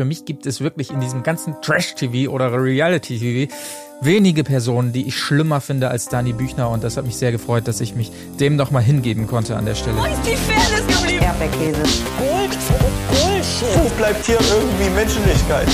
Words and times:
Für 0.00 0.06
mich 0.06 0.24
gibt 0.24 0.46
es 0.46 0.62
wirklich 0.62 0.90
in 0.90 1.00
diesem 1.02 1.22
ganzen 1.22 1.60
Trash-TV 1.60 2.32
oder 2.32 2.50
Reality-TV 2.50 3.52
wenige 4.00 4.44
Personen, 4.44 4.94
die 4.94 5.06
ich 5.06 5.18
schlimmer 5.18 5.60
finde 5.60 5.90
als 5.90 6.06
Dani 6.06 6.32
Büchner. 6.32 6.70
Und 6.70 6.82
das 6.82 6.96
hat 6.96 7.04
mich 7.04 7.16
sehr 7.16 7.32
gefreut, 7.32 7.68
dass 7.68 7.82
ich 7.82 7.94
mich 7.94 8.10
dem 8.40 8.56
noch 8.56 8.70
mal 8.70 8.82
hingeben 8.82 9.26
konnte 9.26 9.58
an 9.58 9.66
der 9.66 9.74
Stelle. 9.74 9.98
Wo 9.98 10.06
ist 10.06 10.22
die 10.24 10.36
Fairness 10.36 10.86
geblieben? 10.86 11.22
Erdbeerkäse. 11.22 11.82
Gold, 12.16 12.58
Bullshit. 13.10 13.76
Wo 13.76 13.90
bleibt 13.98 14.24
hier 14.24 14.38
irgendwie 14.40 14.88
Menschlichkeit? 14.88 15.68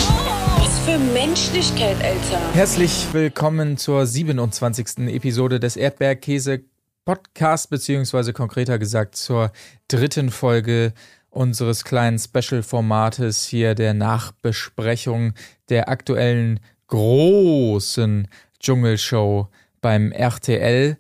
Was 0.59 0.77
für 0.81 0.99
Menschlichkeit, 0.99 1.97
Alter. 2.03 2.53
Herzlich 2.53 3.07
willkommen 3.13 3.77
zur 3.77 4.07
27. 4.07 5.07
Episode 5.07 5.61
des 5.61 5.77
Erdbeerkäse 5.77 6.65
Podcast, 7.05 7.71
beziehungsweise 7.71 8.33
konkreter 8.33 8.81
gesagt 8.81 9.15
zur 9.15 9.53
dritten 9.87 10.33
Folge 10.33 10.95
unseres 11.37 11.85
kleinen 11.85 12.19
Special-Formates 12.19 13.45
hier 13.45 13.75
der 13.75 13.95
Nachbesprechung 13.95 15.35
der 15.69 15.89
aktuellen 15.89 16.61
großen 16.89 18.29
Dschungelshow 18.59 19.49
beim 19.81 20.13
RTL. 20.13 20.97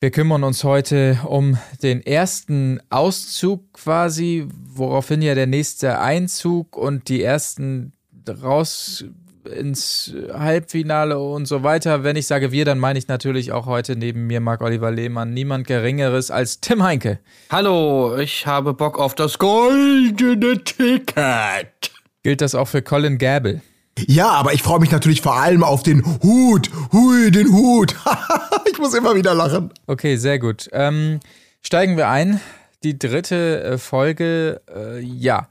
Wir 0.00 0.10
kümmern 0.10 0.44
uns 0.44 0.64
heute 0.64 1.18
um 1.26 1.56
den 1.82 2.04
ersten 2.04 2.80
Auszug 2.90 3.72
quasi, 3.72 4.46
woraufhin 4.52 5.22
ja 5.22 5.34
der 5.34 5.46
nächste 5.46 5.98
Einzug 5.98 6.76
und 6.76 7.08
die 7.08 7.22
ersten 7.22 7.94
raus 8.28 9.04
ins 9.46 10.14
Halbfinale 10.32 11.18
und 11.18 11.46
so 11.46 11.62
weiter. 11.62 12.04
Wenn 12.04 12.16
ich 12.16 12.26
sage 12.26 12.52
wir, 12.52 12.64
dann 12.64 12.78
meine 12.78 12.98
ich 12.98 13.08
natürlich 13.08 13.52
auch 13.52 13.66
heute 13.66 13.96
neben 13.96 14.26
mir 14.26 14.40
Marc-Oliver 14.40 14.90
Lehmann 14.90 15.32
niemand 15.32 15.66
Geringeres 15.66 16.30
als 16.30 16.60
Tim 16.60 16.82
Heinke. 16.82 17.18
Hallo, 17.50 18.16
ich 18.16 18.46
habe 18.46 18.74
Bock 18.74 18.98
auf 18.98 19.14
das 19.14 19.38
goldene 19.38 20.62
Ticket. 20.64 21.92
Gilt 22.22 22.40
das 22.40 22.54
auch 22.54 22.68
für 22.68 22.82
Colin 22.82 23.18
Gable? 23.18 23.60
Ja, 23.98 24.30
aber 24.30 24.52
ich 24.54 24.62
freue 24.62 24.80
mich 24.80 24.90
natürlich 24.90 25.20
vor 25.22 25.36
allem 25.36 25.62
auf 25.62 25.82
den 25.82 26.04
Hut. 26.22 26.70
Hui, 26.92 27.30
den 27.30 27.52
Hut. 27.52 27.94
ich 28.70 28.78
muss 28.78 28.94
immer 28.94 29.14
wieder 29.14 29.34
lachen. 29.34 29.70
Okay, 29.86 30.16
sehr 30.16 30.38
gut. 30.38 30.68
Ähm, 30.72 31.20
steigen 31.62 31.96
wir 31.96 32.08
ein. 32.08 32.40
Die 32.82 32.98
dritte 32.98 33.62
äh, 33.62 33.78
Folge, 33.78 34.60
äh, 34.74 35.00
ja. 35.00 35.48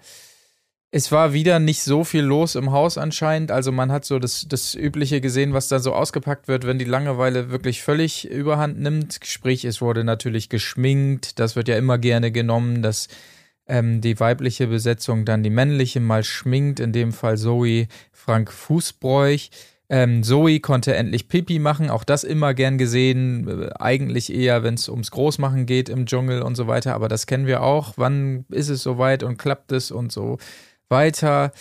Es 0.95 1.11
war 1.11 1.33
wieder 1.33 1.57
nicht 1.57 1.81
so 1.81 2.03
viel 2.03 2.21
los 2.21 2.53
im 2.53 2.71
Haus 2.71 2.99
anscheinend. 2.99 3.49
Also 3.49 3.71
man 3.71 3.91
hat 3.91 4.05
so 4.05 4.19
das, 4.19 4.45
das 4.47 4.75
Übliche 4.75 5.21
gesehen, 5.21 5.51
was 5.51 5.67
da 5.67 5.79
so 5.79 5.91
ausgepackt 5.91 6.47
wird, 6.47 6.67
wenn 6.67 6.77
die 6.77 6.85
Langeweile 6.85 7.49
wirklich 7.49 7.81
völlig 7.81 8.29
überhand 8.29 8.79
nimmt. 8.79 9.19
Sprich, 9.23 9.65
es 9.65 9.81
wurde 9.81 10.03
natürlich 10.03 10.49
geschminkt. 10.49 11.39
Das 11.39 11.55
wird 11.55 11.67
ja 11.67 11.77
immer 11.77 11.97
gerne 11.97 12.31
genommen, 12.31 12.83
dass 12.83 13.07
ähm, 13.65 14.01
die 14.01 14.19
weibliche 14.19 14.67
Besetzung 14.67 15.25
dann 15.25 15.41
die 15.41 15.49
männliche 15.49 15.99
mal 15.99 16.23
schminkt. 16.23 16.79
In 16.79 16.91
dem 16.91 17.11
Fall 17.11 17.39
Zoe 17.39 17.87
Frank 18.11 18.51
Fußbräuch. 18.51 19.49
Ähm, 19.89 20.21
Zoe 20.21 20.59
konnte 20.59 20.95
endlich 20.95 21.27
Pipi 21.27 21.57
machen, 21.57 21.89
auch 21.89 22.03
das 22.03 22.23
immer 22.23 22.53
gern 22.53 22.77
gesehen. 22.77 23.47
Äh, 23.47 23.71
eigentlich 23.79 24.31
eher, 24.31 24.61
wenn 24.61 24.75
es 24.75 24.89
ums 24.89 25.09
Großmachen 25.09 25.65
geht 25.65 25.89
im 25.89 26.05
Dschungel 26.05 26.43
und 26.43 26.53
so 26.53 26.67
weiter. 26.67 26.93
Aber 26.93 27.07
das 27.07 27.25
kennen 27.25 27.47
wir 27.47 27.63
auch. 27.63 27.93
Wann 27.95 28.45
ist 28.49 28.69
es 28.69 28.83
soweit 28.83 29.23
und 29.23 29.37
klappt 29.37 29.71
es 29.71 29.89
und 29.89 30.11
so 30.11 30.37
weiter. 30.93 31.51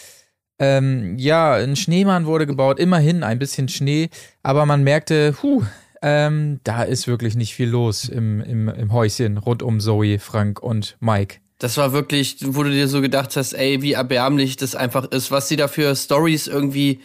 Ähm, 0.61 1.19
ja, 1.19 1.55
ein 1.55 1.75
Schneemann 1.75 2.27
wurde 2.27 2.47
gebaut, 2.47 2.79
immerhin 2.79 3.25
ein 3.25 3.41
bisschen 3.41 3.69
Schnee, 3.69 4.11
aber 4.45 4.65
man 4.65 4.85
merkte, 4.85 5.35
huh, 5.43 5.65
ähm, 6.03 6.61
da 6.63 6.85
ist 6.85 7.09
wirklich 7.09 7.35
nicht 7.35 7.55
viel 7.55 7.69
los 7.69 8.09
im, 8.09 8.41
im, 8.41 8.69
im 8.69 8.93
Häuschen 8.93 9.39
rund 9.39 9.63
um 9.63 9.81
Zoe, 9.81 10.21
Frank 10.21 10.63
und 10.63 10.97
Mike. 11.01 11.39
Das 11.59 11.77
war 11.77 11.93
wirklich, 11.93 12.37
wo 12.41 12.63
du 12.63 12.71
dir 12.71 12.89
so 12.89 13.01
gedacht 13.01 13.37
hast, 13.37 13.53
ey, 13.53 13.83
wie 13.83 13.93
erbärmlich 13.93 14.57
das 14.57 14.75
einfach 14.75 15.05
ist, 15.07 15.31
was 15.31 15.49
sie 15.49 15.57
da 15.57 15.69
für 15.69 15.95
Stories 15.95 16.49
irgendwie 16.49 17.01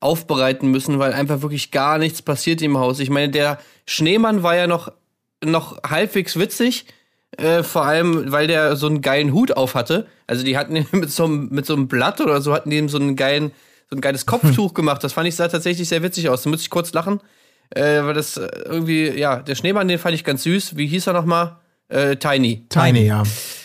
aufbereiten 0.00 0.70
müssen, 0.70 0.98
weil 0.98 1.12
einfach 1.12 1.42
wirklich 1.42 1.70
gar 1.70 1.98
nichts 1.98 2.22
passiert 2.22 2.60
im 2.60 2.76
Haus. 2.76 3.00
Ich 3.00 3.08
meine, 3.08 3.30
der 3.30 3.58
Schneemann 3.86 4.42
war 4.42 4.56
ja 4.56 4.66
noch, 4.66 4.92
noch 5.42 5.82
halbwegs 5.82 6.38
witzig, 6.38 6.86
äh, 7.36 7.62
vor 7.62 7.84
allem, 7.84 8.30
weil 8.30 8.46
der 8.46 8.76
so 8.76 8.86
einen 8.86 9.00
geilen 9.00 9.32
Hut 9.32 9.56
auf 9.56 9.74
hatte. 9.74 10.06
Also 10.26 10.44
die 10.44 10.56
hatten 10.56 10.76
ihn 10.76 10.86
mit 10.92 11.10
so, 11.10 11.24
einem, 11.24 11.48
mit 11.50 11.66
so 11.66 11.74
einem 11.74 11.88
Blatt 11.88 12.20
oder 12.20 12.40
so, 12.40 12.52
hatten 12.52 12.70
die 12.70 12.78
ihm 12.78 12.88
so 12.88 12.98
einen 12.98 13.16
geilen, 13.16 13.52
so 13.88 13.96
ein 13.96 14.00
geiles 14.00 14.26
Kopftuch 14.26 14.74
gemacht. 14.74 15.02
Das 15.02 15.12
fand 15.12 15.28
ich 15.28 15.36
sah 15.36 15.48
tatsächlich 15.48 15.88
sehr 15.88 16.02
witzig 16.02 16.28
aus. 16.28 16.42
Da 16.42 16.50
muss 16.50 16.62
ich 16.62 16.70
kurz 16.70 16.92
lachen. 16.92 17.20
Äh, 17.70 18.04
weil 18.04 18.14
das 18.14 18.36
irgendwie, 18.36 19.08
ja, 19.08 19.36
der 19.36 19.54
Schneemann, 19.54 19.88
den 19.88 19.98
fand 19.98 20.14
ich 20.14 20.24
ganz 20.24 20.42
süß. 20.42 20.76
Wie 20.76 20.86
hieß 20.86 21.06
er 21.06 21.14
nochmal? 21.14 21.56
Äh, 21.88 22.16
Tiny. 22.16 22.66
Tiny, 22.68 23.06
ja. 23.06 23.22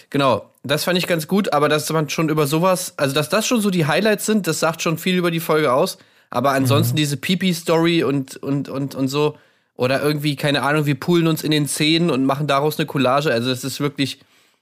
Genau. 0.10 0.50
Das 0.64 0.84
fand 0.84 0.98
ich 0.98 1.08
ganz 1.08 1.28
gut, 1.28 1.54
aber 1.54 1.70
dass 1.70 1.90
man 1.92 2.10
schon 2.10 2.30
über 2.30 2.46
sowas, 2.46 2.94
also 2.98 3.16
dass 3.16 3.30
das 3.30 3.48
schon 3.48 3.62
so 3.62 3.70
die 3.70 3.86
Highlights 3.86 4.26
sind, 4.26 4.48
das 4.48 4.60
sagt 4.60 4.82
schon 4.82 4.98
viel 4.98 5.18
über 5.18 5.32
die 5.32 5.40
Folge 5.40 5.72
aus. 5.72 5.98
Aber 6.30 6.52
ansonsten 6.52 6.96
mhm. 6.96 6.98
diese 6.98 7.18
Pipi-Story 7.18 8.04
und, 8.04 8.36
und, 8.38 8.68
und, 8.68 8.96
und 8.96 9.08
so, 9.08 9.38
oder 9.78 10.02
irgendwie, 10.02 10.36
keine 10.36 10.64
Ahnung, 10.64 10.86
wir 10.86 11.00
poolen 11.00 11.28
uns 11.28 11.44
in 11.44 11.52
den 11.52 11.68
Zähnen 11.68 12.10
und 12.10 12.26
machen 12.26 12.48
daraus 12.48 12.78
eine 12.78 12.88
Collage. 12.88 13.32
Also 13.32 13.52
es 13.52 13.64
ist 13.64 13.80
wirklich, 13.80 14.20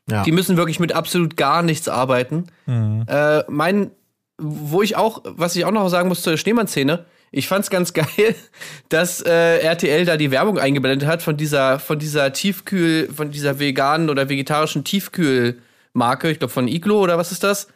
ja. 0.10 0.24
die 0.24 0.34
müssen 0.34 0.58
wirklich 0.58 0.80
mit 0.80 0.94
absolut 0.94 1.38
gar 1.38 1.64
nichts 1.64 1.88
arbeiten. 1.88 2.48
Mhm. 2.66 3.06
Äh, 3.08 3.44
mein, 3.48 3.92
wo 4.38 4.82
ich 4.82 4.98
auch, 4.98 5.22
was 5.24 5.56
ich 5.56 5.64
auch 5.64 5.72
noch 5.72 5.88
sagen 5.88 6.10
muss 6.10 6.22
zur 6.22 6.38
Schneemann-Szene, 6.38 7.06
ich 7.32 7.48
fand's 7.48 7.70
ganz 7.70 7.94
geil, 7.94 8.36
dass 8.90 9.22
äh, 9.22 9.60
RTL 9.60 10.04
da 10.04 10.18
die 10.18 10.32
Werbung 10.32 10.60
eingeblendet 10.60 11.08
hat 11.08 11.22
von 11.22 11.38
dieser, 11.38 11.80
von 11.80 11.98
dieser 11.98 12.34
Tiefkühl, 12.34 13.10
von 13.14 13.32
dieser 13.32 13.58
veganen 13.58 14.10
oder 14.10 14.28
vegetarischen 14.28 14.84
Tiefkühlmarke, 14.84 16.30
ich 16.30 16.40
glaube 16.40 16.54
von 16.54 16.68
Iglo 16.68 17.00
oder 17.00 17.18
was 17.18 17.32
ist 17.32 17.44
das? 17.44 17.70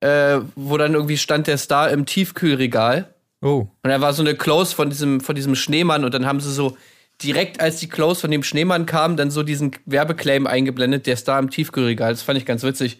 Äh, 0.00 0.38
wo 0.54 0.76
dann 0.76 0.94
irgendwie 0.94 1.18
stand 1.18 1.48
der 1.48 1.58
Star 1.58 1.90
im 1.90 2.06
Tiefkühlregal. 2.06 3.12
Oh. 3.40 3.68
Und 3.82 3.90
da 3.90 4.00
war 4.00 4.12
so 4.12 4.22
eine 4.22 4.34
Close 4.34 4.74
von 4.74 4.90
diesem, 4.90 5.20
von 5.20 5.34
diesem 5.34 5.54
Schneemann 5.54 6.04
und 6.04 6.12
dann 6.12 6.26
haben 6.26 6.40
sie 6.40 6.52
so 6.52 6.76
direkt, 7.22 7.60
als 7.60 7.78
die 7.78 7.88
Close 7.88 8.20
von 8.20 8.30
dem 8.30 8.42
Schneemann 8.42 8.86
kam, 8.86 9.16
dann 9.16 9.30
so 9.30 9.42
diesen 9.42 9.72
Werbeclaim 9.86 10.46
eingeblendet, 10.46 11.06
der 11.06 11.16
Star 11.16 11.38
im 11.38 11.50
Tiefkühlregal. 11.50 12.12
Das 12.12 12.22
fand 12.22 12.38
ich 12.38 12.46
ganz 12.46 12.62
witzig. 12.62 12.98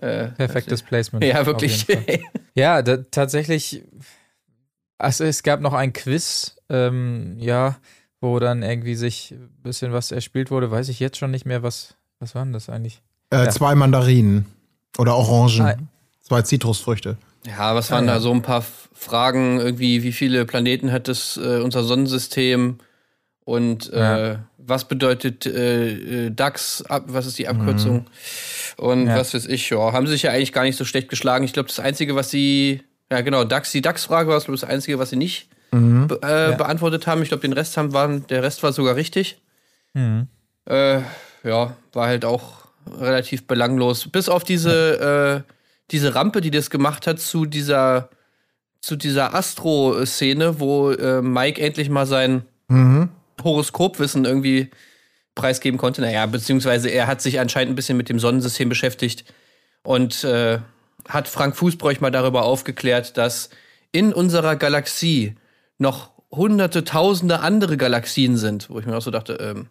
Äh, 0.00 0.28
Perfektes 0.28 0.82
Placement. 0.82 1.24
Ja, 1.24 1.46
wirklich. 1.46 1.86
ja, 2.54 2.82
da, 2.82 2.98
tatsächlich. 2.98 3.82
Also 4.98 5.24
es 5.24 5.42
gab 5.42 5.60
noch 5.60 5.74
ein 5.74 5.92
Quiz, 5.92 6.56
ähm, 6.68 7.36
ja, 7.38 7.76
wo 8.20 8.38
dann 8.38 8.62
irgendwie 8.62 8.94
sich 8.94 9.32
ein 9.32 9.50
bisschen 9.62 9.92
was 9.92 10.10
erspielt 10.10 10.50
wurde. 10.50 10.70
Weiß 10.70 10.88
ich 10.88 11.00
jetzt 11.00 11.18
schon 11.18 11.30
nicht 11.30 11.46
mehr, 11.46 11.62
was, 11.62 11.96
was 12.18 12.34
waren 12.34 12.52
das 12.52 12.68
eigentlich? 12.68 13.02
Äh, 13.30 13.44
ja. 13.44 13.50
Zwei 13.50 13.74
Mandarinen 13.74 14.46
oder 14.98 15.16
Orangen. 15.16 15.60
Ah. 15.60 15.76
Zwei 16.22 16.42
Zitrusfrüchte. 16.42 17.16
Ja, 17.46 17.74
was 17.74 17.90
waren 17.90 18.04
ah, 18.04 18.12
ja. 18.12 18.14
da 18.14 18.20
so 18.20 18.32
ein 18.32 18.42
paar 18.42 18.64
Fragen, 18.92 19.60
irgendwie, 19.60 20.02
wie 20.02 20.12
viele 20.12 20.44
Planeten 20.44 20.90
hat 20.90 21.08
das 21.08 21.36
äh, 21.36 21.60
unser 21.60 21.84
Sonnensystem 21.84 22.78
und 23.44 23.92
äh, 23.92 24.28
ja. 24.32 24.38
was 24.58 24.88
bedeutet 24.88 25.46
äh, 25.46 26.26
äh 26.26 26.30
DAX, 26.30 26.82
ab, 26.82 27.04
was 27.06 27.26
ist 27.26 27.38
die 27.38 27.46
Abkürzung? 27.46 27.98
Mhm. 27.98 28.04
Und 28.84 29.06
ja. 29.06 29.16
was 29.16 29.32
weiß 29.32 29.46
ich, 29.46 29.70
ja, 29.70 29.92
haben 29.92 30.06
sie 30.06 30.14
sich 30.14 30.22
ja 30.22 30.32
eigentlich 30.32 30.52
gar 30.52 30.64
nicht 30.64 30.76
so 30.76 30.84
schlecht 30.84 31.08
geschlagen. 31.08 31.44
Ich 31.44 31.52
glaube, 31.52 31.68
das 31.68 31.78
Einzige, 31.78 32.16
was 32.16 32.30
sie, 32.30 32.82
ja 33.10 33.20
genau, 33.20 33.44
DAX, 33.44 33.70
die 33.70 33.82
DAX-Frage 33.82 34.28
war 34.28 34.40
das 34.40 34.64
Einzige, 34.64 34.98
was 34.98 35.10
sie 35.10 35.16
nicht 35.16 35.48
mhm. 35.70 36.08
be 36.08 36.20
äh, 36.22 36.56
beantwortet 36.56 37.06
haben. 37.06 37.22
Ich 37.22 37.28
glaube, 37.28 37.42
den 37.42 37.52
Rest 37.52 37.76
haben 37.76 37.92
waren, 37.92 38.26
der 38.26 38.42
Rest 38.42 38.62
war 38.62 38.72
sogar 38.72 38.96
richtig. 38.96 39.40
Mhm. 39.94 40.26
Äh, 40.68 41.00
ja, 41.44 41.76
war 41.92 42.06
halt 42.08 42.24
auch 42.24 42.66
relativ 42.98 43.46
belanglos. 43.46 44.08
Bis 44.08 44.28
auf 44.28 44.44
diese 44.44 45.44
äh, 45.46 45.52
diese 45.90 46.14
Rampe, 46.14 46.40
die 46.40 46.50
das 46.50 46.70
gemacht 46.70 47.06
hat 47.06 47.20
zu 47.20 47.46
dieser, 47.46 48.10
zu 48.80 48.96
dieser 48.96 49.34
Astro-Szene, 49.34 50.60
wo 50.60 50.90
äh, 50.90 51.22
Mike 51.22 51.60
endlich 51.60 51.88
mal 51.88 52.06
sein 52.06 52.44
mhm. 52.68 53.10
Horoskopwissen 53.42 54.24
irgendwie 54.24 54.70
preisgeben 55.34 55.78
konnte. 55.78 56.00
Naja, 56.00 56.26
beziehungsweise 56.26 56.88
er 56.88 57.06
hat 57.06 57.22
sich 57.22 57.38
anscheinend 57.38 57.72
ein 57.72 57.76
bisschen 57.76 57.96
mit 57.96 58.08
dem 58.08 58.18
Sonnensystem 58.18 58.68
beschäftigt 58.68 59.24
und 59.82 60.24
äh, 60.24 60.58
hat 61.08 61.28
Frank 61.28 61.56
Fußbräuch 61.56 62.00
mal 62.00 62.10
darüber 62.10 62.44
aufgeklärt, 62.44 63.16
dass 63.16 63.50
in 63.92 64.12
unserer 64.12 64.56
Galaxie 64.56 65.36
noch 65.78 66.10
hunderte, 66.30 66.84
tausende 66.84 67.40
andere 67.40 67.76
Galaxien 67.76 68.36
sind, 68.36 68.68
wo 68.70 68.78
ich 68.80 68.86
mir 68.86 68.96
auch 68.96 69.02
so 69.02 69.10
dachte, 69.10 69.34
ähm, 69.34 69.68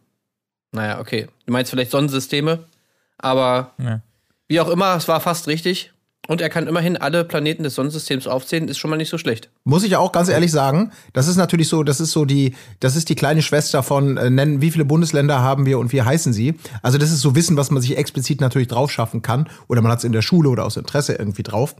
naja, 0.72 1.00
okay, 1.00 1.28
du 1.45 1.51
meinst 1.51 1.72
vielleicht 1.72 1.92
Sonnensysteme, 1.92 2.66
aber 3.18 3.74
ja. 3.78 4.01
wie 4.48 4.60
auch 4.60 4.69
immer, 4.69 4.95
es 4.95 5.07
war 5.07 5.19
fast 5.19 5.48
richtig. 5.48 5.92
Und 6.27 6.42
er 6.42 6.50
kann 6.50 6.68
immerhin 6.68 6.98
alle 6.98 7.24
Planeten 7.24 7.63
des 7.63 7.75
Sonnensystems 7.75 8.27
aufzählen, 8.27 8.68
ist 8.68 8.77
schon 8.77 8.89
mal 8.89 8.98
nicht 8.98 9.10
so 9.10 9.18
schlecht. 9.18 9.50
Muss 9.63 9.83
ich 9.83 9.95
auch 9.95 10.12
ganz 10.12 10.30
ehrlich 10.30 10.51
sagen, 10.51 10.92
das 11.13 11.27
ist 11.27 11.38
natürlich 11.38 11.68
so, 11.68 11.83
das 11.83 12.00
ist 12.00 12.12
so 12.12 12.25
die, 12.25 12.56
das 12.80 12.95
ist 12.95 13.10
die 13.10 13.16
kleine 13.16 13.42
Schwester 13.42 13.83
von 13.83 14.18
äh, 14.18 14.30
nennen, 14.30 14.62
wie 14.62 14.72
viele 14.72 14.86
Bundesländer 14.86 15.42
haben 15.42 15.66
wir 15.66 15.80
und 15.80 15.94
wie 15.94 16.01
heißen 16.01 16.33
sie. 16.33 16.56
Also 16.81 16.98
das 16.98 17.12
ist 17.12 17.22
so 17.22 17.36
Wissen, 17.36 17.57
was 17.57 17.72
man 17.72 17.81
sich 17.81 17.98
explizit 17.98 18.42
natürlich 18.42 18.68
drauf 18.68 18.92
schaffen 18.92 19.22
kann 19.22 19.50
oder 19.68 19.81
man 19.81 19.92
hat 19.92 20.00
es 20.00 20.06
in 20.06 20.12
der 20.12 20.22
Schule 20.22 20.50
oder 20.50 20.66
aus 20.66 20.77
Interesse 20.77 21.13
irgendwie 21.13 21.44
drauf. 21.44 21.75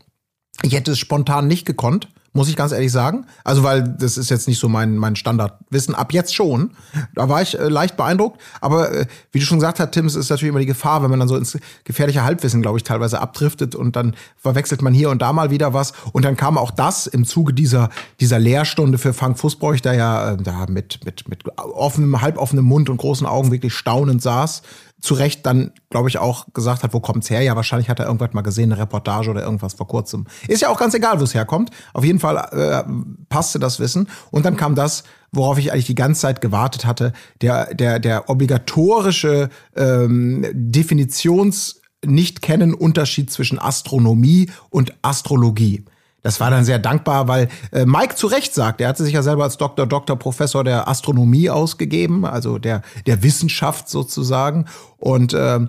Ich 0.62 0.74
hätte 0.74 0.92
es 0.92 1.00
spontan 1.00 1.48
nicht 1.48 1.66
gekonnt, 1.66 2.08
muss 2.36 2.50
ich 2.50 2.58
ganz 2.58 2.74
ehrlich 2.74 2.92
sagen. 2.92 3.26
Also, 3.46 3.64
weil 3.64 3.82
das 3.82 4.18
ist 4.18 4.30
jetzt 4.30 4.48
nicht 4.50 4.60
so 4.60 4.68
mein, 4.68 4.98
mein 4.98 5.16
Standardwissen. 5.16 5.96
Ab 5.96 6.12
jetzt 6.12 6.36
schon. 6.36 6.72
Da 7.16 7.30
war 7.30 7.42
ich 7.42 7.58
äh, 7.58 7.70
leicht 7.70 7.96
beeindruckt. 7.96 8.42
Aber 8.60 8.92
äh, 8.92 9.06
wie 9.32 9.40
du 9.40 9.46
schon 9.46 9.58
gesagt 9.58 9.80
hast, 9.80 9.92
Tim, 9.94 10.06
es 10.06 10.16
ist 10.16 10.30
natürlich 10.30 10.50
immer 10.50 10.60
die 10.60 10.66
Gefahr, 10.66 11.02
wenn 11.02 11.10
man 11.10 11.20
dann 11.20 11.30
so 11.30 11.38
ins 11.38 11.58
gefährliche 11.86 12.26
Halbwissen, 12.26 12.62
glaube 12.62 12.78
ich, 12.78 12.84
teilweise 12.84 13.22
abdriftet 13.22 13.74
und 13.74 13.96
dann 13.96 14.16
verwechselt 14.36 14.82
man 14.82 14.94
hier 14.94 15.10
und 15.12 15.22
da 15.22 15.32
mal 15.32 15.50
wieder 15.50 15.74
was. 15.74 15.94
Und 16.12 16.26
dann 16.26 16.36
kam 16.36 16.58
auch 16.58 16.72
das 16.72 17.08
im 17.08 17.24
Zuge 17.24 17.54
dieser, 17.54 17.90
dieser 18.20 18.38
Lehrstunde 18.38 18.98
für 18.98 19.14
Frank 19.14 19.40
Fußbräuch, 19.40 19.80
der 19.80 19.94
ja 19.94 20.34
äh, 20.34 20.38
da 20.38 20.66
mit, 20.68 21.06
mit, 21.06 21.30
mit 21.30 21.44
offenem, 21.58 22.22
halboffenem 22.22 22.66
Mund 22.66 22.90
und 22.90 22.98
großen 22.98 23.26
Augen 23.26 23.52
wirklich 23.52 23.74
staunend 23.74 24.22
saß 24.22 24.62
zu 25.06 25.14
Recht 25.14 25.46
dann, 25.46 25.72
glaube 25.90 26.10
ich, 26.10 26.18
auch 26.18 26.48
gesagt 26.54 26.84
hat, 26.84 26.94
wo 26.94 27.00
kommt's 27.00 27.30
her? 27.30 27.42
Ja, 27.42 27.56
wahrscheinlich 27.56 27.90
hat 27.90 28.00
er 28.00 28.08
irgendwas 28.08 28.34
mal 28.34 28.42
gesehen, 28.42 28.72
eine 28.72 28.82
Reportage 28.82 29.30
oder 29.30 29.44
irgendwas 29.44 29.74
vor 29.74 29.88
kurzem. 29.88 30.26
Ist 30.48 30.62
ja 30.62 30.70
auch 30.70 30.80
ganz 30.80 30.94
egal, 30.94 31.20
wo 31.20 31.24
es 31.24 31.34
herkommt. 31.34 31.72
Auf 31.94 32.04
jeden 32.04 32.20
Fall 32.20 32.38
äh, 32.52 32.84
passte 33.30 33.60
das 33.60 33.80
Wissen. 33.80 34.08
Und 34.32 34.46
dann 34.46 34.58
kam 34.58 34.76
das, 34.76 35.04
worauf 35.32 35.58
ich 35.58 35.72
eigentlich 35.72 35.86
die 35.86 35.96
ganze 35.96 36.22
Zeit 36.22 36.42
gewartet 36.42 36.86
hatte, 36.86 37.14
der, 37.42 37.74
der, 37.74 38.00
der 38.00 38.30
obligatorische 38.30 39.50
ähm, 39.76 40.46
Definitions- 40.54 41.76
nicht 42.06 42.42
kennen 42.44 42.74
Unterschied 42.74 43.32
zwischen 43.32 43.60
Astronomie 43.60 44.52
und 44.70 44.94
Astrologie. 45.02 45.86
Das 46.26 46.40
war 46.40 46.50
dann 46.50 46.66
sehr 46.66 46.80
dankbar, 46.80 47.28
weil 47.28 47.50
äh, 47.72 47.86
Mike 47.86 48.16
zu 48.16 48.26
Recht 48.26 48.56
sagt, 48.56 48.82
er 48.82 48.88
hatte 48.90 49.04
sich 49.04 49.14
ja 49.14 49.22
selber 49.22 49.44
als 49.44 49.58
Doktor, 49.58 49.86
Doktor, 49.86 50.18
Professor 50.18 50.64
der 50.64 50.88
Astronomie 50.88 51.52
ausgegeben, 51.52 52.26
also 52.26 52.58
der, 52.58 52.82
der 53.06 53.22
Wissenschaft 53.22 53.88
sozusagen. 53.90 54.66
Und 54.98 55.34
äh, 55.34 55.60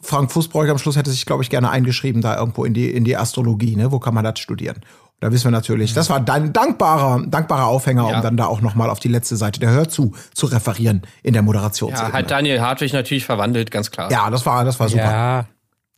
Frank 0.00 0.32
Fußbräuch 0.32 0.70
am 0.70 0.78
Schluss 0.78 0.96
hätte 0.96 1.10
sich, 1.10 1.26
glaube 1.26 1.42
ich, 1.42 1.50
gerne 1.50 1.68
eingeschrieben 1.68 2.22
da 2.22 2.34
irgendwo 2.38 2.64
in 2.64 2.72
die, 2.72 2.90
in 2.90 3.04
die 3.04 3.14
Astrologie. 3.14 3.76
Ne? 3.76 3.92
Wo 3.92 3.98
kann 3.98 4.14
man 4.14 4.24
das 4.24 4.38
studieren? 4.38 4.76
Da 5.20 5.30
wissen 5.32 5.44
wir 5.44 5.50
natürlich, 5.50 5.92
das 5.92 6.08
war 6.08 6.16
ein 6.26 6.52
dankbarer, 6.54 7.22
dankbarer 7.26 7.66
Aufhänger, 7.66 8.08
Ja. 8.08 8.16
um 8.16 8.22
dann 8.22 8.36
da 8.38 8.46
auch 8.46 8.62
nochmal 8.62 8.88
auf 8.88 9.00
die 9.00 9.08
letzte 9.08 9.36
Seite 9.36 9.60
der 9.60 9.70
Hör 9.70 9.88
zu 9.88 10.12
zu 10.32 10.46
referieren 10.46 11.02
in 11.22 11.34
der 11.34 11.42
Moderationsebene. 11.42 12.12
Ja, 12.12 12.18
hat 12.18 12.30
Daniel 12.30 12.60
Hartwig 12.62 12.94
natürlich 12.94 13.26
verwandelt, 13.26 13.70
ganz 13.70 13.90
klar. 13.90 14.10
ja, 14.10 14.30
das 14.30 14.46
war, 14.46 14.64
das 14.64 14.80
war 14.80 14.88
super. 14.88 15.04
Ja, 15.04 15.46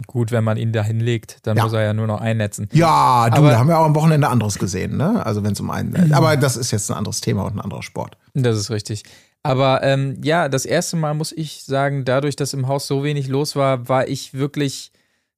gut, 0.07 0.31
wenn 0.31 0.45
man 0.45 0.57
ihn 0.57 0.73
da 0.73 0.83
hinlegt, 0.83 1.39
dann 1.43 1.57
Ja. 1.57 1.65
muss 1.65 1.73
er 1.73 1.83
ja 1.83 1.93
nur 1.93 2.07
noch 2.07 2.21
einnetzen. 2.21 2.69
Ja, 2.73 3.29
du, 3.31 3.37
Aber- 3.39 3.51
da 3.51 3.59
haben 3.59 3.69
wir 3.69 3.79
auch 3.79 3.85
am 3.85 3.95
Wochenende 3.95 4.29
anderes 4.29 4.59
gesehen, 4.59 4.97
ne? 4.97 5.25
Also 5.27 5.43
wenn 5.43 5.53
es 5.53 5.61
um 5.61 5.71
einen. 5.71 6.13
Aber 6.15 6.37
das 6.37 6.57
ist 6.57 6.71
jetzt 6.71 6.91
ein 6.91 6.97
anderes 6.97 7.21
Thema 7.21 7.45
und 7.45 7.57
ein 7.57 7.61
anderer 7.61 7.83
Sport. 7.83 8.17
Das 8.35 8.57
ist 8.57 8.71
richtig. 8.71 9.03
Aber 9.43 9.83
ähm, 9.83 10.19
ja, 10.23 10.49
das 10.49 10.67
erste 10.67 10.97
Mal 10.97 11.15
muss 11.15 11.33
ich 11.33 11.65
sagen, 11.65 12.05
dadurch, 12.05 12.37
dass 12.37 12.53
im 12.55 12.69
Haus 12.69 12.87
so 12.87 13.03
wenig 13.05 13.29
los 13.29 13.57
war, 13.57 13.89
war 13.89 14.07
ich 14.09 14.35
wirklich 14.35 14.93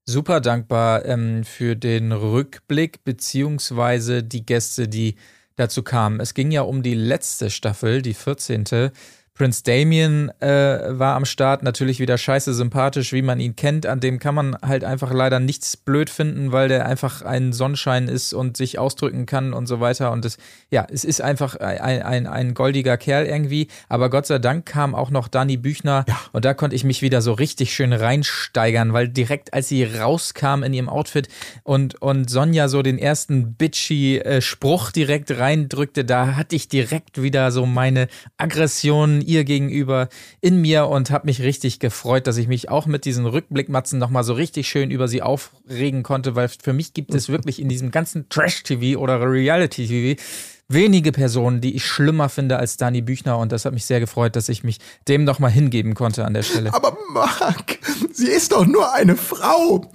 super 0.07 0.41
dankbar 0.41 1.05
ähm, 1.05 1.45
für 1.45 1.77
den 1.77 2.11
Rückblick 2.13 3.05
beziehungsweise 3.05 4.23
die 4.23 4.45
Gäste, 4.45 4.89
die 4.89 5.17
dazu 5.57 5.83
kamen. 5.83 6.21
Es 6.21 6.35
ging 6.35 6.51
ja 6.51 6.63
um 6.63 6.83
die 6.83 6.95
letzte 6.95 7.51
Staffel, 7.51 8.03
die 8.03 8.15
14. 8.15 8.91
Prince 9.41 9.63
Damien 9.63 10.31
äh, 10.41 10.99
war 10.99 11.17
am 11.17 11.25
Start, 11.25 11.63
natürlich 11.63 11.99
wieder 11.99 12.19
scheiße 12.19 12.53
sympathisch, 12.53 13.15
wie 13.15 13.23
man 13.23 13.41
ihn 13.41 13.57
kennt. 13.57 13.87
An 13.87 13.99
dem 13.99 14.19
kann 14.19 14.35
man 14.35 14.55
halt 14.61 14.85
einfach 14.85 15.15
leider 15.15 15.41
nichts 15.41 15.79
blöd 15.79 16.11
finden, 16.11 16.53
weil 16.53 16.69
der 16.69 16.85
einfach 16.85 17.23
ein 17.23 17.55
Sonnenschein 17.55 18.07
ist 18.07 18.35
und 18.35 18.59
sich 18.59 18.79
ausdrücken 18.79 19.25
kann 19.25 19.55
und 19.55 19.67
so 19.67 19.81
weiter. 19.81 20.13
Und 20.13 20.27
es, 20.27 20.37
ja, 20.71 20.87
es 20.93 21.07
ist 21.07 21.23
einfach 21.23 21.57
ein, 21.57 22.03
ein, 22.03 22.27
ein 22.27 22.53
goldiger 22.53 22.99
Kerl 22.99 23.25
irgendwie. 23.25 23.69
Aber 23.89 24.11
Gott 24.11 24.27
sei 24.27 24.39
Dank 24.39 24.67
kam 24.67 24.95
auch 24.95 25.09
noch 25.09 25.27
Dani 25.27 25.57
Büchner 25.57 26.05
und 26.33 26.45
da 26.45 26.53
konnte 26.53 26.77
ich 26.77 26.85
mich 26.85 27.01
wieder 27.01 27.23
so 27.23 27.33
richtig 27.33 27.73
schön 27.73 27.95
reinsteigern, 27.95 28.93
weil 28.93 29.09
direkt 29.09 29.55
als 29.55 29.69
sie 29.69 29.85
rauskam 29.85 30.63
in 30.63 30.75
ihrem 30.75 30.91
Outfit 30.91 31.29
und, 31.63 32.03
und 32.03 32.29
Sonja 32.29 32.69
so 32.69 32.83
den 32.83 32.99
ersten 32.99 33.55
bitchy 33.55 34.19
äh, 34.19 34.43
Spruch 34.43 34.91
direkt 34.91 35.31
reindrückte, 35.31 36.05
da 36.05 36.37
hatte 36.37 36.57
ich 36.57 36.69
direkt 36.69 37.23
wieder 37.23 37.51
so 37.53 37.65
meine 37.65 38.09
Aggression 38.37 39.23
ihr 39.31 39.45
gegenüber 39.45 40.09
in 40.41 40.61
mir 40.61 40.87
und 40.87 41.11
habe 41.11 41.27
mich 41.27 41.43
richtig 41.43 41.79
gefreut, 41.79 42.27
dass 42.27 42.37
ich 42.37 42.49
mich 42.49 42.69
auch 42.69 42.87
mit 42.87 43.05
diesen 43.05 43.27
Rückblickmatzen 43.27 43.99
nochmal 43.99 44.25
so 44.25 44.33
richtig 44.35 44.69
schön 44.69 44.91
über 44.91 45.09
sie 45.09 45.23
aufregen 45.23 46.03
konnte, 46.03 46.35
weil 46.35 46.49
für 46.49 46.73
mich 46.73 46.93
gibt 46.93 47.15
es 47.15 47.29
wirklich 47.29 47.61
in 47.61 47.69
diesem 47.69 47.91
ganzen 47.91 48.29
Trash-TV 48.29 49.01
oder 49.01 49.21
Reality-TV 49.21 50.21
wenige 50.69 51.13
Personen, 51.13 51.61
die 51.61 51.75
ich 51.75 51.85
schlimmer 51.85 52.29
finde 52.29 52.59
als 52.59 52.77
Dani 52.77 53.03
Büchner 53.03 53.39
und 53.39 53.53
das 53.53 53.65
hat 53.65 53.73
mich 53.73 53.85
sehr 53.85 54.01
gefreut, 54.01 54.37
dass 54.37 54.49
ich 54.49 54.63
mich 54.63 54.79
dem 55.09 55.25
nochmal 55.25 55.51
hingeben 55.51 55.95
konnte 55.95 56.25
an 56.25 56.35
der 56.35 56.43
Stelle. 56.43 56.73
Aber 56.73 56.97
Marc, 57.13 57.79
sie 58.13 58.29
ist 58.29 58.53
doch 58.53 58.67
nur 58.67 58.93
eine 58.95 59.17
Frau 59.17 59.91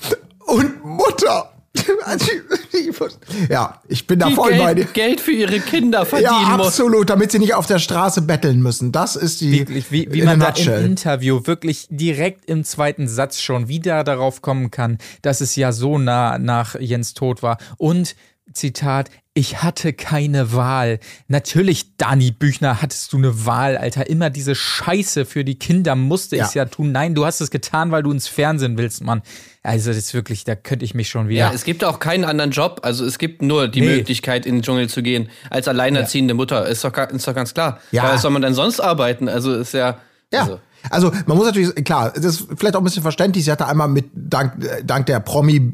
und 0.46 0.86
Mutter. 0.86 1.55
Ja, 3.50 3.81
ich 3.88 4.07
bin 4.07 4.19
da 4.19 4.27
Die 4.30 4.36
voll 4.36 4.51
bei 4.57 4.74
dir. 4.74 4.86
Geld, 4.86 4.94
Geld 4.94 5.22
für 5.22 5.31
ihre 5.31 5.60
Kinder 5.60 6.06
verdienen 6.06 6.31
Ja, 6.31 6.57
muss. 6.57 6.68
absolut, 6.68 7.10
damit 7.10 7.31
sie 7.31 7.39
nicht 7.39 7.54
auf 7.54 7.66
der 7.66 7.80
Straße 7.80 8.22
betteln 8.22 8.62
müssen. 8.62 8.92
Das 8.92 9.16
ist 9.16 9.42
die. 9.42 9.51
Wirklich, 9.51 9.92
wie, 9.92 10.12
wie 10.12 10.19
in 10.19 10.25
man 10.25 10.39
da 10.39 10.50
im. 10.50 10.86
Interview 10.86 11.42
wirklich 11.45 11.88
direkt 11.89 12.45
im 12.50 12.63
zweiten 12.63 13.07
Satz 13.07 13.39
schon 13.42 13.68
wieder 13.68 14.04
darauf 14.04 14.42
kommen 14.42 14.72
kann, 14.72 14.98
dass 15.22 15.42
es 15.42 15.56
ja 15.56 15.72
so 15.72 15.98
nah 15.98 16.38
nach 16.38 16.75
Jens 16.80 17.13
Tod 17.13 17.44
war. 17.44 17.57
Und 17.78 18.16
Zitat, 18.53 19.09
ich 19.33 19.62
hatte 19.63 19.92
keine 19.92 20.53
Wahl. 20.53 21.00
Natürlich, 21.27 21.97
Dani 21.97 22.31
Büchner, 22.31 22.81
hattest 22.81 23.12
du 23.12 23.18
eine 23.18 23.45
Wahl, 23.45 23.75
Alter. 23.75 24.07
Immer 24.09 24.30
diese 24.30 24.56
Scheiße 24.56 25.25
für 25.25 25.44
die 25.44 25.56
Kinder 25.59 25.95
musste 25.95 26.38
Ja. 26.38 26.45
ich 26.47 26.53
ja 26.53 26.63
tun. 26.65 26.94
Nein, 26.94 27.15
du 27.15 27.25
hast 27.25 27.42
es 27.42 27.51
getan, 27.51 27.92
weil 27.92 28.01
du 28.03 28.12
ins 28.12 28.30
Fernsehen 28.30 28.77
willst, 28.77 29.03
Mann. 29.03 29.24
Also, 29.62 29.89
das 29.89 29.97
ist 29.97 30.13
wirklich, 30.13 30.45
da 30.45 30.56
könnte 30.56 30.86
ich 30.86 30.94
mich 30.94 31.09
schon 31.09 31.27
wieder. 31.27 31.39
Ja, 31.39 31.51
es 31.53 31.65
gibt 31.65 31.83
auch 31.83 32.00
keinen 32.00 32.24
anderen 32.24 32.51
Job. 32.51 32.80
Also 32.83 33.03
es 33.03 33.18
gibt 33.18 33.42
nur 33.42 33.68
die 33.68 33.81
Nee. 33.81 33.95
Möglichkeit, 33.97 34.45
in 34.45 34.56
den 34.57 34.62
Dschungel 34.62 34.88
zu 34.88 35.01
gehen, 35.03 35.30
als 35.50 35.68
alleinerziehende 35.68 36.33
Mutter. 36.33 36.65
Ist 36.68 36.83
doch, 36.86 36.95
ist 36.95 37.27
doch 37.27 37.36
ganz 37.36 37.53
klar. 37.53 37.80
Ja. 37.92 38.03
Weil 38.03 38.13
was 38.13 38.21
soll 38.21 38.31
man 38.31 38.42
denn 38.44 38.53
sonst 38.53 38.80
arbeiten? 38.80 39.27
Also 39.27 39.53
ist 39.56 39.74
ja. 39.74 39.97
Ja. 40.31 40.42
Also, 40.44 40.59
Also 40.90 41.12
man 41.26 41.38
muss 41.38 41.46
natürlich, 41.46 41.74
klar, 41.84 42.12
das 42.16 42.26
ist 42.26 42.48
vielleicht 42.56 42.76
auch 42.76 42.82
ein 42.82 42.84
bisschen 42.84 43.04
verständlich. 43.04 43.46
Sie 43.46 43.52
hatte 43.52 43.68
einmal 43.68 43.88
mit, 43.88 44.06
dank, 44.14 44.54
dank 44.86 45.06
der 45.06 45.20
Promi, 45.20 45.72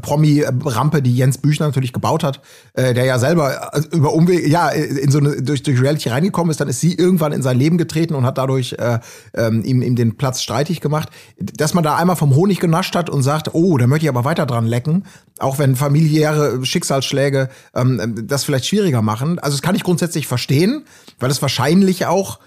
Promi-Rampe, 0.00 1.02
die 1.02 1.16
Jens 1.16 1.38
Büchner 1.38 1.66
natürlich 1.66 1.92
gebaut 1.92 2.24
hat, 2.24 2.40
äh, 2.74 2.94
der 2.94 3.04
ja 3.04 3.18
selber 3.18 3.74
äh, 3.74 3.82
über 3.94 4.12
Umwege, 4.12 4.48
ja, 4.48 4.68
in 4.68 5.10
so 5.10 5.18
eine, 5.18 5.42
durch, 5.42 5.62
durch 5.62 5.80
Reality 5.80 6.08
reingekommen 6.08 6.50
ist, 6.50 6.60
dann 6.60 6.68
ist 6.68 6.80
sie 6.80 6.94
irgendwann 6.94 7.32
in 7.32 7.42
sein 7.42 7.58
Leben 7.58 7.78
getreten 7.78 8.14
und 8.14 8.24
hat 8.24 8.38
dadurch 8.38 8.74
äh, 8.78 8.98
ähm, 9.34 9.62
ihm, 9.64 9.82
ihm 9.82 9.96
den 9.96 10.16
Platz 10.16 10.42
streitig 10.42 10.80
gemacht. 10.80 11.08
Dass 11.38 11.74
man 11.74 11.84
da 11.84 11.96
einmal 11.96 12.16
vom 12.16 12.34
Honig 12.34 12.60
genascht 12.60 12.94
hat 12.94 13.10
und 13.10 13.22
sagt, 13.22 13.54
oh, 13.54 13.78
da 13.78 13.86
möchte 13.86 14.06
ich 14.06 14.10
aber 14.10 14.24
weiter 14.24 14.46
dran 14.46 14.66
lecken, 14.66 15.04
auch 15.38 15.58
wenn 15.58 15.76
familiäre 15.76 16.64
Schicksalsschläge 16.64 17.48
ähm, 17.74 18.26
das 18.26 18.44
vielleicht 18.44 18.66
schwieriger 18.66 19.02
machen. 19.02 19.38
Also 19.38 19.56
das 19.56 19.62
kann 19.62 19.74
ich 19.74 19.82
grundsätzlich 19.82 20.26
verstehen, 20.26 20.84
weil 21.18 21.30
es 21.30 21.42
wahrscheinlich 21.42 22.06
auch 22.06 22.38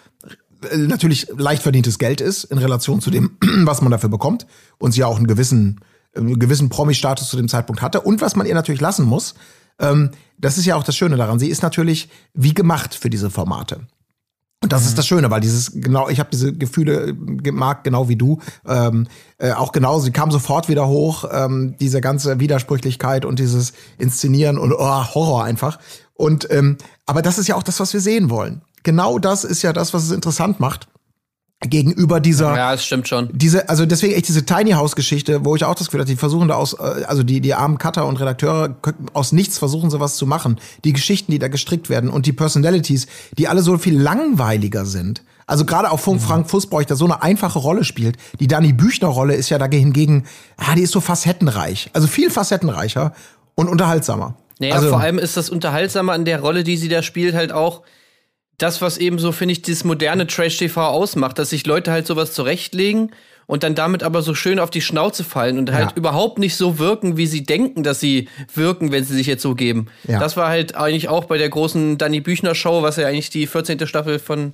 natürlich 0.76 1.28
leicht 1.36 1.64
verdientes 1.64 2.00
Geld 2.00 2.22
ist 2.22 2.46
in 2.46 2.58
Relation 2.58 3.02
zu 3.02 3.12
dem, 3.12 3.38
was 3.64 3.82
man 3.82 3.92
dafür 3.92 4.10
bekommt 4.10 4.46
und 4.78 4.92
sie 4.92 5.02
ja 5.02 5.08
auch 5.08 5.18
einen 5.18 5.28
gewissen, 5.28 5.82
einen 6.16 6.40
gewissen 6.40 6.70
Promi-Status 6.70 7.30
zu 7.30 7.38
dem 7.38 7.48
Zeitpunkt 7.48 7.82
hatte 7.82 8.02
und 8.02 8.22
was 8.22 8.36
man 8.36 8.48
ihr 8.48 8.56
natürlich 8.56 8.82
lassen 8.82 9.06
muss. 9.06 9.36
Ähm, 9.80 10.12
das 10.38 10.58
ist 10.58 10.66
ja 10.66 10.76
auch 10.76 10.84
das 10.84 10.96
Schöne 10.96 11.18
daran. 11.18 11.40
Sie 11.40 11.50
ist 11.50 11.64
natürlich 11.64 12.10
wie 12.34 12.54
gemacht 12.54 12.96
für 12.96 13.10
diese 13.10 13.30
Formate. 13.30 13.82
Und 14.66 14.72
das 14.72 14.88
ist 14.88 14.98
das 14.98 15.06
Schöne, 15.06 15.30
weil 15.30 15.42
dieses 15.42 15.74
genau, 15.74 16.10
ich 16.10 16.20
habe 16.20 16.30
diese 16.32 16.52
Gefühle 16.52 17.10
äh, 17.10 17.14
gemerkt, 17.14 17.84
genau 17.84 18.10
wie 18.10 18.16
du. 18.16 18.40
Ähm, 18.66 19.08
äh, 19.38 19.52
auch 19.52 19.72
genau, 19.72 20.00
sie 20.00 20.12
kam 20.12 20.32
sofort 20.32 20.70
wieder 20.70 20.88
hoch, 20.88 21.26
ähm, 21.32 21.76
diese 21.80 22.02
ganze 22.02 22.40
Widersprüchlichkeit 22.40 23.26
und 23.26 23.38
dieses 23.38 23.74
Inszenieren 24.00 24.58
und 24.58 24.74
oh, 24.74 25.14
Horror 25.14 25.44
einfach. 25.44 25.78
Und 26.16 26.50
ähm, 26.50 26.78
aber 27.06 27.22
das 27.22 27.38
ist 27.38 27.48
ja 27.48 27.56
auch 27.56 27.64
das, 27.64 27.80
was 27.80 27.94
wir 27.94 28.00
sehen 28.00 28.30
wollen. 28.32 28.62
Genau 28.86 29.20
das 29.20 29.44
ist 29.44 29.64
ja 29.64 29.74
das, 29.74 29.94
was 29.94 30.04
es 30.04 30.12
interessant 30.12 30.62
macht 30.62 30.88
gegenüber 31.62 32.20
dieser 32.20 32.56
ja, 32.56 32.74
es 32.74 32.86
stimmt 32.86 33.08
schon. 33.08 33.30
diese, 33.34 33.70
also 33.70 33.86
deswegen 33.86 34.14
echt 34.14 34.28
diese 34.28 34.46
Tiny 34.46 34.72
House 34.72 34.96
Geschichte, 34.96 35.44
wo 35.46 35.56
ich 35.56 35.64
auch 35.64 35.74
das 35.74 35.88
Gefühl 35.88 36.02
hatte, 36.02 36.12
die 36.12 36.18
versuchen 36.18 36.50
da 36.50 36.56
aus, 36.56 36.74
äh, 36.74 37.06
also 37.08 37.24
die, 37.24 37.42
die 37.42 37.56
armen 37.56 37.80
Cutter 37.80 38.06
und 38.06 38.20
Redakteure 38.20 38.76
aus 39.14 39.32
nichts 39.32 39.58
versuchen 39.58 39.90
sowas 39.90 40.18
zu 40.18 40.28
machen. 40.28 40.60
Die 40.84 40.94
Geschichten, 40.94 41.32
die 41.32 41.40
da 41.40 41.48
gestrickt 41.48 41.90
werden 41.90 42.10
und 42.12 42.28
die 42.28 42.34
Personalities, 42.34 43.08
die 43.38 43.48
alle 43.48 43.62
so 43.62 43.78
viel 43.78 44.00
langweiliger 44.00 44.86
sind. 44.86 45.24
Also 45.48 45.66
gerade 45.66 45.92
auch 45.92 46.00
von 46.00 46.20
Frank 46.20 46.50
Fußbräuch, 46.50 46.86
der 46.86 46.98
so 46.98 47.06
eine 47.06 47.22
einfache 47.24 47.60
Rolle 47.60 47.84
spielt. 47.84 48.18
Die 48.40 48.48
Dani 48.48 48.74
Büchner 48.74 49.08
Rolle 49.08 49.36
ist 49.36 49.50
ja 49.50 49.58
da 49.58 49.66
hingegen, 49.66 50.26
ah, 50.58 50.76
die 50.76 50.82
ist 50.82 50.92
so 50.92 51.02
facettenreich. 51.02 51.90
Also 51.94 52.08
viel 52.08 52.30
facettenreicher 52.30 53.14
und 53.56 53.70
unterhaltsamer. 53.70 54.36
Naja, 54.60 54.76
also, 54.76 54.90
vor 54.90 55.00
allem 55.00 55.20
ist 55.20 55.38
das 55.38 55.50
Unterhaltsame 55.50 56.12
an 56.12 56.26
der 56.26 56.40
Rolle, 56.40 56.64
die 56.64 56.78
sie 56.78 56.90
da 56.90 57.02
spielt, 57.02 57.36
halt 57.36 57.52
auch 57.52 57.82
das, 58.58 58.82
was 58.82 58.98
eben 58.98 59.20
so, 59.20 59.32
finde 59.32 59.52
ich, 59.54 59.62
dieses 59.62 59.84
moderne 59.84 60.28
Trash-TV 60.28 60.82
ausmacht, 60.82 61.38
dass 61.40 61.50
sich 61.50 61.66
Leute 61.66 61.92
halt 61.92 62.08
sowas 62.08 62.34
zurechtlegen 62.34 63.12
und 63.48 63.64
dann 63.64 63.76
damit 63.76 64.02
aber 64.02 64.22
so 64.22 64.34
schön 64.34 64.60
auf 64.60 64.70
die 64.70 64.82
Schnauze 64.82 65.24
fallen 65.24 65.58
und 65.60 65.72
halt 65.72 65.92
Ja. 65.92 65.96
überhaupt 65.98 66.40
nicht 66.40 66.56
so 66.56 66.80
wirken, 66.80 67.16
wie 67.18 67.28
sie 67.28 67.44
denken, 67.44 67.84
dass 67.84 68.00
sie 68.00 68.28
wirken, 68.54 68.92
wenn 68.92 69.04
sie 69.04 69.14
sich 69.14 69.28
jetzt 69.28 69.44
so 69.44 69.54
geben. 69.56 69.88
Ja. 70.08 70.20
Das 70.20 70.36
war 70.38 70.48
halt 70.50 70.76
eigentlich 70.76 71.10
auch 71.10 71.26
bei 71.26 71.38
der 71.38 71.50
großen 71.50 71.98
Danny 71.98 72.22
Büchner 72.22 72.56
Show, 72.56 72.82
was 72.82 72.96
ja 72.98 73.08
eigentlich 73.08 73.30
die 73.30 73.46
14. 73.46 73.86
Staffel 73.88 74.18
von 74.20 74.54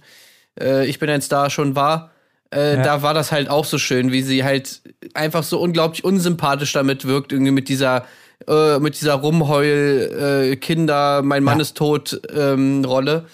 äh, 0.59 0.85
Ich 0.87 0.99
bin 0.99 1.09
ein 1.09 1.21
Star 1.21 1.49
schon 1.49 1.75
war. 1.75 2.11
Äh, 2.49 2.83
Da 2.83 3.01
war 3.01 3.13
das 3.13 3.31
halt 3.31 3.49
auch 3.49 3.63
so 3.63 3.77
schön, 3.77 4.11
wie 4.11 4.23
sie 4.23 4.43
halt 4.43 4.81
einfach 5.13 5.43
so 5.43 5.59
unglaublich 5.61 6.03
unsympathisch 6.03 6.73
damit 6.73 7.05
wirkt, 7.05 7.31
irgendwie 7.31 7.51
mit 7.51 7.69
dieser 7.69 8.05
äh, 8.47 8.79
mit 8.79 8.99
dieser 8.99 9.13
Rumheul, 9.13 10.49
äh, 10.51 10.55
Kinder, 10.57 11.21
mein 11.21 11.43
Mann 11.43 11.59
Ja. 11.59 11.61
ist 11.61 11.77
tot 11.77 12.19
ähm, 12.35 12.83
Rolle. 12.83 13.25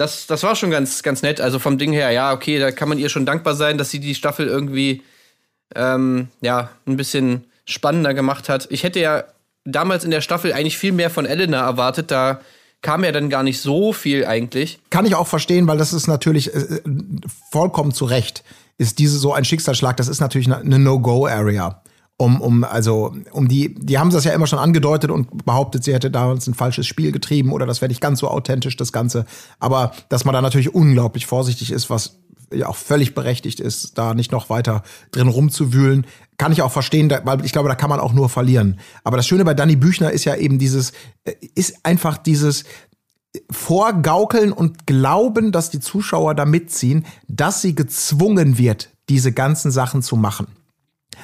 Das, 0.00 0.26
das 0.26 0.42
war 0.44 0.56
schon 0.56 0.70
ganz, 0.70 1.02
ganz 1.02 1.20
nett. 1.20 1.42
Also 1.42 1.58
vom 1.58 1.76
Ding 1.76 1.92
her, 1.92 2.10
ja, 2.10 2.32
okay, 2.32 2.58
da 2.58 2.72
kann 2.72 2.88
man 2.88 2.98
ihr 2.98 3.10
schon 3.10 3.26
dankbar 3.26 3.54
sein, 3.54 3.76
dass 3.76 3.90
sie 3.90 4.00
die 4.00 4.14
Staffel 4.14 4.46
irgendwie 4.46 5.02
ähm, 5.74 6.28
ja, 6.40 6.70
ein 6.86 6.96
bisschen 6.96 7.44
spannender 7.66 8.14
gemacht 8.14 8.48
hat. 8.48 8.66
Ich 8.70 8.82
hätte 8.82 8.98
ja 8.98 9.24
damals 9.66 10.04
in 10.04 10.10
der 10.10 10.22
Staffel 10.22 10.54
eigentlich 10.54 10.78
viel 10.78 10.92
mehr 10.92 11.10
von 11.10 11.26
Elena 11.26 11.60
erwartet. 11.60 12.10
Da 12.10 12.40
kam 12.80 13.04
ja 13.04 13.12
dann 13.12 13.28
gar 13.28 13.42
nicht 13.42 13.60
so 13.60 13.92
viel 13.92 14.24
eigentlich. 14.24 14.80
Kann 14.88 15.04
ich 15.04 15.14
auch 15.14 15.26
verstehen, 15.26 15.66
weil 15.68 15.76
das 15.76 15.92
ist 15.92 16.06
natürlich 16.06 16.54
äh, 16.54 16.80
vollkommen 17.50 17.92
zu 17.92 18.06
Recht. 18.06 18.42
Ist 18.78 18.98
diese 18.98 19.18
so 19.18 19.34
ein 19.34 19.44
Schicksalsschlag, 19.44 19.98
das 19.98 20.08
ist 20.08 20.20
natürlich 20.20 20.50
eine 20.50 20.78
No-Go-Area. 20.78 21.82
Um, 22.20 22.42
um, 22.42 22.64
also, 22.64 23.14
um 23.32 23.48
die, 23.48 23.74
die 23.74 23.98
haben 23.98 24.10
das 24.10 24.24
ja 24.24 24.34
immer 24.34 24.46
schon 24.46 24.58
angedeutet 24.58 25.10
und 25.10 25.46
behauptet, 25.46 25.84
sie 25.84 25.94
hätte 25.94 26.10
damals 26.10 26.46
ein 26.46 26.52
falsches 26.52 26.86
Spiel 26.86 27.12
getrieben 27.12 27.50
oder 27.50 27.64
das 27.64 27.80
wäre 27.80 27.88
nicht 27.88 28.02
ganz 28.02 28.20
so 28.20 28.28
authentisch, 28.28 28.76
das 28.76 28.92
Ganze. 28.92 29.24
Aber 29.58 29.92
dass 30.10 30.26
man 30.26 30.34
da 30.34 30.42
natürlich 30.42 30.74
unglaublich 30.74 31.24
vorsichtig 31.24 31.70
ist, 31.70 31.88
was 31.88 32.18
ja 32.52 32.68
auch 32.68 32.76
völlig 32.76 33.14
berechtigt 33.14 33.58
ist, 33.58 33.96
da 33.96 34.12
nicht 34.12 34.32
noch 34.32 34.50
weiter 34.50 34.82
drin 35.12 35.28
rumzuwühlen, 35.28 36.06
kann 36.36 36.52
ich 36.52 36.60
auch 36.60 36.72
verstehen, 36.72 37.10
weil 37.24 37.42
ich 37.42 37.52
glaube, 37.52 37.70
da 37.70 37.74
kann 37.74 37.88
man 37.88 38.00
auch 38.00 38.12
nur 38.12 38.28
verlieren. 38.28 38.78
Aber 39.02 39.16
das 39.16 39.26
Schöne 39.26 39.46
bei 39.46 39.54
Danny 39.54 39.76
Büchner 39.76 40.10
ist 40.10 40.26
ja 40.26 40.36
eben 40.36 40.58
dieses, 40.58 40.92
äh, 41.24 41.32
ist 41.54 41.86
einfach 41.86 42.18
dieses, 42.18 42.64
vorgaukeln 43.50 44.52
und 44.52 44.86
glauben, 44.86 45.52
dass 45.52 45.70
die 45.70 45.80
Zuschauer 45.80 46.34
da 46.34 46.44
mitziehen, 46.44 47.06
dass 47.28 47.62
sie 47.62 47.76
gezwungen 47.76 48.58
wird, 48.58 48.90
diese 49.08 49.32
ganzen 49.32 49.70
Sachen 49.70 50.02
zu 50.02 50.16
machen. 50.16 50.48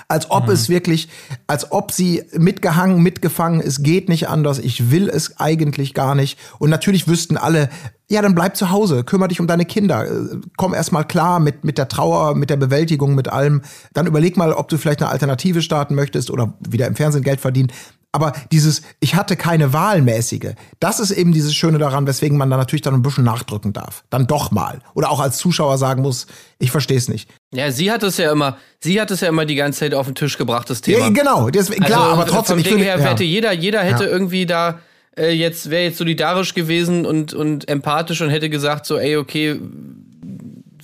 Als 0.08 0.30
ob 0.30 0.48
es 0.48 0.68
wirklich, 0.68 1.08
als 1.46 1.72
ob 1.72 1.90
sie 1.90 2.24
mitgehangen, 2.32 3.02
mitgefangen, 3.02 3.60
es 3.60 3.82
geht 3.82 4.08
nicht 4.08 4.28
anders, 4.28 4.58
ich 4.58 4.90
will 4.90 5.08
es 5.08 5.38
eigentlich 5.38 5.94
gar 5.94 6.14
nicht. 6.14 6.38
Und 6.58 6.70
natürlich 6.70 7.08
wüssten 7.08 7.36
alle, 7.36 7.70
ja, 8.08 8.22
dann 8.22 8.34
bleib 8.34 8.56
zu 8.56 8.70
Hause, 8.70 9.02
kümmere 9.02 9.28
dich 9.28 9.40
um 9.40 9.46
deine 9.46 9.64
Kinder, 9.64 10.06
äh, 10.06 10.38
komm 10.56 10.74
erst 10.74 10.92
mal 10.92 11.02
klar 11.04 11.40
mit, 11.40 11.64
mit 11.64 11.76
der 11.76 11.88
Trauer, 11.88 12.36
mit 12.36 12.50
der 12.50 12.56
Bewältigung, 12.56 13.14
mit 13.14 13.28
allem. 13.28 13.62
Dann 13.94 14.06
überleg 14.06 14.36
mal, 14.36 14.52
ob 14.52 14.68
du 14.68 14.76
vielleicht 14.76 15.02
eine 15.02 15.10
Alternative 15.10 15.60
starten 15.60 15.94
möchtest 15.94 16.30
oder 16.30 16.54
wieder 16.60 16.86
im 16.86 16.94
Fernsehen 16.94 17.24
Geld 17.24 17.40
verdienen. 17.40 17.72
Aber 18.16 18.32
dieses, 18.50 18.82
ich 18.98 19.14
hatte 19.14 19.36
keine 19.36 19.72
wahlmäßige, 19.72 20.54
das 20.80 20.98
ist 21.00 21.10
eben 21.10 21.32
dieses 21.32 21.54
Schöne 21.54 21.78
daran, 21.78 22.06
weswegen 22.06 22.38
man 22.38 22.50
da 22.50 22.56
natürlich 22.56 22.80
dann 22.82 22.94
ein 22.94 23.02
bisschen 23.02 23.24
nachdrücken 23.24 23.72
darf. 23.72 24.02
Dann 24.10 24.26
doch 24.26 24.50
mal. 24.50 24.80
Oder 24.94 25.10
auch 25.10 25.20
als 25.20 25.36
Zuschauer 25.36 25.76
sagen 25.78 26.00
muss, 26.02 26.26
ich 26.58 26.70
verstehe 26.70 26.96
es 26.96 27.08
nicht. 27.08 27.28
Ja, 27.52 27.70
sie 27.70 27.92
hat 27.92 28.02
es 28.02 28.16
ja 28.16 28.32
immer, 28.32 28.56
sie 28.80 28.98
hat 29.00 29.10
es 29.10 29.20
ja 29.20 29.28
immer 29.28 29.44
die 29.44 29.54
ganze 29.54 29.80
Zeit 29.80 29.94
auf 29.94 30.06
den 30.06 30.14
Tisch 30.14 30.38
gebracht, 30.38 30.68
das 30.70 30.80
Thema. 30.80 30.98
Ja, 31.04 31.08
genau, 31.10 31.50
deswegen, 31.50 31.84
klar, 31.84 32.00
Also, 32.00 32.12
aber 32.14 32.26
trotzdem, 32.26 32.54
vom 32.54 32.58
ich 32.60 32.64
Ding 32.64 32.72
finde, 32.78 32.86
her 32.86 32.98
ja. 32.98 33.04
hätte 33.04 33.24
jeder, 33.24 33.52
jeder 33.52 33.82
hätte 33.82 34.04
Ja. 34.04 34.10
irgendwie 34.10 34.46
da 34.46 34.80
äh, 35.18 35.30
jetzt 35.32 35.70
wäre 35.70 35.84
jetzt 35.84 35.98
solidarisch 35.98 36.54
gewesen 36.54 37.04
und 37.06 37.34
und 37.34 37.68
empathisch 37.68 38.20
und 38.22 38.30
hätte 38.30 38.50
gesagt 38.50 38.86
so, 38.86 38.98
ey, 38.98 39.16
okay, 39.16 39.60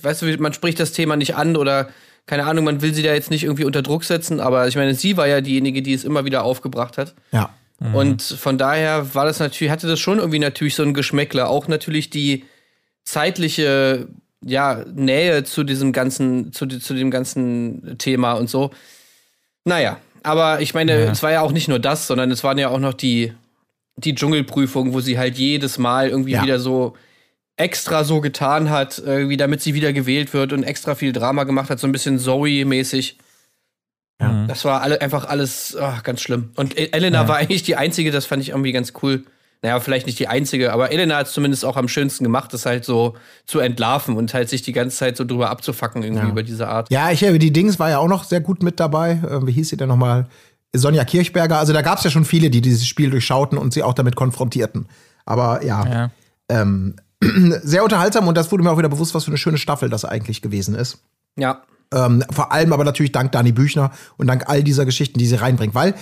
weißt 0.01 0.21
du, 0.21 0.37
man 0.37 0.53
spricht 0.53 0.79
das 0.79 0.91
Thema 0.91 1.15
nicht 1.15 1.35
an 1.35 1.55
oder 1.55 1.89
keine 2.25 2.45
Ahnung, 2.45 2.63
man 2.65 2.81
will 2.81 2.93
sie 2.93 3.03
da 3.03 3.13
jetzt 3.13 3.29
nicht 3.31 3.43
irgendwie 3.43 3.65
unter 3.65 3.81
Druck 3.81 4.03
setzen, 4.05 4.39
aber 4.39 4.67
ich 4.67 4.75
meine, 4.75 4.95
sie 4.95 5.17
war 5.17 5.27
ja 5.27 5.41
diejenige, 5.41 5.81
die 5.81 5.93
es 5.93 6.03
immer 6.03 6.23
wieder 6.25 6.43
aufgebracht 6.43 6.97
hat. 6.97 7.13
ja. 7.31 7.49
Und 7.91 8.21
von 8.21 8.57
daher 8.57 9.13
war 9.13 9.25
das 9.25 9.39
natürlich, 9.39 9.69
hatte 9.69 9.87
das 9.87 9.99
schon 9.99 10.19
irgendwie 10.19 10.39
natürlich 10.39 10.73
so 10.75 10.83
ein 10.83 10.93
Geschmäckler. 10.93 11.49
Auch 11.49 11.67
natürlich 11.67 12.09
die 12.09 12.45
zeitliche 13.03 14.07
ja, 14.41 14.83
Nähe 14.93 15.43
zu 15.43 15.63
diesem 15.63 15.91
ganzen, 15.91 16.53
zu, 16.53 16.65
zu 16.67 16.93
dem 16.93 17.11
ganzen 17.11 17.97
Thema 17.97 18.33
und 18.33 18.49
so. 18.49 18.71
Naja, 19.65 19.97
aber 20.21 20.61
ich 20.61 20.73
meine, 20.73 20.93
es 21.11 21.23
war 21.23 21.31
ja 21.31 21.41
auch 21.41 21.51
nicht 21.51 21.67
nur 21.67 21.79
das, 21.79 22.07
sondern 22.07 22.31
es 22.31 22.43
waren 22.43 22.57
ja 22.57 22.69
auch 22.69 22.79
noch 22.79 22.93
die, 22.93 23.33
die 23.97 24.15
Dschungelprüfung, 24.15 24.93
wo 24.93 25.01
sie 25.01 25.17
halt 25.17 25.37
jedes 25.37 25.77
Mal 25.77 26.09
irgendwie 26.09 26.31
Ja. 26.33 26.43
wieder 26.43 26.59
so 26.59 26.95
extra 27.57 28.03
so 28.03 28.19
getan 28.21 28.69
hat, 28.69 29.01
irgendwie 29.05 29.37
damit 29.37 29.61
sie 29.61 29.73
wieder 29.73 29.93
gewählt 29.93 30.33
wird 30.33 30.53
und 30.53 30.63
extra 30.63 30.95
viel 30.95 31.13
Drama 31.13 31.43
gemacht 31.43 31.69
hat, 31.69 31.79
so 31.79 31.87
ein 31.87 31.91
bisschen 31.91 32.17
Zoe-mäßig. 32.19 33.17
Ja. 34.21 34.45
Das 34.47 34.63
war 34.65 34.81
alle, 34.81 35.01
einfach 35.01 35.25
alles 35.25 35.75
ah, 35.75 35.99
ganz 36.03 36.21
schlimm. 36.21 36.51
Und 36.55 36.77
E- 36.77 36.89
Elena 36.91 37.27
war 37.27 37.37
eigentlich 37.37 37.63
die 37.63 37.75
einzige, 37.75 38.11
das 38.11 38.25
fand 38.25 38.41
ich 38.41 38.49
irgendwie 38.49 38.71
ganz 38.71 38.93
cool. 39.01 39.23
Naja, 39.61 39.79
vielleicht 39.79 40.07
nicht 40.07 40.19
die 40.19 40.27
einzige, 40.27 40.73
aber 40.73 40.91
Elena 40.91 41.15
hat 41.17 41.27
es 41.27 41.33
zumindest 41.33 41.63
auch 41.63 41.77
am 41.77 41.87
schönsten 41.87 42.23
gemacht, 42.25 42.53
das 42.53 42.65
halt 42.65 42.83
so 42.83 43.15
zu 43.45 43.59
entlarven 43.59 44.17
und 44.17 44.33
halt 44.33 44.49
sich 44.49 44.61
die 44.61 44.73
ganze 44.73 44.97
Zeit 44.97 45.15
so 45.15 45.23
drüber 45.23 45.49
abzufacken, 45.49 46.03
irgendwie 46.03 46.23
Ja. 46.25 46.29
über 46.29 46.43
diese 46.43 46.67
Art. 46.67 46.91
Ja, 46.91 47.11
ich 47.11 47.19
die 47.19 47.53
Dings 47.53 47.79
war 47.79 47.89
ja 47.89 47.99
auch 47.99 48.07
noch 48.09 48.23
sehr 48.25 48.41
gut 48.41 48.61
mit 48.61 48.79
dabei. 48.79 49.11
Äh, 49.11 49.47
Wie 49.47 49.51
hieß 49.53 49.69
sie 49.69 49.77
denn 49.77 49.87
nochmal? 49.87 50.27
Sonja 50.75 51.05
Kirchberger. 51.05 51.59
Also 51.59 51.71
da 51.71 51.81
gab 51.81 51.99
es 51.99 52.03
ja 52.03 52.09
schon 52.11 52.25
viele, 52.25 52.49
die 52.49 52.59
dieses 52.61 52.87
Spiel 52.87 53.09
durchschauten 53.11 53.57
und 53.57 53.73
sie 53.73 53.83
auch 53.83 53.93
damit 53.93 54.15
konfrontierten. 54.15 54.87
Aber 55.25 55.63
ja, 55.63 55.85
Ja. 55.87 56.11
Ähm, 56.49 56.95
sehr 57.63 57.83
unterhaltsam 57.83 58.27
und 58.27 58.35
das 58.35 58.51
wurde 58.51 58.63
mir 58.63 58.71
auch 58.71 58.77
wieder 58.77 58.89
bewusst, 58.89 59.13
was 59.13 59.25
für 59.25 59.31
eine 59.31 59.37
schöne 59.37 59.57
Staffel 59.57 59.89
das 59.89 60.05
eigentlich 60.05 60.41
gewesen 60.41 60.75
ist. 60.75 60.99
Ja. 61.37 61.63
Ähm, 61.93 62.23
vor 62.31 62.51
allem 62.51 62.73
aber 62.73 62.83
natürlich 62.83 63.11
dank 63.11 63.31
Dani 63.31 63.51
Büchner 63.51 63.91
und 64.17 64.27
dank 64.27 64.49
all 64.49 64.63
dieser 64.63 64.85
Geschichten, 64.85 65.19
die 65.19 65.27
sie 65.27 65.35
reinbringt. 65.35 65.75
Weil, 65.75 65.95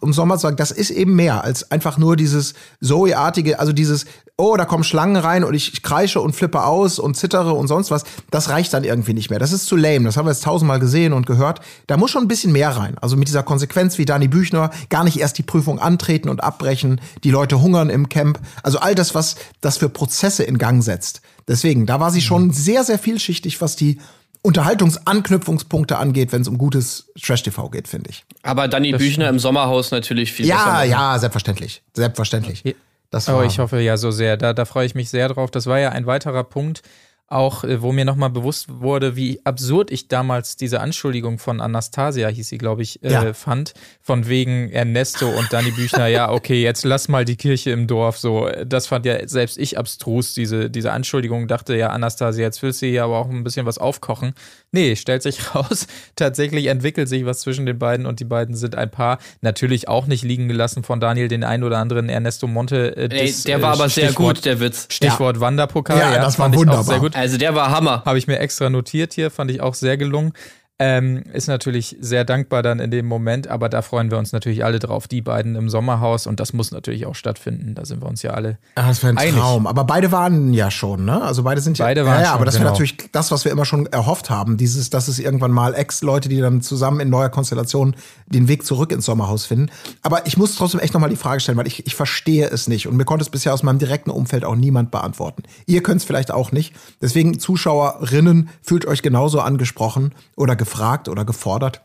um 0.00 0.10
es 0.10 0.16
nochmal 0.16 0.38
zu 0.38 0.42
sagen, 0.42 0.56
das 0.56 0.70
ist 0.70 0.90
eben 0.90 1.14
mehr 1.14 1.42
als 1.42 1.70
einfach 1.70 1.98
nur 1.98 2.16
dieses 2.16 2.54
Zoe-artige, 2.82 3.58
also 3.58 3.72
dieses, 3.72 4.04
oh, 4.38 4.56
da 4.56 4.64
kommen 4.64 4.82
Schlangen 4.82 5.16
rein 5.16 5.44
und 5.44 5.54
ich, 5.54 5.72
ich 5.72 5.82
kreische 5.82 6.20
und 6.20 6.34
flippe 6.34 6.64
aus 6.64 6.98
und 6.98 7.16
zittere 7.16 7.52
und 7.52 7.68
sonst 7.68 7.90
was. 7.90 8.04
Das 8.30 8.48
reicht 8.48 8.72
dann 8.72 8.82
irgendwie 8.82 9.14
nicht 9.14 9.30
mehr. 9.30 9.38
Das 9.38 9.52
ist 9.52 9.66
zu 9.66 9.76
lame. 9.76 10.04
Das 10.06 10.16
haben 10.16 10.26
wir 10.26 10.32
jetzt 10.32 10.42
tausendmal 10.42 10.80
gesehen 10.80 11.12
und 11.12 11.26
gehört. 11.26 11.60
Da 11.86 11.96
muss 11.96 12.10
schon 12.10 12.22
ein 12.24 12.28
bisschen 12.28 12.50
mehr 12.52 12.70
rein. 12.70 12.96
Also 13.00 13.16
mit 13.16 13.28
dieser 13.28 13.42
Konsequenz 13.42 13.98
wie 13.98 14.04
Dani 14.04 14.28
Büchner, 14.28 14.70
gar 14.88 15.04
nicht 15.04 15.18
erst 15.20 15.38
die 15.38 15.42
Prüfung 15.42 15.78
antreten 15.78 16.28
und 16.28 16.42
abbrechen. 16.42 17.00
Die 17.24 17.30
Leute 17.30 17.60
hungern 17.60 17.90
im 17.90 18.08
Camp. 18.08 18.40
Also 18.62 18.78
all 18.78 18.94
das, 18.94 19.14
was 19.14 19.36
das 19.60 19.76
für 19.76 19.88
Prozesse 19.88 20.42
in 20.44 20.58
Gang 20.58 20.82
setzt. 20.82 21.20
Deswegen, 21.46 21.86
da 21.86 22.00
war 22.00 22.10
sie 22.10 22.22
schon 22.22 22.52
sehr, 22.52 22.84
sehr 22.84 22.98
vielschichtig, 22.98 23.60
was 23.60 23.76
die 23.76 24.00
Unterhaltungsanknüpfungspunkte 24.42 25.98
angeht, 25.98 26.32
wenn 26.32 26.42
es 26.42 26.48
um 26.48 26.58
gutes 26.58 27.10
Trash-TV 27.20 27.68
geht, 27.70 27.88
finde 27.88 28.10
ich. 28.10 28.24
Aber 28.42 28.66
Danny 28.68 28.92
Büchner 28.92 29.28
im 29.28 29.38
Sommerhaus 29.38 29.90
natürlich 29.90 30.32
viel 30.32 30.46
Ja, 30.46 30.64
besser. 30.80 30.84
ja, 30.84 31.18
selbstverständlich. 31.18 31.82
Selbstverständlich. 31.94 32.64
Das 33.12 33.28
Oh, 33.28 33.34
war, 33.34 33.44
ich 33.44 33.58
hoffe 33.60 33.78
ja 33.80 33.96
so 33.96 34.10
sehr. 34.10 34.36
Da, 34.36 34.52
da 34.52 34.64
freue 34.64 34.86
ich 34.86 34.94
mich 34.96 35.10
sehr 35.10 35.28
drauf. 35.28 35.50
Das 35.52 35.66
war 35.66 35.78
ja 35.78 35.90
ein 35.90 36.06
weiterer 36.06 36.42
Punkt, 36.44 36.82
auch 37.28 37.62
äh, 37.64 37.80
wo 37.80 37.92
mir 37.92 38.04
nochmal 38.04 38.30
bewusst 38.30 38.66
wurde, 38.80 39.16
wie 39.16 39.40
absurd 39.44 39.90
ich 39.90 40.08
damals 40.08 40.56
diese 40.56 40.80
Anschuldigung 40.80 41.38
von 41.38 41.60
Anastasia, 41.60 42.28
hieß 42.28 42.48
sie, 42.48 42.58
glaube 42.58 42.82
ich, 42.82 43.02
äh, 43.04 43.12
Ja. 43.12 43.32
fand. 43.34 43.72
Von 44.02 44.28
wegen 44.28 44.70
Ernesto 44.70 45.28
und 45.28 45.52
Dani 45.52 45.70
Büchner, 45.70 46.08
ja, 46.08 46.30
okay, 46.30 46.62
jetzt 46.62 46.84
lass 46.84 47.08
mal 47.08 47.24
die 47.24 47.36
Kirche 47.36 47.70
im 47.70 47.86
Dorf. 47.86 48.18
So, 48.18 48.50
das 48.66 48.86
fand 48.86 49.06
ja 49.06 49.26
selbst 49.28 49.56
ich 49.58 49.78
abstrus, 49.78 50.34
diese, 50.34 50.68
diese 50.68 50.92
Anschuldigung. 50.92 51.48
Dachte 51.48 51.74
ja, 51.76 51.88
Anastasia, 51.90 52.42
jetzt 52.44 52.62
willst 52.62 52.82
du 52.82 52.86
hier 52.86 53.04
aber 53.04 53.16
auch 53.18 53.30
ein 53.30 53.44
bisschen 53.44 53.64
was 53.66 53.78
aufkochen. 53.78 54.34
Nee, 54.72 54.96
stellt 54.96 55.22
sich 55.22 55.38
raus, 55.54 55.86
tatsächlich 56.16 56.66
entwickelt 56.66 57.08
sich 57.08 57.26
was 57.26 57.40
zwischen 57.40 57.66
den 57.66 57.78
beiden 57.78 58.06
und 58.06 58.20
die 58.20 58.24
beiden 58.24 58.54
sind 58.56 58.74
ein 58.74 58.90
Paar. 58.90 59.18
Natürlich 59.42 59.86
auch 59.86 60.06
nicht 60.06 60.24
liegen 60.24 60.48
gelassen 60.48 60.82
von 60.82 60.98
Daniel, 60.98 61.28
den 61.28 61.44
ein 61.44 61.62
oder 61.62 61.78
anderen 61.78 62.08
Ernesto 62.08 62.46
Monte. 62.46 62.96
Äh, 62.96 63.08
Ey, 63.10 63.26
das, 63.26 63.42
der 63.44 63.58
äh, 63.58 63.62
war 63.62 63.72
aber 63.74 63.88
sehr 63.90 64.06
Stichwort- 64.08 64.36
gut, 64.36 64.44
der 64.46 64.60
Witz. 64.60 64.86
Stichwort 64.90 65.40
Wanderpokal. 65.40 65.98
Ja, 65.98 66.14
das 66.16 66.38
war 66.38 66.46
fand 66.46 66.54
ich 66.54 66.60
wunderbar. 66.60 66.80
Auch 66.80 66.86
sehr 66.88 66.98
gut. 67.00 67.14
Also 67.14 67.36
der 67.36 67.54
war 67.54 67.70
Hammer. 67.70 68.02
Habe 68.06 68.16
ich 68.18 68.26
mir 68.26 68.38
extra 68.38 68.70
notiert 68.70 69.12
hier, 69.12 69.30
fand 69.30 69.50
ich 69.50 69.60
auch 69.60 69.74
sehr 69.74 69.96
gelungen. 69.98 70.32
Ähm, 70.78 71.22
ist 71.32 71.46
natürlich 71.46 71.96
sehr 72.00 72.24
dankbar 72.24 72.62
dann 72.64 72.80
in 72.80 72.90
dem 72.90 73.06
Moment, 73.06 73.46
aber 73.46 73.68
da 73.68 73.82
freuen 73.82 74.10
wir 74.10 74.18
uns 74.18 74.32
natürlich 74.32 74.64
alle 74.64 74.80
drauf. 74.80 75.06
Die 75.06 75.22
beiden 75.22 75.54
im 75.54 75.68
Sommerhaus 75.68 76.26
und 76.26 76.40
das 76.40 76.54
muss 76.54 76.72
natürlich 76.72 77.06
auch 77.06 77.14
stattfinden. 77.14 77.76
Da 77.76 77.84
sind 77.84 78.02
wir 78.02 78.08
uns 78.08 78.22
ja 78.22 78.32
alle. 78.32 78.58
Ah, 78.74 78.88
das 78.88 79.00
wäre 79.02 79.12
ein 79.12 79.18
einig. 79.18 79.36
Traum. 79.36 79.68
Aber 79.68 79.84
beide 79.84 80.10
waren 80.10 80.52
ja 80.52 80.72
schon, 80.72 81.04
ne? 81.04 81.22
Also 81.22 81.44
beide 81.44 81.60
sind 81.60 81.78
ja. 81.78 81.84
Beide 81.84 82.04
waren 82.04 82.14
ja, 82.14 82.20
ja, 82.20 82.26
schon, 82.26 82.34
aber 82.34 82.44
das 82.46 82.54
wäre 82.54 82.64
genau. 82.64 82.72
natürlich 82.72 82.96
das, 83.12 83.30
was 83.30 83.44
wir 83.44 83.52
immer 83.52 83.64
schon 83.64 83.86
erhofft 83.86 84.28
haben. 84.28 84.56
Dieses, 84.56 84.90
dass 84.90 85.06
es 85.06 85.20
irgendwann 85.20 85.52
mal 85.52 85.72
Ex-Leute, 85.74 86.28
die 86.28 86.40
dann 86.40 86.62
zusammen 86.62 86.98
in 86.98 87.10
neuer 87.10 87.28
Konstellation 87.28 87.94
den 88.26 88.48
Weg 88.48 88.66
zurück 88.66 88.90
ins 88.90 89.04
Sommerhaus 89.04 89.46
finden. 89.46 89.70
Aber 90.02 90.26
ich 90.26 90.36
muss 90.36 90.56
trotzdem 90.56 90.80
echt 90.80 90.94
nochmal 90.94 91.10
die 91.10 91.16
Frage 91.16 91.40
stellen, 91.40 91.58
weil 91.58 91.68
ich, 91.68 91.86
ich 91.86 91.94
verstehe 91.94 92.48
es 92.48 92.66
nicht. 92.66 92.88
Und 92.88 92.96
mir 92.96 93.04
konnte 93.04 93.22
es 93.22 93.30
bisher 93.30 93.54
aus 93.54 93.62
meinem 93.62 93.78
direkten 93.78 94.10
Umfeld 94.10 94.44
auch 94.44 94.56
niemand 94.56 94.90
beantworten. 94.90 95.44
Ihr 95.66 95.84
könnt 95.84 96.00
es 96.00 96.04
vielleicht 96.04 96.32
auch 96.32 96.50
nicht. 96.50 96.74
Deswegen, 97.00 97.38
Zuschauerinnen, 97.38 98.48
fühlt 98.62 98.84
euch 98.86 99.02
genauso 99.02 99.38
angesprochen 99.38 100.12
oder 100.34 100.56
gefragt 100.56 100.71
oder 101.08 101.24
gefordert. 101.24 101.82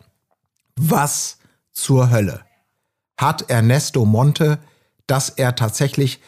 Was 0.75 1.37
zur 1.71 2.09
Hölle 2.09 2.41
hat 3.17 3.49
Ernesto 3.49 4.05
Monte, 4.05 4.59
dass 5.07 5.29
er 5.29 5.55
tatsächlich 5.55 6.19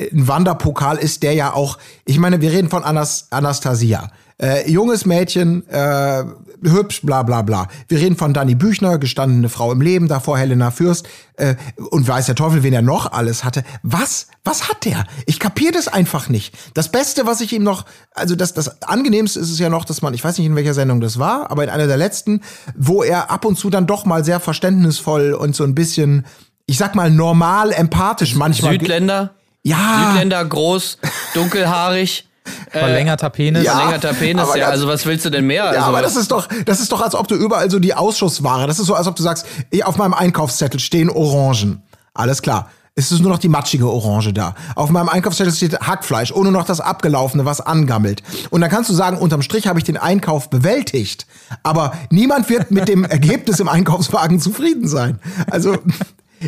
ein 0.00 0.26
Wanderpokal 0.26 0.98
ist, 0.98 1.22
der 1.22 1.34
ja 1.34 1.52
auch, 1.52 1.78
ich 2.04 2.18
meine, 2.18 2.40
wir 2.40 2.50
reden 2.50 2.68
von 2.68 2.84
Anas, 2.84 3.28
Anastasia. 3.30 4.10
Äh, 4.36 4.68
junges 4.68 5.06
Mädchen, 5.06 5.64
äh, 5.68 6.24
hübsch, 6.64 7.02
bla 7.02 7.22
bla 7.22 7.42
bla. 7.42 7.68
Wir 7.86 8.00
reden 8.00 8.16
von 8.16 8.34
Dani 8.34 8.56
Büchner, 8.56 8.98
gestandene 8.98 9.48
Frau 9.48 9.70
im 9.70 9.80
Leben, 9.80 10.08
davor 10.08 10.36
Helena 10.36 10.72
Fürst 10.72 11.06
äh, 11.36 11.54
und 11.90 12.08
weiß 12.08 12.26
der 12.26 12.34
Teufel, 12.34 12.64
wen 12.64 12.72
er 12.72 12.82
noch 12.82 13.12
alles 13.12 13.44
hatte. 13.44 13.62
Was? 13.84 14.26
Was 14.42 14.68
hat 14.68 14.84
der? 14.84 15.06
Ich 15.26 15.38
kapier 15.38 15.70
das 15.70 15.86
einfach 15.86 16.28
nicht. 16.28 16.52
Das 16.74 16.90
Beste, 16.90 17.26
was 17.26 17.40
ich 17.40 17.52
ihm 17.52 17.62
noch, 17.62 17.84
also 18.12 18.34
das, 18.34 18.54
das 18.54 18.82
Angenehmste 18.82 19.38
ist 19.38 19.52
es 19.52 19.60
ja 19.60 19.68
noch, 19.68 19.84
dass 19.84 20.02
man, 20.02 20.14
ich 20.14 20.24
weiß 20.24 20.36
nicht, 20.38 20.48
in 20.48 20.56
welcher 20.56 20.74
Sendung 20.74 21.00
das 21.00 21.20
war, 21.20 21.52
aber 21.52 21.62
in 21.62 21.70
einer 21.70 21.86
der 21.86 21.96
letzten, 21.96 22.40
wo 22.76 23.04
er 23.04 23.30
ab 23.30 23.44
und 23.44 23.56
zu 23.56 23.70
dann 23.70 23.86
doch 23.86 24.04
mal 24.04 24.24
sehr 24.24 24.40
verständnisvoll 24.40 25.32
und 25.32 25.54
so 25.54 25.62
ein 25.62 25.76
bisschen 25.76 26.24
ich 26.66 26.78
sag 26.78 26.94
mal, 26.94 27.10
normal 27.10 27.72
empathisch 27.72 28.34
manchmal. 28.34 28.72
Südländer? 28.72 29.34
Ja. 29.64 30.10
Südländer, 30.10 30.44
groß, 30.44 30.98
dunkelhaarig. 31.34 32.28
Verlängerter 32.70 33.30
Penis. 33.30 33.64
Ja, 33.64 33.76
Verlängerter 33.76 34.12
Penis, 34.12 34.48
ja, 34.54 34.68
also 34.68 34.86
was 34.86 35.06
willst 35.06 35.24
du 35.24 35.30
denn 35.30 35.46
mehr? 35.46 35.64
Ja, 35.64 35.70
also, 35.70 35.82
aber 35.86 36.02
das 36.02 36.16
ist 36.16 36.30
doch, 36.30 36.46
das 36.66 36.80
ist 36.80 36.92
doch, 36.92 37.00
als 37.00 37.14
ob 37.14 37.26
du 37.26 37.34
überall 37.34 37.70
so 37.70 37.78
die 37.78 37.94
Ausschussware. 37.94 38.66
Das 38.66 38.78
ist 38.78 38.86
so, 38.86 38.94
als 38.94 39.06
ob 39.06 39.16
du 39.16 39.22
sagst, 39.22 39.46
auf 39.84 39.96
meinem 39.96 40.12
Einkaufszettel 40.12 40.78
stehen 40.78 41.08
Orangen. 41.08 41.82
Alles 42.12 42.42
klar. 42.42 42.70
Es 42.96 43.10
ist 43.10 43.20
nur 43.20 43.30
noch 43.30 43.38
die 43.38 43.48
matschige 43.48 43.90
Orange 43.90 44.32
da. 44.32 44.54
Auf 44.76 44.90
meinem 44.90 45.08
Einkaufszettel 45.08 45.52
steht 45.52 45.80
Hackfleisch, 45.80 46.30
ohne 46.30 46.52
noch 46.52 46.64
das 46.64 46.80
abgelaufene, 46.80 47.44
was 47.44 47.60
angammelt. 47.60 48.22
Und 48.50 48.60
dann 48.60 48.70
kannst 48.70 48.88
du 48.88 48.94
sagen, 48.94 49.16
unterm 49.16 49.42
Strich 49.42 49.66
habe 49.66 49.80
ich 49.80 49.84
den 49.84 49.96
Einkauf 49.96 50.48
bewältigt. 50.48 51.26
Aber 51.64 51.92
niemand 52.10 52.48
wird 52.50 52.70
mit 52.70 52.86
dem 52.86 53.02
Ergebnis 53.04 53.58
im 53.58 53.68
Einkaufswagen 53.68 54.38
zufrieden 54.38 54.86
sein. 54.86 55.18
Also, 55.50 55.76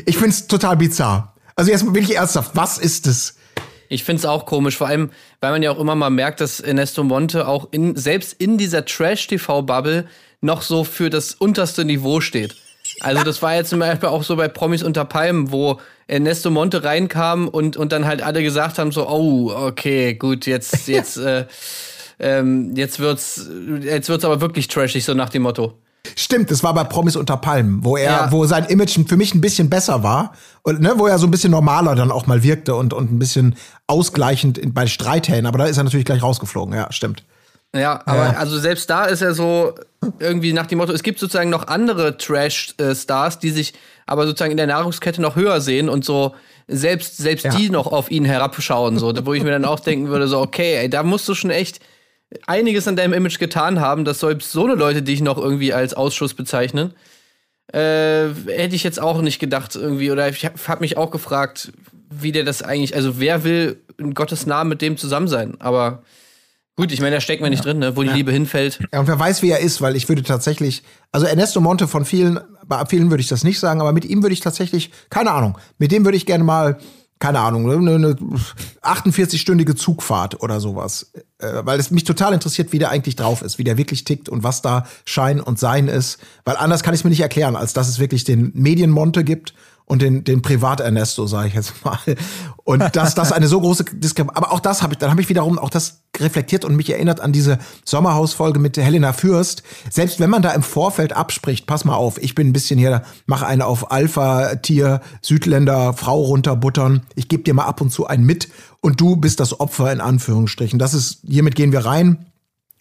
ich 0.05 0.19
find's 0.19 0.47
total 0.47 0.77
bizarr. 0.77 1.35
Also 1.59 1.71
jetzt 1.71 1.87
wirklich 1.87 2.17
ernsthaft, 2.17 2.51
was 2.55 2.77
ist 2.77 3.07
es? 3.07 3.35
Ich 3.89 4.05
finde 4.05 4.21
es 4.21 4.27
auch 4.27 4.45
komisch, 4.45 4.77
vor 4.77 4.89
allem, 4.89 5.11
weil 5.41 5.53
man 5.53 5.63
ja 5.63 5.71
auch 5.71 5.79
immer 5.79 5.95
mal 5.95 6.11
merkt, 6.11 6.43
dass 6.43 6.61
Ernesto 6.61 7.03
Monte 7.03 7.49
auch 7.49 7.69
in, 7.71 7.97
selbst 7.97 8.35
in 8.35 8.59
dieser 8.59 8.85
Trash-TV-Bubble 8.85 10.07
noch 10.43 10.61
so 10.61 10.85
für 10.85 11.09
das 11.09 11.33
unterste 11.33 11.87
Niveau 11.87 12.21
steht. 12.21 12.57
Also 13.01 13.25
das 13.25 13.41
war 13.41 13.55
jetzt 13.55 13.71
zum 13.71 13.79
Beispiel 13.79 14.11
auch 14.11 14.23
so 14.23 14.37
bei 14.37 14.49
Promis 14.49 14.83
unter 14.83 15.07
Palmen, 15.07 15.51
wo 15.51 15.81
Ernesto 16.09 16.51
Monte 16.51 16.85
reinkam 16.85 17.49
und, 17.49 17.79
und 17.79 17.91
dann 17.91 18.05
halt 18.05 18.23
alle 18.23 18.43
gesagt 18.43 18.79
haben 18.79 18.93
so, 18.93 19.09
oh, 19.09 19.51
okay, 19.51 20.13
gut, 20.13 20.47
jetzt, 20.47 20.89
jetzt, 20.89 21.17
äh, 21.17 21.47
ähm, 22.19 22.77
jetzt 22.77 22.99
wird's, 22.99 23.49
jetzt 23.81 24.11
wird's 24.11 24.27
aber 24.27 24.43
wirklich 24.43 24.69
trashig, 24.69 25.07
so 25.07 25.15
nach 25.15 25.31
dem 25.31 25.43
Motto. 25.43 25.73
Stimmt, 26.15 26.51
das 26.51 26.63
war 26.63 26.73
bei 26.75 26.85
Promis 26.85 27.17
unter 27.17 27.37
Palmen, 27.37 27.85
wo 27.85 27.97
er, 27.97 28.05
Ja. 28.11 28.33
wo 28.33 28.45
sein 28.47 28.65
Image 28.67 28.99
für 29.09 29.17
mich 29.17 29.35
ein 29.35 29.41
bisschen 29.41 29.69
besser 29.71 30.03
war 30.03 30.33
und 30.63 30.81
ne, 30.81 30.95
wo 30.97 31.07
er 31.07 31.19
so 31.19 31.27
ein 31.27 31.31
bisschen 31.31 31.51
normaler 31.51 31.95
dann 31.95 32.11
auch 32.13 32.27
mal 32.27 32.43
wirkte 32.43 32.75
und, 32.75 32.93
und 32.93 33.11
ein 33.11 33.19
bisschen 33.19 33.57
ausgleichend 33.87 34.59
in, 34.59 34.73
bei 34.75 34.87
Streithähnen. 34.87 35.47
Aber 35.47 35.59
da 35.59 35.67
ist 35.67 35.77
er 35.79 35.85
natürlich 35.85 36.07
gleich 36.07 36.23
rausgeflogen. 36.23 36.75
Ja, 36.75 36.93
stimmt. 36.93 37.25
Ja, 37.75 38.01
aber 38.07 38.39
also 38.39 38.59
selbst 38.59 38.89
da 38.89 39.05
ist 39.05 39.21
er 39.23 39.35
so 39.35 39.75
irgendwie 40.19 40.53
nach 40.53 40.67
dem 40.67 40.79
Motto, 40.79 40.93
es 40.93 41.03
gibt 41.03 41.19
sozusagen 41.19 41.51
noch 41.51 41.67
andere 41.67 42.17
Trash-Stars, 42.17 43.39
die 43.39 43.51
sich 43.51 43.75
aber 44.07 44.27
sozusagen 44.27 44.53
in 44.53 44.57
der 44.57 44.67
Nahrungskette 44.69 45.21
noch 45.21 45.37
höher 45.37 45.61
sehen 45.61 45.89
und 45.89 46.05
so 46.05 46.35
selbst, 46.69 47.17
selbst 47.19 47.45
Ja. 47.45 47.51
die 47.55 47.69
noch 47.71 47.87
auf 47.89 48.11
ihn 48.11 48.25
herabschauen, 48.25 48.99
so, 48.99 49.13
wo 49.25 49.35
ich 49.35 49.43
mir 49.43 49.51
dann 49.51 49.65
auch 49.65 49.81
denken 49.81 50.09
würde, 50.09 50.27
so, 50.29 50.41
okay, 50.41 50.77
ey, 50.77 50.89
da 50.91 51.03
musst 51.03 51.29
du 51.29 51.35
schon 51.35 51.51
echt 51.51 51.81
einiges 52.47 52.89
an 52.89 52.97
deinem 52.97 53.13
Image 53.13 53.39
getan 53.39 53.81
haben, 53.81 54.05
dass 54.05 54.21
selbst 54.21 54.53
so 54.53 54.65
eine 54.65 54.75
Leute 54.75 55.03
dich 55.03 55.21
noch 55.21 55.39
irgendwie 55.39 55.73
als 55.73 55.95
Ausschuss 55.95 56.35
bezeichnen. 56.35 56.95
Äh, 57.73 58.29
hätte 58.47 58.77
ich 58.77 58.85
jetzt 58.85 59.01
auch 59.01 59.21
nicht 59.23 59.39
gedacht 59.39 59.75
irgendwie, 59.75 60.11
oder 60.11 60.29
ich 60.29 60.45
habe 60.45 60.57
hab 60.69 60.81
mich 60.81 60.97
auch 60.97 61.11
gefragt, 61.11 61.73
wie 62.11 62.33
der 62.33 62.45
das 62.45 62.63
eigentlich, 62.63 62.95
also 62.95 63.19
wer 63.19 63.45
will 63.45 63.81
in 63.99 64.15
Gottes 64.15 64.47
Namen 64.47 64.71
mit 64.71 64.83
dem 64.83 64.97
zusammen 64.97 65.29
sein, 65.29 65.61
aber 65.61 66.03
Gut, 66.79 66.93
ich 66.93 67.01
meine, 67.01 67.17
da 67.17 67.21
stecken 67.23 67.43
wir 67.43 67.49
nicht 67.49 67.65
drin, 67.65 67.79
ne? 67.79 67.97
wo 67.97 68.03
die 68.03 68.11
Liebe 68.11 68.31
hinfällt. 68.31 68.81
Ja, 68.93 69.01
und 69.01 69.09
wer 69.09 69.19
weiß, 69.19 69.41
wie 69.41 69.49
er 69.49 69.61
ist, 69.61 69.81
weil 69.81 69.97
ich 69.97 70.11
würde 70.11 70.23
tatsächlich, 70.23 70.83
also 71.11 71.25
Ernesto 71.25 71.59
Monte 71.63 71.89
von 71.89 72.05
vielen, 72.05 72.39
bei 72.67 72.85
vielen 72.85 73.09
würde 73.09 73.23
ich 73.23 73.29
das 73.29 73.45
nicht 73.45 73.59
sagen, 73.59 73.81
aber 73.81 73.95
mit 73.95 74.05
ihm 74.05 74.23
würde 74.23 74.35
ich 74.35 74.41
tatsächlich, 74.41 74.91
keine 75.09 75.31
Ahnung, 75.31 75.57
mit 75.79 75.91
dem 75.91 76.05
würde 76.05 76.19
ich 76.19 76.27
gerne 76.27 76.45
mal, 76.45 76.77
keine 77.19 77.41
Ahnung, 77.41 77.71
eine, 77.71 77.95
eine 77.95 78.17
48-stündige 78.83 79.75
Zugfahrt 79.75 80.43
oder 80.43 80.61
sowas. 80.61 81.13
Äh, 81.39 81.65
weil 81.65 81.81
es 81.81 81.91
mich 81.91 82.05
total 82.05 82.35
interessiert, 82.35 82.73
wie 82.73 82.79
der 82.79 82.91
eigentlich 82.91 83.17
drauf 83.17 83.43
ist, 83.43 83.59
wie 83.59 83.65
der 83.65 83.77
wirklich 83.77 84.05
tickt 84.05 84.29
und 84.29 84.43
was 84.43 84.63
da 84.63 84.87
Schein 85.05 85.41
und 85.41 85.59
Sein 85.59 85.89
ist. 85.89 86.19
Weil 86.45 86.57
anders 86.57 86.83
kann 86.83 86.95
ich 86.95 87.01
es 87.01 87.05
mir 87.05 87.11
nicht 87.11 87.21
erklären, 87.21 87.57
als 87.57 87.73
dass 87.73 87.89
es 87.89 87.99
wirklich 87.99 88.25
den 88.25 88.53
Medienmonte 88.55 89.25
gibt 89.25 89.55
und 89.87 90.03
den, 90.03 90.25
den 90.25 90.43
Privat-Ernesto, 90.43 91.27
sage 91.27 91.49
ich 91.49 91.55
jetzt 91.55 91.85
mal. 91.85 91.99
Und 92.65 92.97
dass 92.97 93.15
das 93.15 93.31
eine 93.31 93.47
so 93.47 93.61
große 93.61 93.85
Diskrepanz, 93.85 94.37
aber 94.37 94.53
auch 94.53 94.59
das 94.59 94.83
habe 94.83 94.95
ich, 94.95 94.99
dann 94.99 95.11
habe 95.11 95.21
ich 95.21 95.29
wiederum 95.29 95.59
auch 95.59 95.71
das 95.71 96.03
reflektiert 96.19 96.65
und 96.65 96.75
mich 96.75 96.91
erinnert 96.91 97.21
an 97.21 97.33
diese 97.33 97.59
Sommerhausfolge 97.85 98.59
mit 98.59 98.77
Helena 98.77 99.13
Fürst. 99.13 99.63
Selbst 99.89 100.19
wenn 100.19 100.29
man 100.29 100.43
da 100.43 100.51
im 100.51 100.65
Vorfeld 100.65 101.13
abspricht, 101.13 101.67
pass 101.67 101.85
mal 101.85 101.95
auf, 101.95 102.21
ich 102.21 102.35
bin 102.35 102.49
ein 102.49 102.53
bisschen 102.53 102.79
hier, 102.79 103.05
mach 103.27 103.43
eine 103.43 103.65
auf 103.67 103.93
Alpha-Tier, 103.93 105.01
Südländer, 105.23 105.93
Frau 105.93 106.21
runterbuttern, 106.21 107.03
ich 107.15 107.29
gebe 107.29 107.45
dir 107.45 107.55
mal 107.55 107.67
ab 107.67 107.81
und 107.81 107.91
zu 107.91 108.09
einen 108.09 108.25
mit 108.25 108.49
und 108.81 109.01
du 109.01 109.17
bist 109.17 109.39
das 109.39 109.61
Opfer 109.61 109.93
in 109.93 110.01
Anführungsstrichen. 110.01 110.81
Das 110.81 110.95
ist, 110.95 111.21
hiermit 111.25 111.55
gehen 111.55 111.71
wir 111.71 111.87
rein 111.87 112.27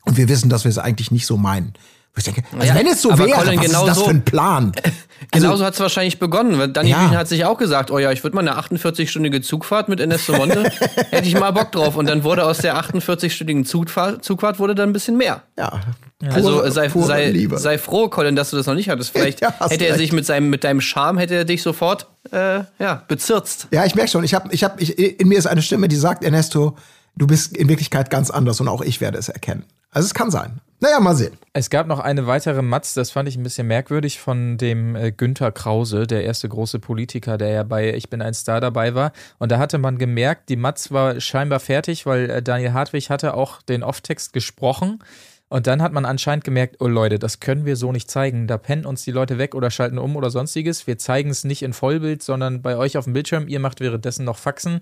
und 0.06 0.18
wir 0.18 0.28
wissen, 0.28 0.50
dass 0.50 0.64
wir 0.64 0.70
es 0.70 0.80
eigentlich 0.80 1.12
nicht 1.12 1.28
so 1.28 1.38
meinen. 1.38 1.74
Wo 2.16 2.20
Ich 2.20 2.24
denke, 2.24 2.44
also 2.54 2.66
Ja, 2.66 2.76
wenn 2.76 2.88
es 2.88 3.02
so 3.02 3.10
wäre, 3.18 3.30
Colin, 3.32 3.60
was 3.60 3.66
genau 3.66 3.82
ist 3.82 3.88
das 3.90 3.98
so- 3.98 4.06
für 4.06 4.10
ein 4.12 4.24
Plan? 4.24 4.72
Genauso 5.32 5.66
hat 5.66 5.74
es 5.74 5.80
wahrscheinlich 5.82 6.18
begonnen, 6.20 6.58
weil 6.60 6.70
Dani 6.70 6.90
Ja. 6.92 7.10
Hat 7.12 7.28
sich 7.28 7.44
auch 7.46 7.58
gesagt, 7.58 7.92
oh 7.92 8.00
ja, 8.00 8.12
ich 8.12 8.24
würde 8.24 8.36
mal 8.36 8.48
eine 8.48 8.58
48-stündige 8.60 9.42
Zugfahrt 9.42 9.90
mit 9.90 10.00
Ernesto 10.00 10.34
Monte, 10.34 10.64
hätte 11.10 11.28
ich 11.28 11.38
mal 11.38 11.52
Bock 11.52 11.72
drauf. 11.74 11.96
Und 11.98 12.08
dann 12.08 12.24
wurde 12.24 12.46
aus 12.46 12.60
der 12.60 12.78
48-stündigen 12.78 13.66
Zugfahrt, 13.66 14.24
Zugfahrt 14.24 14.60
wurde 14.60 14.76
dann 14.76 14.90
ein 14.90 14.94
bisschen 14.94 15.18
mehr. 15.18 15.44
Ja. 15.58 15.82
Also 16.30 16.52
Pure- 16.60 16.72
sei, 16.72 16.88
pure 16.90 17.06
sei, 17.08 17.30
Liebe. 17.32 17.58
sei 17.58 17.78
froh, 17.78 18.08
Colin, 18.08 18.36
dass 18.38 18.52
du 18.52 18.58
das 18.58 18.66
noch 18.68 18.76
nicht 18.76 18.90
hattest. 18.90 19.10
Vielleicht 19.14 19.42
Ja, 19.42 19.54
hast 19.60 19.72
hätte 19.72 19.86
er 19.86 19.92
recht. 19.92 20.00
sich 20.00 20.12
mit, 20.14 20.26
seinem, 20.26 20.50
mit 20.50 20.64
deinem 20.64 20.80
Charme, 20.82 21.18
hätte 21.20 21.36
er 21.36 21.44
dich 21.46 21.62
sofort 21.64 22.08
äh, 22.32 22.62
ja, 22.80 23.04
bezirzt. 23.08 23.68
Ja, 23.72 23.84
ich 23.86 23.96
merke 23.96 24.12
schon, 24.12 24.24
ich 24.24 24.34
habe, 24.34 24.48
ich 24.54 24.64
habe, 24.64 24.82
ich, 24.82 24.98
in 24.98 25.28
mir 25.28 25.38
ist 25.38 25.48
eine 25.48 25.62
Stimme, 25.62 25.88
die 25.90 25.96
sagt, 25.98 26.24
Ernesto, 26.24 26.78
du 27.18 27.28
bist 27.28 27.56
in 27.58 27.68
Wirklichkeit 27.68 28.10
ganz 28.10 28.30
anders 28.32 28.62
und 28.62 28.68
auch 28.70 28.82
ich 28.82 29.02
werde 29.02 29.18
es 29.18 29.28
erkennen. 29.30 29.66
Also 29.96 30.08
es 30.08 30.14
kann 30.14 30.30
sein. 30.30 30.60
Naja, 30.82 31.00
mal 31.00 31.16
sehen. 31.16 31.38
Es 31.54 31.70
gab 31.70 31.88
noch 31.88 32.02
eine 32.02 32.28
weitere 32.28 32.62
Matz, 32.62 32.94
das 32.94 33.12
fand 33.12 33.30
ich 33.30 33.38
ein 33.38 33.44
bisschen 33.44 33.66
merkwürdig, 33.66 34.20
von 34.20 34.58
dem 34.58 34.94
äh, 34.94 35.14
Günther 35.14 35.54
Krause, 35.54 36.06
der 36.06 36.26
erste 36.26 36.50
große 36.50 36.80
Politiker, 36.80 37.38
der 37.38 37.50
ja 37.52 37.64
bei 37.64 37.94
Ich 37.94 38.10
bin 38.10 38.22
ein 38.22 38.34
Star 38.34 38.60
dabei 38.60 38.94
war. 38.94 39.14
Und 39.40 39.54
da 39.54 39.58
hatte 39.58 39.78
man 39.78 39.98
gemerkt, 39.98 40.50
die 40.50 40.58
Matz 40.58 40.92
war 40.92 41.22
scheinbar 41.22 41.62
fertig, 41.62 42.06
weil 42.06 42.30
äh, 42.30 42.44
Daniel 42.44 42.74
Hartwig 42.74 43.10
hatte 43.10 43.36
auch 43.36 43.62
den 43.62 43.84
Off-Text 43.84 44.34
gesprochen. 44.34 45.00
Und 45.48 45.66
dann 45.66 45.82
hat 45.82 45.94
man 45.94 46.04
anscheinend 46.04 46.44
gemerkt, 46.44 46.76
oh 46.80 46.88
Leute, 46.88 47.18
das 47.18 47.40
können 47.40 47.64
wir 47.64 47.78
so 47.78 47.94
nicht 47.94 48.12
zeigen. 48.12 48.46
Da 48.46 48.58
pennen 48.58 48.86
uns 48.86 49.06
die 49.06 49.12
Leute 49.12 49.38
weg 49.38 49.56
oder 49.56 49.72
schalten 49.72 49.98
um 49.98 50.18
oder 50.18 50.30
sonstiges. 50.30 50.88
Wir 50.88 50.98
zeigen 50.98 51.30
es 51.30 51.46
nicht 51.46 51.64
in 51.64 51.72
Vollbild, 51.72 52.22
sondern 52.22 52.62
bei 52.62 52.76
euch 52.76 52.98
auf 52.98 53.06
dem 53.06 53.14
Bildschirm. 53.14 53.48
Ihr 53.48 53.62
macht 53.62 53.80
währenddessen 53.80 54.26
noch 54.26 54.38
Faxen. 54.38 54.82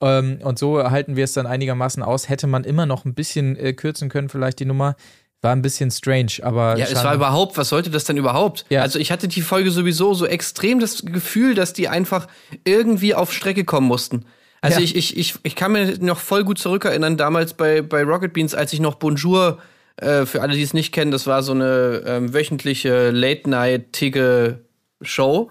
Ähm, 0.00 0.40
und 0.42 0.58
so 0.58 0.82
halten 0.90 1.16
wir 1.16 1.24
es 1.24 1.32
dann 1.32 1.46
einigermaßen 1.46 2.02
aus. 2.02 2.28
Hätte 2.28 2.46
man 2.46 2.64
immer 2.64 2.86
noch 2.86 3.04
ein 3.04 3.14
bisschen 3.14 3.56
äh, 3.56 3.72
kürzen 3.72 4.08
können, 4.08 4.28
vielleicht 4.28 4.60
die 4.60 4.64
Nummer. 4.64 4.96
War 5.40 5.52
ein 5.52 5.62
bisschen 5.62 5.92
strange, 5.92 6.32
aber. 6.42 6.76
Ja, 6.76 6.86
es 6.86 7.04
war 7.04 7.14
überhaupt, 7.14 7.56
was 7.56 7.68
sollte 7.68 7.90
das 7.90 8.04
denn 8.04 8.16
überhaupt? 8.16 8.64
Ja. 8.70 8.82
Also 8.82 8.98
ich 8.98 9.12
hatte 9.12 9.28
die 9.28 9.40
Folge 9.40 9.70
sowieso 9.70 10.12
so 10.14 10.26
extrem 10.26 10.80
das 10.80 11.02
Gefühl, 11.04 11.54
dass 11.54 11.72
die 11.72 11.88
einfach 11.88 12.26
irgendwie 12.64 13.14
auf 13.14 13.32
Strecke 13.32 13.64
kommen 13.64 13.86
mussten. 13.86 14.24
Also 14.60 14.80
Ja. 14.80 14.84
ich, 14.84 14.96
ich, 14.96 15.16
ich, 15.16 15.34
ich 15.44 15.54
kann 15.54 15.70
mir 15.70 15.96
noch 16.00 16.18
voll 16.18 16.42
gut 16.42 16.58
zurückerinnern, 16.58 17.16
damals 17.16 17.54
bei, 17.54 17.82
bei 17.82 18.02
Rocket 18.02 18.32
Beans, 18.32 18.56
als 18.56 18.72
ich 18.72 18.80
noch 18.80 18.96
Bonjour, 18.96 19.58
äh, 19.96 20.26
für 20.26 20.42
alle, 20.42 20.54
die 20.54 20.62
es 20.62 20.74
nicht 20.74 20.90
kennen, 20.92 21.12
das 21.12 21.28
war 21.28 21.44
so 21.44 21.52
eine 21.52 22.02
ähm, 22.04 22.34
wöchentliche 22.34 23.10
Late-Night-tige 23.10 24.58
Show, 25.02 25.50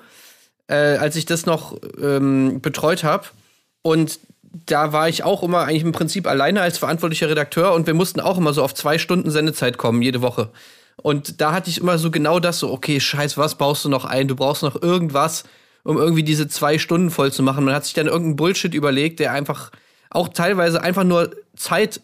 äh, 0.68 0.76
als 0.98 1.16
ich 1.16 1.26
das 1.26 1.46
noch 1.46 1.78
ähm, 2.02 2.60
betreut 2.62 3.06
habe. 3.06 3.28
Und 3.82 4.20
da 4.66 4.94
war 4.94 5.10
ich 5.10 5.24
auch 5.24 5.44
immer 5.44 5.62
eigentlich 5.62 5.84
im 5.84 5.92
Prinzip 5.92 6.28
alleine 6.28 6.62
als 6.62 6.78
verantwortlicher 6.78 7.30
Redakteur 7.30 7.74
und 7.74 7.88
wir 7.88 7.94
mussten 7.94 8.20
auch 8.20 8.38
immer 8.38 8.54
so 8.54 8.64
auf 8.64 8.74
zwei 8.74 8.98
Stunden 8.98 9.32
Sendezeit 9.32 9.78
kommen, 9.78 10.02
jede 10.02 10.22
Woche. 10.22 10.50
Und 11.02 11.42
da 11.42 11.52
hatte 11.52 11.70
ich 11.70 11.80
immer 11.80 11.98
so 11.98 12.10
genau 12.12 12.40
das 12.40 12.60
so, 12.60 12.72
okay, 12.72 13.00
scheiß, 13.00 13.38
was 13.38 13.56
baust 13.56 13.86
du 13.86 13.90
noch 13.90 14.06
ein? 14.06 14.28
Du 14.28 14.36
brauchst 14.36 14.64
noch 14.64 14.82
irgendwas, 14.82 15.44
um 15.84 15.98
irgendwie 15.98 16.24
diese 16.24 16.48
zwei 16.48 16.80
Stunden 16.80 17.12
voll 17.12 17.32
zu 17.32 17.44
machen. 17.44 17.64
Man 17.64 17.76
hat 17.76 17.86
sich 17.86 17.94
dann 17.94 18.08
irgendeinen 18.08 18.36
Bullshit 18.36 18.74
überlegt, 18.74 19.20
der 19.20 19.32
einfach 19.32 19.72
auch 20.10 20.30
teilweise 20.30 20.82
einfach 20.82 21.04
nur 21.04 21.32
Zeit 21.56 22.02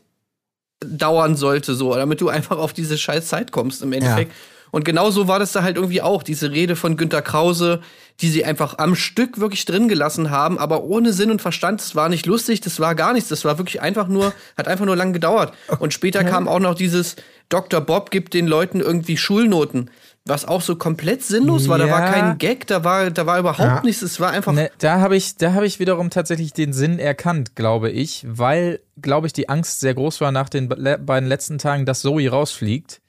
dauern 0.86 1.36
sollte, 1.36 1.74
so, 1.74 1.96
damit 1.96 2.22
du 2.22 2.30
einfach 2.30 2.58
auf 2.58 2.74
diese 2.74 2.98
scheiß 2.98 3.28
Zeit 3.28 3.52
kommst 3.52 3.82
im 3.82 3.94
Endeffekt. 3.94 4.32
Und 4.74 4.86
genau 4.86 5.12
so 5.12 5.28
war 5.28 5.38
das 5.38 5.52
da 5.52 5.62
halt 5.62 5.76
irgendwie 5.76 6.02
auch, 6.02 6.24
diese 6.24 6.50
Rede 6.50 6.76
von 6.76 6.98
Günter 6.98 7.22
Krause, 7.22 7.82
die 8.22 8.30
sie 8.30 8.44
einfach 8.44 8.80
am 8.80 8.96
Stück 8.96 9.40
wirklich 9.40 9.66
drin 9.66 9.88
gelassen 9.88 10.32
haben, 10.32 10.58
aber 10.58 10.84
ohne 10.84 11.14
Sinn 11.14 11.30
und 11.30 11.44
Verstand. 11.44 11.80
Das 11.80 11.96
war 11.96 12.10
nicht 12.10 12.26
lustig, 12.26 12.60
das 12.62 12.80
war 12.80 12.96
gar 12.96 13.14
nichts. 13.14 13.30
Das 13.30 13.46
war 13.46 13.60
wirklich 13.60 13.82
einfach 13.84 14.08
nur, 14.08 14.34
hat 14.58 14.68
einfach 14.68 14.86
nur 14.88 14.96
lang 14.96 15.14
gedauert. 15.14 15.54
Und 15.78 15.94
später 15.94 16.24
kam 16.24 16.48
auch 16.48 16.60
noch 16.60 16.74
dieses 16.74 17.16
Dr. 17.50 17.82
Bob 17.82 18.10
gibt 18.10 18.34
den 18.34 18.48
Leuten 18.48 18.80
irgendwie 18.80 19.16
Schulnoten, 19.16 19.92
was 20.26 20.44
auch 20.48 20.62
so 20.62 20.76
komplett 20.76 21.22
sinnlos 21.22 21.68
war. 21.68 21.78
Da 21.78 21.88
war 21.92 22.00
Ja. 22.06 22.12
kein 22.12 22.38
Gag, 22.40 22.66
da 22.66 22.84
war, 22.84 23.12
da 23.12 23.28
war 23.28 23.38
überhaupt 23.38 23.60
Ja. 23.60 23.82
nichts. 23.84 24.02
Es 24.02 24.20
war 24.20 24.32
einfach. 24.32 24.54
Ne, 24.54 24.72
da 24.80 25.00
habe 25.02 25.16
ich, 25.16 25.36
da 25.38 25.54
habe 25.54 25.68
ich 25.68 25.80
wiederum 25.80 26.10
tatsächlich 26.10 26.52
den 26.54 26.74
Sinn 26.74 26.98
erkannt, 26.98 27.56
glaube 27.56 27.92
ich, 27.92 28.26
weil, 28.28 28.80
glaube 29.00 29.28
ich, 29.28 29.34
die 29.34 29.50
Angst 29.50 29.82
sehr 29.82 29.94
groß 29.94 30.20
war 30.22 30.32
nach 30.32 30.50
den 30.50 30.68
be- 30.68 30.98
beiden 31.00 31.30
letzten 31.30 31.60
Tagen, 31.60 31.86
dass 31.86 32.02
Zoe 32.02 32.28
rausfliegt 32.28 33.02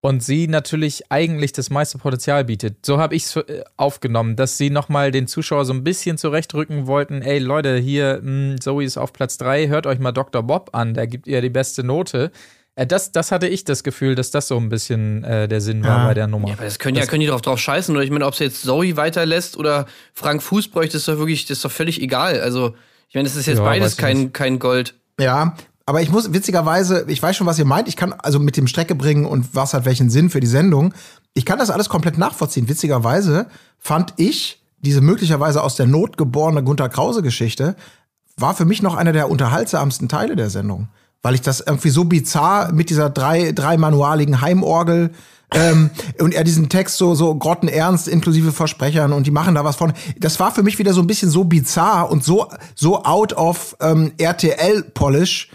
und 0.00 0.22
sie 0.22 0.46
natürlich 0.46 1.10
eigentlich 1.10 1.52
das 1.52 1.70
meiste 1.70 1.98
Potenzial 1.98 2.44
bietet. 2.44 2.86
So 2.86 2.98
habe 2.98 3.14
ich 3.16 3.24
es 3.24 3.38
aufgenommen, 3.76 4.36
dass 4.36 4.56
sie 4.56 4.70
nochmal 4.70 5.10
den 5.10 5.26
Zuschauer 5.26 5.64
so 5.64 5.72
ein 5.72 5.82
bisschen 5.84 6.18
zurechtrücken 6.18 6.86
wollten. 6.86 7.20
Ey 7.22 7.38
Leute, 7.40 7.76
hier, 7.78 8.20
mh, 8.22 8.56
Zoe 8.60 8.84
ist 8.84 8.96
auf 8.96 9.12
Platz 9.12 9.38
3, 9.38 9.68
hört 9.68 9.86
euch 9.86 9.98
mal 9.98 10.12
Dr. 10.12 10.42
Bob 10.42 10.70
an, 10.72 10.94
der 10.94 11.06
gibt 11.06 11.26
ihr 11.26 11.40
die 11.40 11.50
beste 11.50 11.82
Note. 11.82 12.30
Äh, 12.76 12.86
das, 12.86 13.10
das 13.10 13.32
hatte 13.32 13.48
ich 13.48 13.64
das 13.64 13.82
Gefühl, 13.82 14.14
dass 14.14 14.30
das 14.30 14.46
so 14.46 14.56
ein 14.56 14.68
bisschen 14.68 15.24
äh, 15.24 15.48
der 15.48 15.60
Sinn 15.60 15.82
war 15.82 15.98
Ja. 15.98 16.06
bei 16.06 16.14
der 16.14 16.28
Nummer. 16.28 16.46
Ja, 16.48 16.54
aber 16.54 16.64
das 16.64 16.78
können 16.78 16.96
ja 16.96 17.04
können 17.06 17.20
die 17.22 17.26
drauf, 17.26 17.40
drauf 17.42 17.58
scheißen. 17.58 17.92
Oder 17.94 18.04
ich 18.04 18.10
meine, 18.12 18.24
ob 18.24 18.36
sie 18.36 18.44
jetzt 18.44 18.62
Zoe 18.62 18.96
weiterlässt 18.96 19.56
oder 19.56 19.86
Frank 20.14 20.44
Fuß 20.44 20.68
bräuchte, 20.68 20.96
ist 20.98 21.08
doch 21.08 21.18
wirklich, 21.18 21.46
das 21.46 21.58
ist 21.58 21.64
doch 21.64 21.72
völlig 21.72 22.00
egal. 22.00 22.40
Also, 22.40 22.76
ich 23.08 23.16
meine, 23.16 23.26
das 23.28 23.34
ist 23.36 23.46
jetzt 23.46 23.58
Ja, 23.58 23.64
beides 23.64 23.96
kein, 23.96 24.32
kein 24.32 24.60
Gold. 24.60 24.94
Ja, 25.18 25.56
aber 25.88 26.02
ich 26.02 26.10
muss 26.10 26.34
witzigerweise, 26.34 27.06
ich 27.08 27.22
weiß 27.22 27.34
schon, 27.34 27.46
was 27.46 27.58
ihr 27.58 27.64
meint. 27.64 27.88
Ich 27.88 27.96
kann 27.96 28.12
also 28.12 28.38
mit 28.38 28.58
dem 28.58 28.66
Strecke 28.66 28.94
bringen 28.94 29.24
und 29.24 29.54
was 29.54 29.72
hat 29.72 29.86
welchen 29.86 30.10
Sinn 30.10 30.28
für 30.28 30.38
die 30.38 30.46
Sendung. 30.46 30.92
Ich 31.32 31.46
kann 31.46 31.58
das 31.58 31.70
alles 31.70 31.88
komplett 31.88 32.18
nachvollziehen. 32.18 32.68
Witzigerweise 32.68 33.46
fand 33.78 34.12
ich 34.18 34.62
diese 34.80 35.00
möglicherweise 35.00 35.62
aus 35.62 35.76
der 35.76 35.86
Not 35.86 36.18
geborene 36.18 36.62
Gunter 36.62 36.90
Krause-Geschichte 36.90 37.74
war 38.36 38.52
für 38.52 38.66
mich 38.66 38.82
noch 38.82 38.96
einer 38.96 39.14
der 39.14 39.30
unterhaltsamsten 39.30 40.10
Teile 40.10 40.36
der 40.36 40.50
Sendung, 40.50 40.88
weil 41.22 41.34
ich 41.34 41.40
das 41.40 41.60
irgendwie 41.60 41.88
so 41.88 42.04
bizarr 42.04 42.70
mit 42.70 42.90
dieser 42.90 43.08
drei 43.08 43.52
dreimanualigen 43.52 44.42
Heimorgel 44.42 45.12
ähm, 45.54 45.88
und 46.20 46.34
er 46.34 46.44
diesen 46.44 46.68
Text 46.68 46.98
so 46.98 47.14
so 47.14 47.34
grottenernst 47.34 48.08
inklusive 48.08 48.52
Versprechern 48.52 49.14
und 49.14 49.26
die 49.26 49.30
machen 49.30 49.54
da 49.54 49.64
was 49.64 49.76
von. 49.76 49.94
Das 50.18 50.38
war 50.38 50.52
für 50.52 50.62
mich 50.62 50.78
wieder 50.78 50.92
so 50.92 51.00
ein 51.00 51.06
bisschen 51.06 51.30
so 51.30 51.44
bizarr 51.44 52.10
und 52.10 52.24
so 52.24 52.46
so 52.74 53.04
out 53.04 53.32
of 53.32 53.74
ähm, 53.80 54.12
RTL 54.18 54.82
Polish. 54.82 55.48
Äh, 55.48 55.54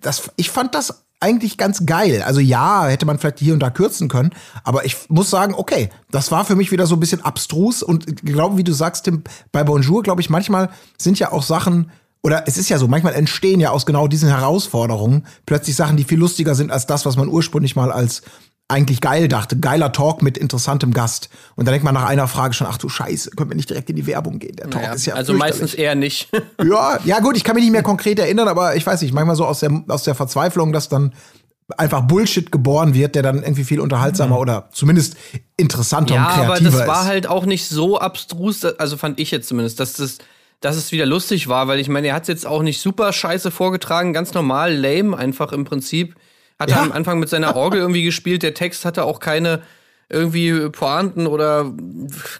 das 0.00 0.30
ich 0.36 0.50
fand 0.50 0.74
das 0.74 1.04
eigentlich 1.20 1.56
ganz 1.58 1.84
geil. 1.84 2.22
Also 2.22 2.40
ja, 2.40 2.86
hätte 2.86 3.06
man 3.06 3.18
vielleicht 3.18 3.40
hier 3.40 3.54
und 3.54 3.60
da 3.60 3.70
kürzen 3.70 4.08
können, 4.08 4.30
aber 4.62 4.84
ich 4.84 4.96
muss 5.08 5.30
sagen, 5.30 5.54
okay, 5.54 5.90
das 6.10 6.30
war 6.30 6.44
für 6.44 6.54
mich 6.54 6.70
wieder 6.70 6.86
so 6.86 6.96
ein 6.96 7.00
bisschen 7.00 7.24
abstrus 7.24 7.82
und 7.82 8.22
glaube, 8.24 8.56
wie 8.56 8.64
du 8.64 8.72
sagst, 8.72 9.04
Tim, 9.04 9.24
bei 9.50 9.64
Bonjour, 9.64 10.02
glaube 10.02 10.20
ich, 10.20 10.30
manchmal 10.30 10.70
sind 10.96 11.18
ja 11.18 11.32
auch 11.32 11.42
Sachen 11.42 11.90
oder 12.22 12.44
es 12.46 12.58
ist 12.58 12.68
ja 12.68 12.78
so, 12.78 12.88
manchmal 12.88 13.14
entstehen 13.14 13.60
ja 13.60 13.70
aus 13.70 13.86
genau 13.86 14.08
diesen 14.08 14.28
Herausforderungen 14.28 15.26
plötzlich 15.46 15.76
Sachen, 15.76 15.96
die 15.96 16.04
viel 16.04 16.18
lustiger 16.18 16.54
sind 16.54 16.70
als 16.70 16.86
das, 16.86 17.06
was 17.06 17.16
man 17.16 17.28
ursprünglich 17.28 17.76
mal 17.76 17.92
als 17.92 18.22
eigentlich 18.68 19.00
geil 19.00 19.28
dachte. 19.28 19.58
Geiler 19.58 19.92
Talk 19.92 20.22
mit 20.22 20.36
interessantem 20.36 20.92
Gast. 20.92 21.30
Und 21.56 21.66
dann 21.66 21.72
denkt 21.72 21.84
man 21.84 21.94
nach 21.94 22.06
einer 22.06 22.28
Frage 22.28 22.52
schon, 22.52 22.66
ach 22.66 22.76
du 22.76 22.90
Scheiße, 22.90 23.30
können 23.30 23.50
wir 23.50 23.56
nicht 23.56 23.70
direkt 23.70 23.88
in 23.88 23.96
die 23.96 24.06
Werbung 24.06 24.38
gehen? 24.38 24.56
Der 24.56 24.68
Talk 24.68 24.82
Ja, 24.82 24.92
ist 24.92 25.06
ja 25.06 25.14
also 25.14 25.32
meistens 25.32 25.74
eher 25.74 25.94
nicht. 25.94 26.28
Ja, 26.62 26.98
ja 27.04 27.20
gut, 27.20 27.36
ich 27.36 27.44
kann 27.44 27.54
mich 27.54 27.64
nicht 27.64 27.72
mehr 27.72 27.82
konkret 27.82 28.18
erinnern, 28.18 28.48
aber 28.48 28.76
ich 28.76 28.84
weiß 28.84 29.00
nicht, 29.00 29.14
manchmal 29.14 29.36
so 29.36 29.46
aus 29.46 29.60
der, 29.60 29.84
aus 29.88 30.02
der 30.02 30.14
Verzweiflung, 30.14 30.72
dass 30.72 30.88
dann 30.88 31.14
einfach 31.76 32.02
Bullshit 32.02 32.50
geboren 32.50 32.94
wird, 32.94 33.14
der 33.14 33.22
dann 33.22 33.42
irgendwie 33.42 33.64
viel 33.64 33.80
unterhaltsamer 33.80 34.38
oder 34.38 34.68
zumindest 34.72 35.16
interessanter 35.56 36.14
ja, 36.14 36.22
und 36.22 36.32
kreativer 36.32 36.52
aber 36.54 36.64
das 36.64 36.74
ist. 36.74 36.86
war 36.86 37.04
halt 37.04 37.26
auch 37.26 37.46
nicht 37.46 37.68
so 37.68 37.98
abstrus, 37.98 38.64
also 38.64 38.96
fand 38.96 39.20
ich 39.20 39.30
jetzt 39.30 39.48
zumindest, 39.48 39.78
dass 39.78 39.94
das, 39.94 40.18
dass 40.60 40.76
es 40.76 40.92
wieder 40.92 41.06
lustig 41.06 41.48
war, 41.48 41.68
weil 41.68 41.78
ich 41.78 41.88
meine, 41.88 42.08
er 42.08 42.14
hat 42.14 42.22
es 42.22 42.28
jetzt 42.28 42.46
auch 42.46 42.62
nicht 42.62 42.80
super 42.80 43.12
scheiße 43.12 43.50
vorgetragen, 43.50 44.12
ganz 44.12 44.34
normal, 44.34 44.74
lame 44.74 45.16
einfach 45.16 45.52
im 45.52 45.64
Prinzip. 45.64 46.16
Hat 46.58 46.70
er 46.70 46.76
Ja. 46.76 46.82
am 46.82 46.92
Anfang 46.92 47.18
mit 47.18 47.28
seiner 47.28 47.54
Orgel 47.56 47.80
irgendwie 47.80 48.02
gespielt, 48.02 48.42
der 48.42 48.54
Text 48.54 48.84
hatte 48.84 49.04
auch 49.04 49.20
keine 49.20 49.62
irgendwie 50.10 50.70
Pointen 50.70 51.26
oder 51.26 51.70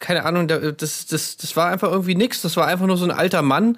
keine 0.01 0.25
Ahnung, 0.25 0.49
da- 0.49 0.73
das, 0.73 1.07
das, 1.07 1.37
das 1.37 1.55
war 1.57 1.69
einfach 1.69 1.91
irgendwie 1.93 2.15
nix. 2.15 2.41
Das 2.43 2.57
war 2.57 2.67
einfach 2.67 2.87
nur 2.87 2.97
so 2.97 3.05
ein 3.05 3.11
alter 3.11 3.43
Mann, 3.43 3.77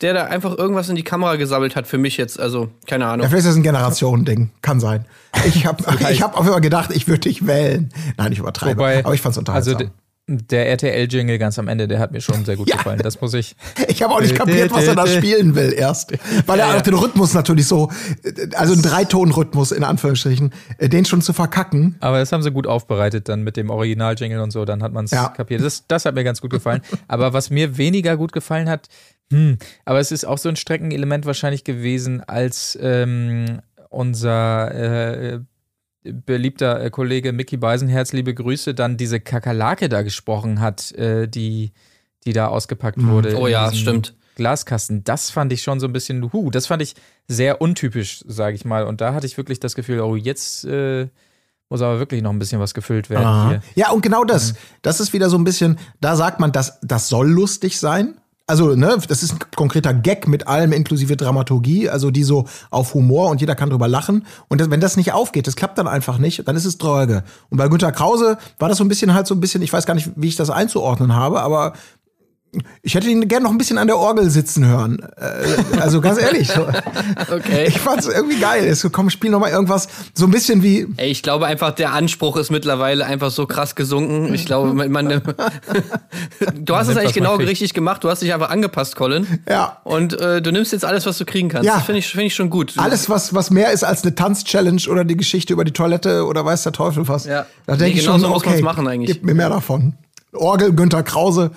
der 0.00 0.14
da 0.14 0.24
einfach 0.24 0.56
irgendwas 0.56 0.88
in 0.88 0.94
die 0.96 1.02
Kamera 1.02 1.36
gesammelt 1.36 1.74
hat 1.76 1.86
für 1.86 1.98
mich 1.98 2.16
jetzt. 2.16 2.38
Also, 2.38 2.70
keine 2.86 3.06
Ahnung. 3.06 3.22
ja, 3.24 3.28
vielleicht 3.28 3.44
ist 3.46 3.50
das 3.50 3.56
ein 3.56 3.62
Generationending. 3.64 4.50
Kann 4.62 4.78
sein. 4.80 5.04
Ich 5.46 5.66
habe 5.66 5.82
ich 6.10 6.22
hab 6.22 6.36
auf 6.38 6.46
Fall 6.46 6.60
gedacht, 6.60 6.90
ich 6.94 7.08
würde 7.08 7.20
dich 7.22 7.46
wählen. 7.46 7.90
Nein, 8.16 8.30
ich 8.32 8.38
übertreibe. 8.38 8.78
Wobei, 8.78 9.04
aber 9.04 9.14
ich 9.14 9.20
fand's 9.20 9.36
also 9.38 9.40
unterhaltsam. 9.72 9.78
d- 9.78 9.90
der 10.26 10.70
RTL-Jingle 10.70 11.38
ganz 11.38 11.58
am 11.58 11.68
Ende, 11.68 11.86
der 11.86 11.98
hat 11.98 12.10
mir 12.12 12.22
schon 12.22 12.46
sehr 12.46 12.56
gut 12.56 12.68
Ja. 12.70 12.76
gefallen. 12.76 12.98
Das 13.02 13.20
muss 13.20 13.34
ich. 13.34 13.56
ich 13.88 14.02
habe 14.02 14.14
auch 14.14 14.20
nicht 14.22 14.34
kapiert, 14.34 14.70
was 14.72 14.86
er 14.86 14.94
da 14.94 15.06
spielen 15.06 15.54
will 15.54 15.72
erst. 15.76 16.12
Weil 16.46 16.60
er 16.60 16.68
Ja, 16.68 16.76
auch 16.78 16.82
den 16.82 16.94
Rhythmus 16.94 17.34
natürlich 17.34 17.66
so, 17.66 17.90
also 18.54 18.72
einen 18.72 18.82
Dreiton-Rhythmus 18.82 19.70
in 19.72 19.84
Anführungsstrichen, 19.84 20.52
äh, 20.78 20.88
den 20.88 21.04
schon 21.04 21.20
zu 21.20 21.34
verkacken. 21.34 21.96
Aber 22.00 22.18
das 22.18 22.32
haben 22.32 22.42
sie 22.42 22.50
gut 22.50 22.66
aufbereitet 22.66 23.28
dann 23.28 23.42
mit 23.42 23.56
dem 23.58 23.68
Original-Jingle 23.68 24.40
und 24.40 24.50
so, 24.50 24.64
dann 24.64 24.82
hat 24.82 24.92
man 24.92 25.04
es 25.04 25.10
Ja. 25.10 25.28
kapiert. 25.28 25.62
Das, 25.62 25.84
das 25.88 26.06
hat 26.06 26.14
mir 26.14 26.24
ganz 26.24 26.40
gut 26.40 26.50
gefallen. 26.50 26.80
aber 27.06 27.34
was 27.34 27.50
mir 27.50 27.76
weniger 27.76 28.16
gut 28.16 28.32
gefallen 28.32 28.70
hat, 28.70 28.88
hm, 29.30 29.58
aber 29.84 30.00
es 30.00 30.10
ist 30.10 30.24
auch 30.24 30.38
so 30.38 30.48
ein 30.48 30.56
Streckenelement 30.56 31.26
wahrscheinlich 31.26 31.64
gewesen, 31.64 32.22
als 32.22 32.78
ähm, 32.80 33.60
unser 33.90 34.74
äh, 35.34 35.40
beliebter 36.04 36.82
äh, 36.82 36.90
Kollege 36.90 37.32
Mickey 37.32 37.56
Beisenherz, 37.56 38.12
liebe 38.12 38.34
Grüße, 38.34 38.74
dann 38.74 38.96
diese 38.96 39.20
Kakerlake 39.20 39.88
da 39.88 40.02
gesprochen 40.02 40.60
hat, 40.60 40.92
äh, 40.92 41.26
die, 41.26 41.72
die 42.26 42.32
da 42.32 42.48
ausgepackt 42.48 43.02
wurde. 43.02 43.36
Oh 43.36 43.46
in 43.46 43.52
ja, 43.52 43.72
stimmt. 43.72 44.14
Glaskasten. 44.36 45.04
Das 45.04 45.30
fand 45.30 45.52
ich 45.52 45.62
schon 45.62 45.80
so 45.80 45.86
ein 45.86 45.92
bisschen, 45.92 46.32
huh, 46.32 46.50
das 46.50 46.66
fand 46.66 46.82
ich 46.82 46.94
sehr 47.28 47.60
untypisch, 47.60 48.24
sage 48.26 48.56
ich 48.56 48.64
mal. 48.64 48.84
Und 48.84 49.00
da 49.00 49.14
hatte 49.14 49.26
ich 49.26 49.36
wirklich 49.36 49.60
das 49.60 49.74
Gefühl, 49.74 50.00
oh, 50.00 50.16
jetzt 50.16 50.64
äh, 50.64 51.08
muss 51.68 51.82
aber 51.82 51.98
wirklich 51.98 52.22
noch 52.22 52.30
ein 52.30 52.38
bisschen 52.38 52.60
was 52.60 52.74
gefüllt 52.74 53.10
werden 53.10 53.48
hier. 53.48 53.62
Ja, 53.74 53.90
und 53.90 54.02
genau 54.02 54.24
das. 54.24 54.52
Mhm. 54.52 54.56
Das 54.82 55.00
ist 55.00 55.12
wieder 55.12 55.30
so 55.30 55.38
ein 55.38 55.44
bisschen, 55.44 55.78
da 56.00 56.16
sagt 56.16 56.40
man, 56.40 56.52
das, 56.52 56.78
das 56.82 57.08
soll 57.08 57.30
lustig 57.30 57.78
sein. 57.78 58.20
Also, 58.46 58.74
ne, 58.74 58.98
das 59.08 59.22
ist 59.22 59.32
ein 59.32 59.38
konkreter 59.56 59.94
Gag 59.94 60.28
mit 60.28 60.46
allem 60.46 60.72
inklusive 60.72 61.16
Dramaturgie, 61.16 61.88
also 61.88 62.10
die 62.10 62.24
so 62.24 62.44
auf 62.70 62.92
Humor 62.92 63.30
und 63.30 63.40
jeder 63.40 63.54
kann 63.54 63.70
drüber 63.70 63.88
lachen. 63.88 64.26
Und 64.48 64.60
das, 64.60 64.70
wenn 64.70 64.80
das 64.80 64.98
nicht 64.98 65.12
aufgeht, 65.12 65.46
das 65.46 65.56
klappt 65.56 65.78
dann 65.78 65.88
einfach 65.88 66.18
nicht, 66.18 66.46
dann 66.46 66.54
ist 66.54 66.66
es 66.66 66.76
dröge. 66.76 67.24
Und 67.48 67.56
bei 67.56 67.68
Günter 67.68 67.90
Krause 67.90 68.36
war 68.58 68.68
das 68.68 68.76
so 68.76 68.84
ein 68.84 68.88
bisschen 68.88 69.14
halt 69.14 69.26
so 69.26 69.34
ein 69.34 69.40
bisschen, 69.40 69.62
ich 69.62 69.72
weiß 69.72 69.86
gar 69.86 69.94
nicht, 69.94 70.10
wie 70.16 70.28
ich 70.28 70.36
das 70.36 70.50
einzuordnen 70.50 71.14
habe, 71.14 71.40
aber 71.40 71.72
ich 72.82 72.94
hätte 72.94 73.08
ihn 73.08 73.26
gerne 73.28 73.44
noch 73.44 73.50
ein 73.50 73.58
bisschen 73.58 73.78
an 73.78 73.86
der 73.86 73.98
Orgel 73.98 74.28
sitzen 74.30 74.66
hören. 74.66 74.98
Äh, 75.16 75.80
also 75.80 76.00
ganz 76.00 76.18
ehrlich. 76.20 76.50
Okay. 77.30 77.64
Ich 77.68 77.78
fand's 77.78 78.06
irgendwie 78.06 78.38
geil. 78.38 78.64
Es 78.66 78.86
komm, 78.92 79.08
spiel 79.10 79.30
noch 79.30 79.40
mal 79.40 79.50
irgendwas, 79.50 79.88
so 80.14 80.26
ein 80.26 80.30
bisschen 80.30 80.62
wie, 80.62 80.86
Ey, 80.96 81.10
ich 81.10 81.22
glaube 81.22 81.46
einfach, 81.46 81.70
der 81.72 81.92
Anspruch 81.92 82.36
ist 82.36 82.50
mittlerweile 82.50 83.04
einfach 83.06 83.30
so 83.30 83.46
krass 83.46 83.74
gesunken. 83.74 84.32
Ich 84.34 84.46
glaube, 84.46 84.72
man, 84.74 84.90
man 84.90 85.08
du 86.54 86.76
hast 86.76 86.88
es 86.88 86.96
eigentlich 86.96 87.14
genau 87.14 87.36
richtig 87.36 87.74
gemacht. 87.74 88.04
Du 88.04 88.10
hast 88.10 88.22
dich 88.22 88.32
einfach 88.32 88.50
angepasst, 88.50 88.96
Colin. 88.96 89.26
ja. 89.48 89.78
Und 89.84 90.18
äh, 90.20 90.42
du 90.42 90.50
nimmst 90.52 90.72
jetzt 90.72 90.84
alles, 90.84 91.06
was 91.06 91.18
du 91.18 91.24
kriegen 91.24 91.48
kannst. 91.48 91.66
Ja. 91.66 91.76
Das 91.76 91.84
finde 91.84 91.98
ich, 92.00 92.08
find 92.08 92.24
ich 92.24 92.34
schon 92.34 92.50
gut. 92.50 92.74
Alles, 92.76 93.08
was, 93.08 93.34
was 93.34 93.50
mehr 93.50 93.70
ist 93.72 93.84
als 93.84 94.02
eine 94.02 94.14
Tanz-Challenge 94.14 94.82
oder 94.88 95.04
die 95.04 95.16
Geschichte 95.16 95.52
über 95.52 95.64
die 95.64 95.72
Toilette 95.72 96.24
oder 96.26 96.44
weiß 96.44 96.62
der 96.64 96.72
Teufel 96.72 97.06
was. 97.08 97.24
Ja. 97.26 97.46
Da 97.66 97.72
Nee, 97.74 97.78
denke 97.78 97.98
ich 97.98 98.04
genau 98.04 98.12
schon, 98.14 98.20
so 98.22 98.28
muss 98.28 98.38
okay, 98.38 98.50
man's 98.50 98.62
machen 98.62 98.88
eigentlich. 98.88 99.12
gib 99.12 99.24
mir 99.24 99.34
mehr 99.34 99.48
davon. 99.48 99.94
Orgel, 100.32 100.72
Günther 100.72 101.02
Krause, 101.02 101.50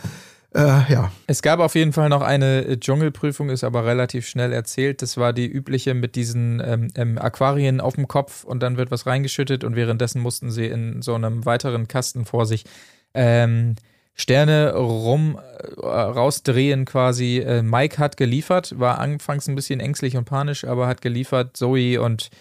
äh, 0.56 0.92
ja. 0.92 1.12
Es 1.28 1.42
gab 1.42 1.60
auf 1.60 1.76
jeden 1.76 1.94
Fall 1.94 2.10
noch 2.10 2.22
eine 2.22 2.66
äh, 2.66 2.78
Dschungelprüfung, 2.80 3.50
ist 3.50 3.64
aber 3.64 3.86
relativ 3.86 4.28
schnell 4.28 4.54
erzählt. 4.54 5.02
Das 5.02 5.18
war 5.18 5.34
die 5.34 5.48
übliche 5.48 5.94
mit 5.94 6.16
diesen 6.16 6.62
ähm, 6.66 6.88
ähm, 6.96 7.18
Aquarien 7.18 7.82
auf 7.82 7.96
dem 7.96 8.08
Kopf 8.08 8.44
und 8.44 8.62
dann 8.62 8.78
wird 8.78 8.90
was 8.90 9.06
reingeschüttet 9.06 9.64
und 9.64 9.76
währenddessen 9.76 10.22
mussten 10.22 10.52
sie 10.52 10.66
in 10.66 11.02
so 11.02 11.16
einem 11.16 11.46
weiteren 11.46 11.88
Kasten 11.88 12.26
vor 12.26 12.46
sich 12.46 12.64
ähm, 13.14 13.76
Sterne 14.20 14.74
rum 14.74 15.38
äh, 15.78 15.86
rausdrehen 15.86 16.86
quasi. 16.86 17.38
Äh, 17.38 17.62
Mike 17.62 18.00
hat 18.00 18.18
geliefert, 18.18 18.74
war 18.80 18.98
anfangs 18.98 19.48
ein 19.48 19.54
bisschen 19.54 19.80
ängstlich 19.80 20.18
und 20.18 20.26
panisch, 20.26 20.64
aber 20.66 20.88
hat 20.88 21.04
geliefert. 21.04 21.56
Zoe 21.56 22.02
und 22.02 22.32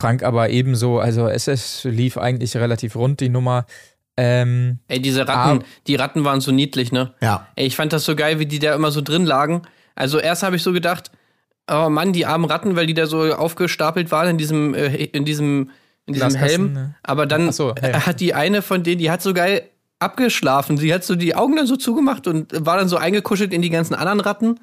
Frank 0.00 0.22
aber 0.22 0.48
ebenso. 0.48 0.98
Also 0.98 1.28
es, 1.28 1.46
es 1.46 1.84
lief 1.84 2.16
eigentlich 2.16 2.56
relativ 2.56 2.96
rund, 2.96 3.20
die 3.20 3.28
Nummer. 3.28 3.66
Ähm, 4.16 4.78
Ey, 4.88 5.00
diese 5.00 5.26
Ratten, 5.26 5.60
Ah. 5.60 5.64
die 5.86 5.96
Ratten 5.96 6.24
waren 6.24 6.40
so 6.40 6.52
niedlich, 6.52 6.92
ne? 6.92 7.12
Ja. 7.20 7.46
Ey, 7.56 7.66
ich 7.66 7.76
fand 7.76 7.92
das 7.92 8.04
so 8.04 8.14
geil, 8.14 8.38
wie 8.38 8.46
die 8.46 8.58
da 8.60 8.74
immer 8.74 8.90
so 8.92 9.00
drin 9.00 9.24
lagen. 9.26 9.62
Also 9.96 10.18
erst 10.18 10.42
habe 10.42 10.56
ich 10.56 10.62
so 10.62 10.72
gedacht, 10.72 11.10
oh 11.70 11.88
Mann, 11.88 12.12
die 12.12 12.26
armen 12.26 12.44
Ratten, 12.44 12.76
weil 12.76 12.86
die 12.86 12.94
da 12.94 13.06
so 13.06 13.32
aufgestapelt 13.34 14.10
waren 14.12 14.28
in 14.30 14.38
diesem, 14.38 14.74
äh, 14.74 14.86
in 15.06 15.24
diesem, 15.24 15.70
in 16.06 16.14
diesem 16.14 16.34
Helm. 16.34 16.72
ne? 16.74 16.94
Aber 17.02 17.26
dann 17.26 17.50
so, 17.52 17.74
Helm. 17.80 18.06
hat 18.06 18.20
die 18.20 18.34
eine 18.34 18.62
von 18.62 18.82
denen, 18.82 18.98
die 19.00 19.10
hat 19.10 19.22
so 19.22 19.34
geil 19.34 19.62
abgeschlafen. 19.98 20.76
Sie 20.76 20.92
hat 20.92 21.02
so 21.04 21.14
die 21.16 21.34
Augen 21.34 21.56
dann 21.56 21.66
so 21.66 21.76
zugemacht 21.76 22.26
und 22.26 22.52
war 22.66 22.76
dann 22.76 22.88
so 22.88 22.96
eingekuschelt 22.96 23.52
in 23.52 23.62
die 23.62 23.70
ganzen 23.70 23.94
anderen 23.94 24.20
Ratten. 24.20 24.60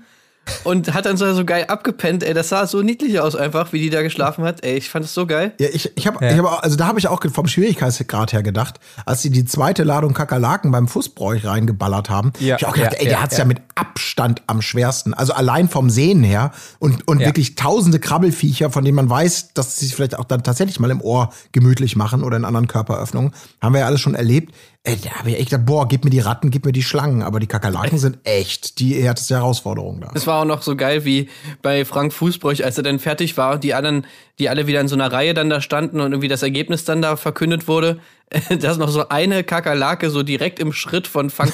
Und 0.63 0.93
hat 0.93 1.05
dann 1.05 1.17
so, 1.17 1.31
so 1.33 1.45
geil 1.45 1.65
abgepennt, 1.67 2.23
ey, 2.23 2.33
das 2.33 2.49
sah 2.49 2.65
so 2.67 2.81
niedlich 2.81 3.19
aus 3.19 3.35
einfach, 3.35 3.73
wie 3.73 3.79
die 3.79 3.89
da 3.89 4.01
geschlafen 4.01 4.43
hat. 4.43 4.63
Ey, 4.65 4.75
ich 4.77 4.89
fand 4.89 5.05
das 5.05 5.13
so 5.13 5.25
geil. 5.25 5.53
Ja, 5.59 5.67
ich, 5.71 5.91
ich 5.95 6.07
habe, 6.07 6.23
Ja. 6.25 6.31
ich 6.31 6.37
hab, 6.37 6.45
auch- 6.45 6.63
also 6.63 6.75
da 6.75 6.87
habe 6.87 6.99
ich 6.99 7.07
auch 7.07 7.21
vom 7.31 7.47
Schwierigkeitsgrad 7.47 8.33
her 8.33 8.43
gedacht, 8.43 8.79
als 9.05 9.21
sie 9.21 9.29
die 9.29 9.45
zweite 9.45 9.83
Ladung 9.83 10.13
Kakerlaken 10.13 10.71
beim 10.71 10.87
Fußbräuch 10.87 11.45
reingeballert 11.45 12.09
haben. 12.09 12.33
Ja, 12.39 12.55
hab 12.55 12.61
ich 12.61 12.67
auch 12.67 12.73
gedacht, 12.73 12.93
ja, 12.93 12.99
ey, 12.99 13.05
der 13.05 13.13
ja, 13.13 13.21
hat's 13.21 13.37
ja. 13.37 13.43
ja. 13.43 13.45
mit 13.45 13.59
Abstand 13.75 14.41
am 14.47 14.61
schwersten. 14.61 15.13
Also 15.13 15.33
allein 15.33 15.69
vom 15.69 15.89
Sehen 15.89 16.23
her 16.23 16.51
und, 16.79 17.07
und 17.07 17.19
Ja. 17.21 17.27
wirklich 17.27 17.55
tausende 17.55 17.99
Krabbelfiecher, 17.99 18.71
von 18.71 18.83
denen 18.83 18.95
man 18.95 19.09
weiß, 19.09 19.53
dass 19.53 19.77
sie 19.79 19.85
sich 19.85 19.95
vielleicht 19.95 20.17
auch 20.17 20.25
dann 20.25 20.43
tatsächlich 20.43 20.79
mal 20.79 20.91
im 20.91 21.01
Ohr 21.01 21.31
gemütlich 21.51 21.95
machen 21.95 22.23
oder 22.23 22.37
in 22.37 22.45
anderen 22.45 22.67
Körperöffnungen. 22.67 23.31
Haben 23.61 23.73
wir 23.73 23.79
ja 23.81 23.85
alles 23.85 24.01
schon 24.01 24.15
erlebt. 24.15 24.53
Ey, 24.83 24.97
da 24.97 25.11
habe 25.11 25.29
ich 25.29 25.37
echt 25.37 25.51
gedacht, 25.51 25.67
boah, 25.67 25.87
gib 25.87 26.03
mir 26.03 26.09
die 26.09 26.21
Ratten, 26.21 26.49
gib 26.49 26.65
mir 26.65 26.71
die 26.71 26.81
Schlangen. 26.81 27.21
Aber 27.21 27.39
die 27.39 27.45
Kakerlaken 27.45 27.99
sind 27.99 28.17
echt 28.23 28.79
die 28.79 28.95
härteste 28.95 29.35
Herausforderung 29.35 30.01
da. 30.01 30.11
Es 30.15 30.25
war 30.25 30.41
auch 30.41 30.45
noch 30.45 30.63
so 30.63 30.75
geil 30.75 31.05
wie 31.05 31.29
bei 31.61 31.85
Frank 31.85 32.11
Fußbräuch, 32.13 32.65
als 32.65 32.77
er 32.77 32.83
dann 32.83 32.97
fertig 32.97 33.37
war 33.37 33.53
und 33.53 33.63
die 33.63 33.75
anderen, 33.75 34.07
die 34.39 34.49
alle 34.49 34.65
wieder 34.65 34.81
in 34.81 34.87
so 34.87 34.95
einer 34.95 35.11
Reihe 35.11 35.35
dann 35.35 35.51
da 35.51 35.61
standen 35.61 35.99
und 35.99 36.13
irgendwie 36.13 36.29
das 36.29 36.41
Ergebnis 36.41 36.83
dann 36.83 37.03
da 37.03 37.15
verkündet 37.15 37.67
wurde. 37.67 37.99
dass 38.59 38.77
noch 38.77 38.89
so 38.89 39.09
eine 39.09 39.43
Kakerlake 39.43 40.09
so 40.09 40.23
direkt 40.23 40.59
im 40.59 40.71
Schritt 40.71 41.07
von 41.07 41.29
Frank, 41.29 41.53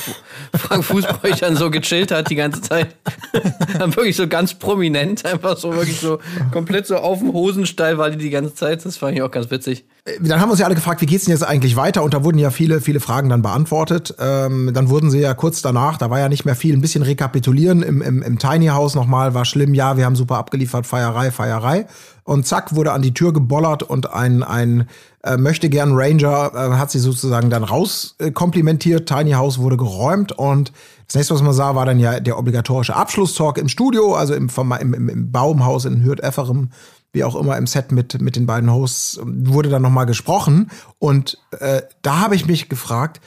Frank 0.55 0.83
Fußbräuchern 0.85 1.55
so 1.55 1.71
gechillt 1.71 2.11
hat 2.11 2.29
die 2.29 2.35
ganze 2.35 2.61
Zeit. 2.61 2.95
Dann 3.79 3.95
wirklich 3.95 4.15
so 4.15 4.27
ganz 4.27 4.53
prominent, 4.53 5.25
einfach 5.25 5.57
so 5.57 5.73
wirklich 5.73 5.99
so 5.99 6.19
komplett 6.51 6.85
so 6.85 6.97
auf 6.97 7.19
dem 7.19 7.33
Hosenstall 7.33 7.97
war 7.97 8.11
die 8.11 8.17
die 8.17 8.29
ganze 8.29 8.53
Zeit. 8.53 8.85
Das 8.85 8.97
fand 8.97 9.15
ich 9.15 9.23
auch 9.23 9.31
ganz 9.31 9.49
witzig. 9.49 9.85
Dann 10.21 10.39
haben 10.39 10.49
wir 10.49 10.51
uns 10.51 10.59
ja 10.59 10.67
alle 10.67 10.75
gefragt, 10.75 11.01
wie 11.01 11.05
geht's 11.05 11.25
denn 11.25 11.33
jetzt 11.33 11.43
eigentlich 11.43 11.75
weiter? 11.75 12.03
Und 12.03 12.13
da 12.13 12.23
wurden 12.23 12.37
ja 12.37 12.51
viele, 12.51 12.79
viele 12.79 12.99
Fragen 12.99 13.29
dann 13.29 13.41
beantwortet. 13.41 14.13
Ähm, 14.19 14.71
dann 14.73 14.89
wurden 14.89 15.09
sie 15.09 15.19
ja 15.19 15.33
kurz 15.33 15.61
danach, 15.61 15.97
da 15.97 16.09
war 16.09 16.19
ja 16.19 16.29
nicht 16.29 16.45
mehr 16.45 16.55
viel, 16.55 16.75
ein 16.75 16.81
bisschen 16.81 17.03
rekapitulieren 17.03 17.81
im, 17.81 18.01
im, 18.01 18.21
im 18.21 18.39
Tiny 18.39 18.67
House 18.67 18.95
nochmal, 18.95 19.33
war 19.33 19.45
schlimm, 19.45 19.73
ja, 19.73 19.97
wir 19.97 20.05
haben 20.05 20.15
super 20.15 20.37
abgeliefert, 20.37 20.85
Feierei, 20.85 21.31
Feierei. 21.31 21.87
Und 22.27 22.45
zack, 22.45 22.75
wurde 22.75 22.91
an 22.91 23.01
die 23.01 23.13
Tür 23.13 23.31
gebollert 23.31 23.83
und 23.83 24.11
ein, 24.11 24.43
ein 24.43 24.89
äh, 25.23 25.37
möchte 25.37 25.69
gern 25.69 25.93
Ranger 25.93 26.51
äh, 26.53 26.75
hat 26.75 26.91
sie 26.91 26.99
sozusagen 26.99 27.49
dann 27.49 27.63
raus 27.63 28.17
äh. 28.19 28.31
Tiny 28.31 29.31
House 29.31 29.59
wurde 29.59 29.77
geräumt 29.77 30.33
und 30.33 30.73
das 31.07 31.15
nächste, 31.15 31.35
was 31.35 31.41
man 31.41 31.53
sah, 31.53 31.73
war 31.73 31.85
dann 31.85 31.99
ja 31.99 32.19
der 32.19 32.37
obligatorische 32.37 32.97
Abschlusstalk 32.97 33.57
im 33.57 33.69
Studio, 33.69 34.13
also 34.13 34.33
im, 34.33 34.49
im, 34.81 34.93
im, 34.93 35.07
im 35.07 35.31
Baumhaus 35.31 35.85
in 35.85 36.03
Hürth-Efferem 36.03 36.69
wie 37.13 37.23
auch 37.23 37.37
immer 37.37 37.57
im 37.57 37.65
Set 37.65 37.93
mit, 37.93 38.21
mit 38.21 38.35
den 38.35 38.45
beiden 38.45 38.71
Hosts, 38.71 39.21
wurde 39.23 39.69
dann 39.69 39.81
nochmal 39.81 40.05
gesprochen. 40.05 40.69
Und 40.99 41.39
äh, 41.59 41.81
da 42.01 42.19
habe 42.19 42.35
ich 42.35 42.45
mich 42.45 42.67
gefragt, 42.67 43.21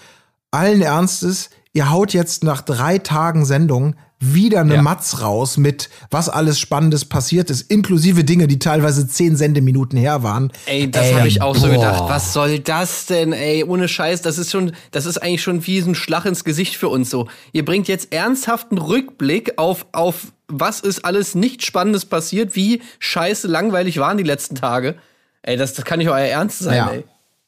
allen 0.51 0.83
Ernstes, 0.83 1.49
ihr 1.73 1.91
haut 1.91 2.13
jetzt 2.13 2.45
nach 2.45 2.61
drei 2.61 2.99
Tagen 2.99 3.47
Sendung 3.47 3.97
wieder 4.23 4.61
eine 4.61 4.75
Ja. 4.75 4.83
Matz 4.83 5.23
raus 5.23 5.57
mit 5.57 5.89
was 6.11 6.29
alles 6.29 6.59
Spannendes 6.61 7.07
passiert 7.07 7.49
ist, 7.49 7.63
inklusive 7.71 8.23
Dinge, 8.23 8.47
die 8.47 8.59
teilweise 8.59 9.09
zehn 9.09 9.35
Sendeminuten 9.35 9.99
her 9.99 10.23
waren. 10.23 10.53
Ey, 10.67 10.91
das 10.91 11.07
Ähm, 11.09 11.17
habe 11.17 11.29
ich 11.29 11.41
auch 11.41 11.57
so 11.57 11.69
boah. 11.69 11.73
gedacht. 11.73 12.05
Was 12.09 12.35
soll 12.35 12.59
das 12.59 13.07
denn, 13.07 13.33
ey? 13.33 13.65
Ohne 13.65 13.89
Scheiß, 13.89 14.21
das 14.21 14.37
ist 14.37 14.51
schon, 14.51 14.73
das 14.91 15.07
ist 15.07 15.19
eigentlich 15.19 15.43
schon 15.43 15.67
wie 15.67 15.81
so 15.81 15.91
ein 15.91 15.95
Schlag 15.95 16.27
ins 16.27 16.45
Gesicht 16.45 16.77
für 16.77 16.89
uns 16.89 17.09
so. 17.09 17.29
Ihr 17.53 17.65
bringt 17.65 17.89
jetzt 17.89 18.13
ernsthaften 18.13 18.77
Rückblick 18.77 19.55
auf, 19.57 19.87
auf 19.93 20.33
was 20.49 20.81
ist 20.81 21.05
alles 21.05 21.35
nicht 21.35 21.65
Spannendes 21.65 22.05
passiert, 22.05 22.55
wie 22.57 22.83
scheiße 22.99 23.49
langweilig 23.49 23.99
waren 23.99 24.19
die 24.19 24.25
letzten 24.25 24.55
Tage. 24.55 24.97
Ey, 25.43 25.57
das, 25.57 25.73
das 25.73 25.87
kann 25.87 25.99
nicht 25.99 26.09
euer 26.11 26.19
Ernst 26.27 26.59
sein, 26.59 26.77
Ja. 26.77 26.91
ey. 26.91 27.05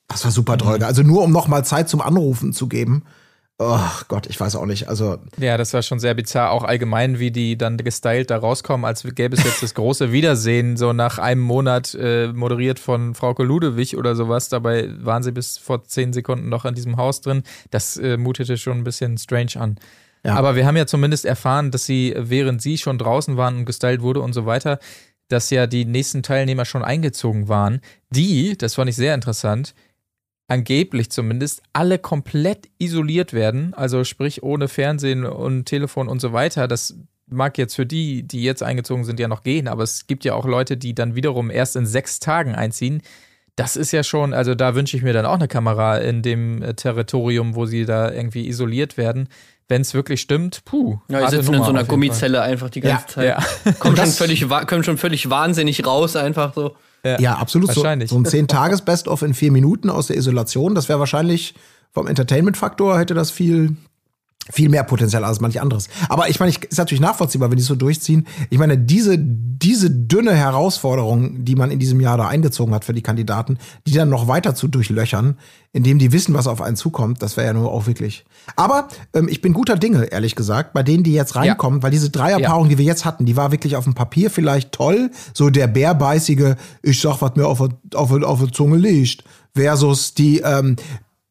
Das 0.08 0.24
war 0.24 0.30
super 0.30 0.56
toll. 0.56 0.82
Also 0.82 1.02
nur 1.02 1.22
um 1.22 1.32
noch 1.32 1.48
mal 1.48 1.64
Zeit 1.64 1.88
zum 1.90 2.00
Anrufen 2.00 2.52
zu 2.54 2.66
geben. 2.66 3.02
Oh 3.58 3.88
Gott, 4.08 4.26
ich 4.26 4.40
weiß 4.40 4.56
auch 4.56 4.66
nicht. 4.66 4.88
Also 4.88 5.18
Ja, 5.38 5.56
das 5.56 5.72
war 5.72 5.82
schon 5.82 6.00
sehr 6.00 6.14
bizarr. 6.14 6.50
Auch 6.50 6.64
allgemein, 6.64 7.18
wie 7.18 7.30
die 7.30 7.56
dann 7.56 7.76
gestylt 7.76 8.30
da 8.30 8.38
rauskommen, 8.38 8.84
als 8.84 9.04
gäbe 9.14 9.36
es 9.36 9.44
jetzt 9.44 9.62
das 9.62 9.74
große 9.74 10.10
Wiedersehen, 10.10 10.76
so 10.76 10.92
nach 10.92 11.18
einem 11.18 11.42
Monat 11.42 11.94
äh, 11.94 12.28
moderiert 12.28 12.78
von 12.78 13.14
Frauke 13.14 13.44
Ludewig 13.44 13.96
oder 13.96 14.16
sowas. 14.16 14.48
Dabei 14.48 14.88
waren 14.98 15.22
sie 15.22 15.32
bis 15.32 15.58
vor 15.58 15.84
zehn 15.84 16.12
Sekunden 16.12 16.48
noch 16.48 16.64
an 16.64 16.74
diesem 16.74 16.96
Haus 16.96 17.20
drin. 17.20 17.44
Das 17.70 17.96
äh, 17.96 18.16
mutete 18.16 18.56
schon 18.56 18.78
ein 18.78 18.84
bisschen 18.84 19.16
strange 19.16 19.52
an. 19.56 19.78
Ja. 20.24 20.34
Aber 20.34 20.56
wir 20.56 20.66
haben 20.66 20.76
ja 20.76 20.86
zumindest 20.86 21.24
erfahren, 21.24 21.70
dass 21.70 21.84
sie, 21.84 22.14
während 22.16 22.62
sie 22.62 22.78
schon 22.78 22.98
draußen 22.98 23.36
waren 23.36 23.58
und 23.58 23.64
gestylt 23.64 24.02
wurde 24.02 24.20
und 24.20 24.32
so 24.32 24.46
weiter, 24.46 24.78
dass 25.28 25.50
ja 25.50 25.66
die 25.66 25.84
nächsten 25.84 26.22
Teilnehmer 26.22 26.64
schon 26.64 26.84
eingezogen 26.84 27.48
waren. 27.48 27.80
Die, 28.10 28.56
das 28.56 28.74
fand 28.74 28.90
ich 28.90 28.96
sehr 28.96 29.14
interessant, 29.14 29.74
angeblich 30.52 31.10
zumindest 31.10 31.62
alle 31.72 31.98
komplett 31.98 32.68
isoliert 32.78 33.32
werden, 33.32 33.72
also 33.72 34.04
sprich 34.04 34.42
ohne 34.42 34.68
Fernsehen 34.68 35.24
und 35.24 35.64
Telefon 35.64 36.08
und 36.08 36.20
so 36.20 36.34
weiter. 36.34 36.68
Das 36.68 36.94
mag 37.26 37.56
jetzt 37.56 37.74
für 37.74 37.86
die, 37.86 38.22
die 38.22 38.42
jetzt 38.42 38.62
eingezogen 38.62 39.04
sind, 39.04 39.18
ja 39.18 39.28
noch 39.28 39.44
gehen, 39.44 39.66
aber 39.66 39.82
es 39.82 40.06
gibt 40.06 40.26
ja 40.26 40.34
auch 40.34 40.44
Leute, 40.44 40.76
die 40.76 40.94
dann 40.94 41.14
wiederum 41.14 41.50
erst 41.50 41.74
in 41.76 41.86
sechs 41.86 42.20
Tagen 42.20 42.54
einziehen. 42.54 43.00
Das 43.56 43.76
ist 43.76 43.92
ja 43.92 44.02
schon, 44.02 44.34
also 44.34 44.54
da 44.54 44.74
wünsche 44.74 44.94
ich 44.94 45.02
mir 45.02 45.14
dann 45.14 45.24
auch 45.24 45.36
eine 45.36 45.48
Kamera 45.48 45.96
in 45.96 46.20
dem 46.20 46.62
äh, 46.62 46.74
Territorium, 46.74 47.54
wo 47.54 47.64
sie 47.64 47.86
da 47.86 48.12
irgendwie 48.12 48.46
isoliert 48.46 48.98
werden. 48.98 49.28
Wenn 49.68 49.80
es 49.80 49.94
wirklich 49.94 50.20
stimmt, 50.20 50.66
puh. 50.66 50.98
Ja, 51.08 51.24
die 51.24 51.36
sitzen 51.36 51.54
in 51.54 51.62
so 51.62 51.70
einer 51.70 51.84
Gummizelle 51.84 52.42
einfach 52.42 52.68
die 52.68 52.80
ganze 52.80 53.06
Zeit. 53.06 53.28
Ja. 53.28 53.72
Kommen, 53.78 53.96
schon 53.96 54.06
völlig, 54.08 54.46
kommen 54.66 54.84
schon 54.84 54.98
völlig 54.98 55.30
wahnsinnig 55.30 55.86
raus, 55.86 56.14
einfach 56.14 56.52
so. 56.52 56.76
Ja, 57.04 57.34
absolut. 57.34 57.70
So, 57.72 57.82
Wahrscheinlich. 57.82 58.10
so 58.10 58.16
ein 58.16 58.24
10-Tages-Best-of 58.24 59.22
in 59.22 59.34
vier 59.34 59.50
Minuten 59.50 59.90
aus 59.90 60.06
der 60.06 60.16
Isolation. 60.16 60.74
Das 60.74 60.88
wäre 60.88 61.00
wahrscheinlich 61.00 61.54
vom 61.90 62.06
Entertainment-Faktor 62.06 62.98
hätte 62.98 63.14
das 63.14 63.30
viel, 63.30 63.76
viel 64.50 64.68
mehr 64.68 64.82
Potenzial 64.82 65.24
als 65.24 65.40
manch 65.40 65.60
anderes. 65.60 65.88
Aber 66.08 66.28
ich 66.28 66.40
meine, 66.40 66.50
ich, 66.50 66.64
ist 66.64 66.76
natürlich 66.78 67.00
nachvollziehbar, 67.00 67.50
wenn 67.50 67.56
die 67.58 67.62
so 67.62 67.76
durchziehen. 67.76 68.26
Ich 68.50 68.58
meine, 68.58 68.76
diese, 68.76 69.16
diese 69.18 69.88
dünne 69.90 70.34
Herausforderung, 70.34 71.44
die 71.44 71.54
man 71.54 71.70
in 71.70 71.78
diesem 71.78 72.00
Jahr 72.00 72.16
da 72.16 72.26
eingezogen 72.26 72.74
hat 72.74 72.84
für 72.84 72.92
die 72.92 73.02
Kandidaten, 73.02 73.58
die 73.86 73.92
dann 73.92 74.08
noch 74.08 74.26
weiter 74.26 74.54
zu 74.56 74.66
durchlöchern, 74.66 75.36
indem 75.72 75.98
die 76.00 76.10
wissen, 76.12 76.34
was 76.34 76.48
auf 76.48 76.60
einen 76.60 76.74
zukommt, 76.76 77.22
das 77.22 77.36
wäre 77.36 77.46
ja 77.46 77.52
nur 77.52 77.70
auch 77.70 77.86
wirklich. 77.86 78.24
Aber 78.56 78.88
ähm, 79.14 79.28
ich 79.28 79.40
bin 79.42 79.52
guter 79.52 79.76
Dinge, 79.76 80.06
ehrlich 80.06 80.34
gesagt, 80.34 80.72
bei 80.72 80.82
denen, 80.82 81.04
die 81.04 81.12
jetzt 81.12 81.36
reinkommen, 81.36 81.82
weil 81.84 81.92
diese 81.92 82.10
Dreierpaarung, 82.10 82.68
die 82.68 82.78
wir 82.78 82.84
jetzt 82.84 83.04
hatten, 83.04 83.24
die 83.24 83.36
war 83.36 83.52
wirklich 83.52 83.76
auf 83.76 83.84
dem 83.84 83.94
Papier 83.94 84.30
vielleicht 84.30 84.72
toll. 84.72 85.10
So 85.34 85.50
der 85.50 85.68
bärbeißige, 85.68 86.56
ich 86.82 87.00
sag, 87.00 87.22
was 87.22 87.36
mir 87.36 87.46
auf, 87.46 87.58
der- 87.58 87.70
auf, 87.98 88.10
der- 88.10 88.28
auf 88.28 88.40
der 88.40 88.50
Zunge 88.52 88.76
liegt, 88.76 89.22
versus 89.54 90.14
die 90.14 90.40
ähm, 90.40 90.76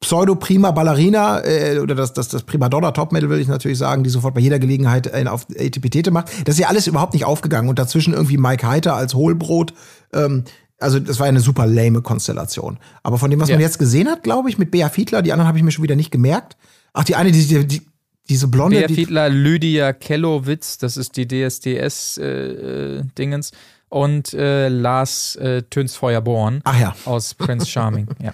Pseudo-Prima 0.02 0.72
Ballerina 0.72 1.42
äh, 1.46 1.80
oder 1.80 1.96
das, 1.96 2.12
das, 2.14 2.28
das 2.28 2.44
Primadonna 2.44 2.92
Topmodel 2.92 3.30
will 3.30 3.40
ich 3.40 3.48
natürlich 3.48 3.78
sagen, 3.78 4.04
die 4.04 4.10
sofort 4.10 4.34
bei 4.34 4.42
jeder 4.42 4.58
Gelegenheit 4.60 5.14
einen 5.14 5.28
auf 5.28 5.46
Etipetete 5.56 6.10
macht. 6.12 6.30
Das 6.48 6.56
ist 6.56 6.60
ja 6.60 6.68
alles 6.68 6.88
überhaupt 6.88 7.14
nicht 7.14 7.24
aufgegangen 7.26 7.70
und 7.70 7.78
dazwischen 7.80 8.14
irgendwie 8.14 8.38
Mike 8.38 8.68
Heiter 8.68 8.96
als 8.96 9.14
Hohlbrot. 9.14 9.74
Ähm, 10.12 10.44
also 10.80 11.00
das 11.00 11.20
war 11.20 11.28
ja 11.28 11.30
eine 11.30 11.40
super 11.40 11.68
lame 11.68 12.02
Konstellation. 12.02 12.80
Aber 13.04 13.20
von 13.20 13.30
dem, 13.30 13.40
was 13.40 13.50
Ja. 13.50 13.56
man 13.56 13.62
jetzt 13.62 13.78
gesehen 13.78 14.10
hat, 14.10 14.24
glaube 14.24 14.50
ich, 14.50 14.58
mit 14.58 14.72
Bea 14.72 14.90
Fiedler, 14.90 15.22
die 15.22 15.32
anderen 15.32 15.48
habe 15.48 15.60
ich 15.60 15.64
mir 15.64 15.70
schon 15.72 15.84
wieder 15.84 15.96
nicht 15.96 16.10
gemerkt. 16.12 16.58
Ach, 16.94 17.04
die 17.04 17.16
eine, 17.16 17.32
die, 17.32 17.46
die, 17.46 17.68
die 17.68 17.82
diese 18.28 18.48
blonde, 18.48 18.78
Bea 18.80 18.88
die, 18.88 18.96
Fiedler, 18.96 19.30
Lydia 19.30 19.94
Kellowitz, 19.94 20.80
das 20.80 20.98
ist 20.98 21.16
die 21.18 21.28
DSDS-Dingens. 21.28 23.52
und 23.90 24.34
äh, 24.34 24.70
Lars 24.70 25.36
äh, 25.36 25.62
Tönsfeuerborn 25.64 26.62
ach 26.64 26.80
ja, 26.80 26.96
aus 27.06 27.34
Prince 27.36 27.68
Charming. 27.68 28.08
ja. 28.24 28.34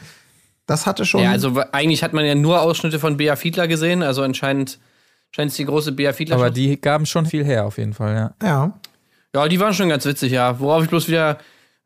Das 0.67 0.85
hatte 0.85 1.05
schon. 1.05 1.21
Ja, 1.23 1.31
also 1.31 1.59
eigentlich 1.71 2.03
hat 2.03 2.13
man 2.13 2.25
ja 2.25 2.35
nur 2.35 2.61
Ausschnitte 2.61 2.99
von 2.99 3.17
Bea 3.17 3.35
Fiedler 3.35 3.67
gesehen, 3.67 4.03
also 4.03 4.21
anscheinend 4.21 4.79
scheint 5.31 5.51
es 5.51 5.57
die 5.57 5.65
große 5.65 5.93
Bea 5.93 6.13
Fiedler 6.13 6.35
Aber 6.35 6.51
die 6.51 6.79
gaben 6.79 7.05
schon 7.05 7.25
viel 7.25 7.43
her, 7.43 7.65
auf 7.65 7.77
jeden 7.77 7.93
Fall, 7.93 8.15
ja. 8.15 8.47
ja. 8.47 8.79
Ja, 9.33 9.47
die 9.47 9.59
waren 9.59 9.73
schon 9.73 9.89
ganz 9.89 10.05
witzig, 10.05 10.31
ja. 10.31 10.59
Worauf 10.59 10.83
ich 10.83 10.89
bloß 10.89 11.07
wieder, 11.07 11.37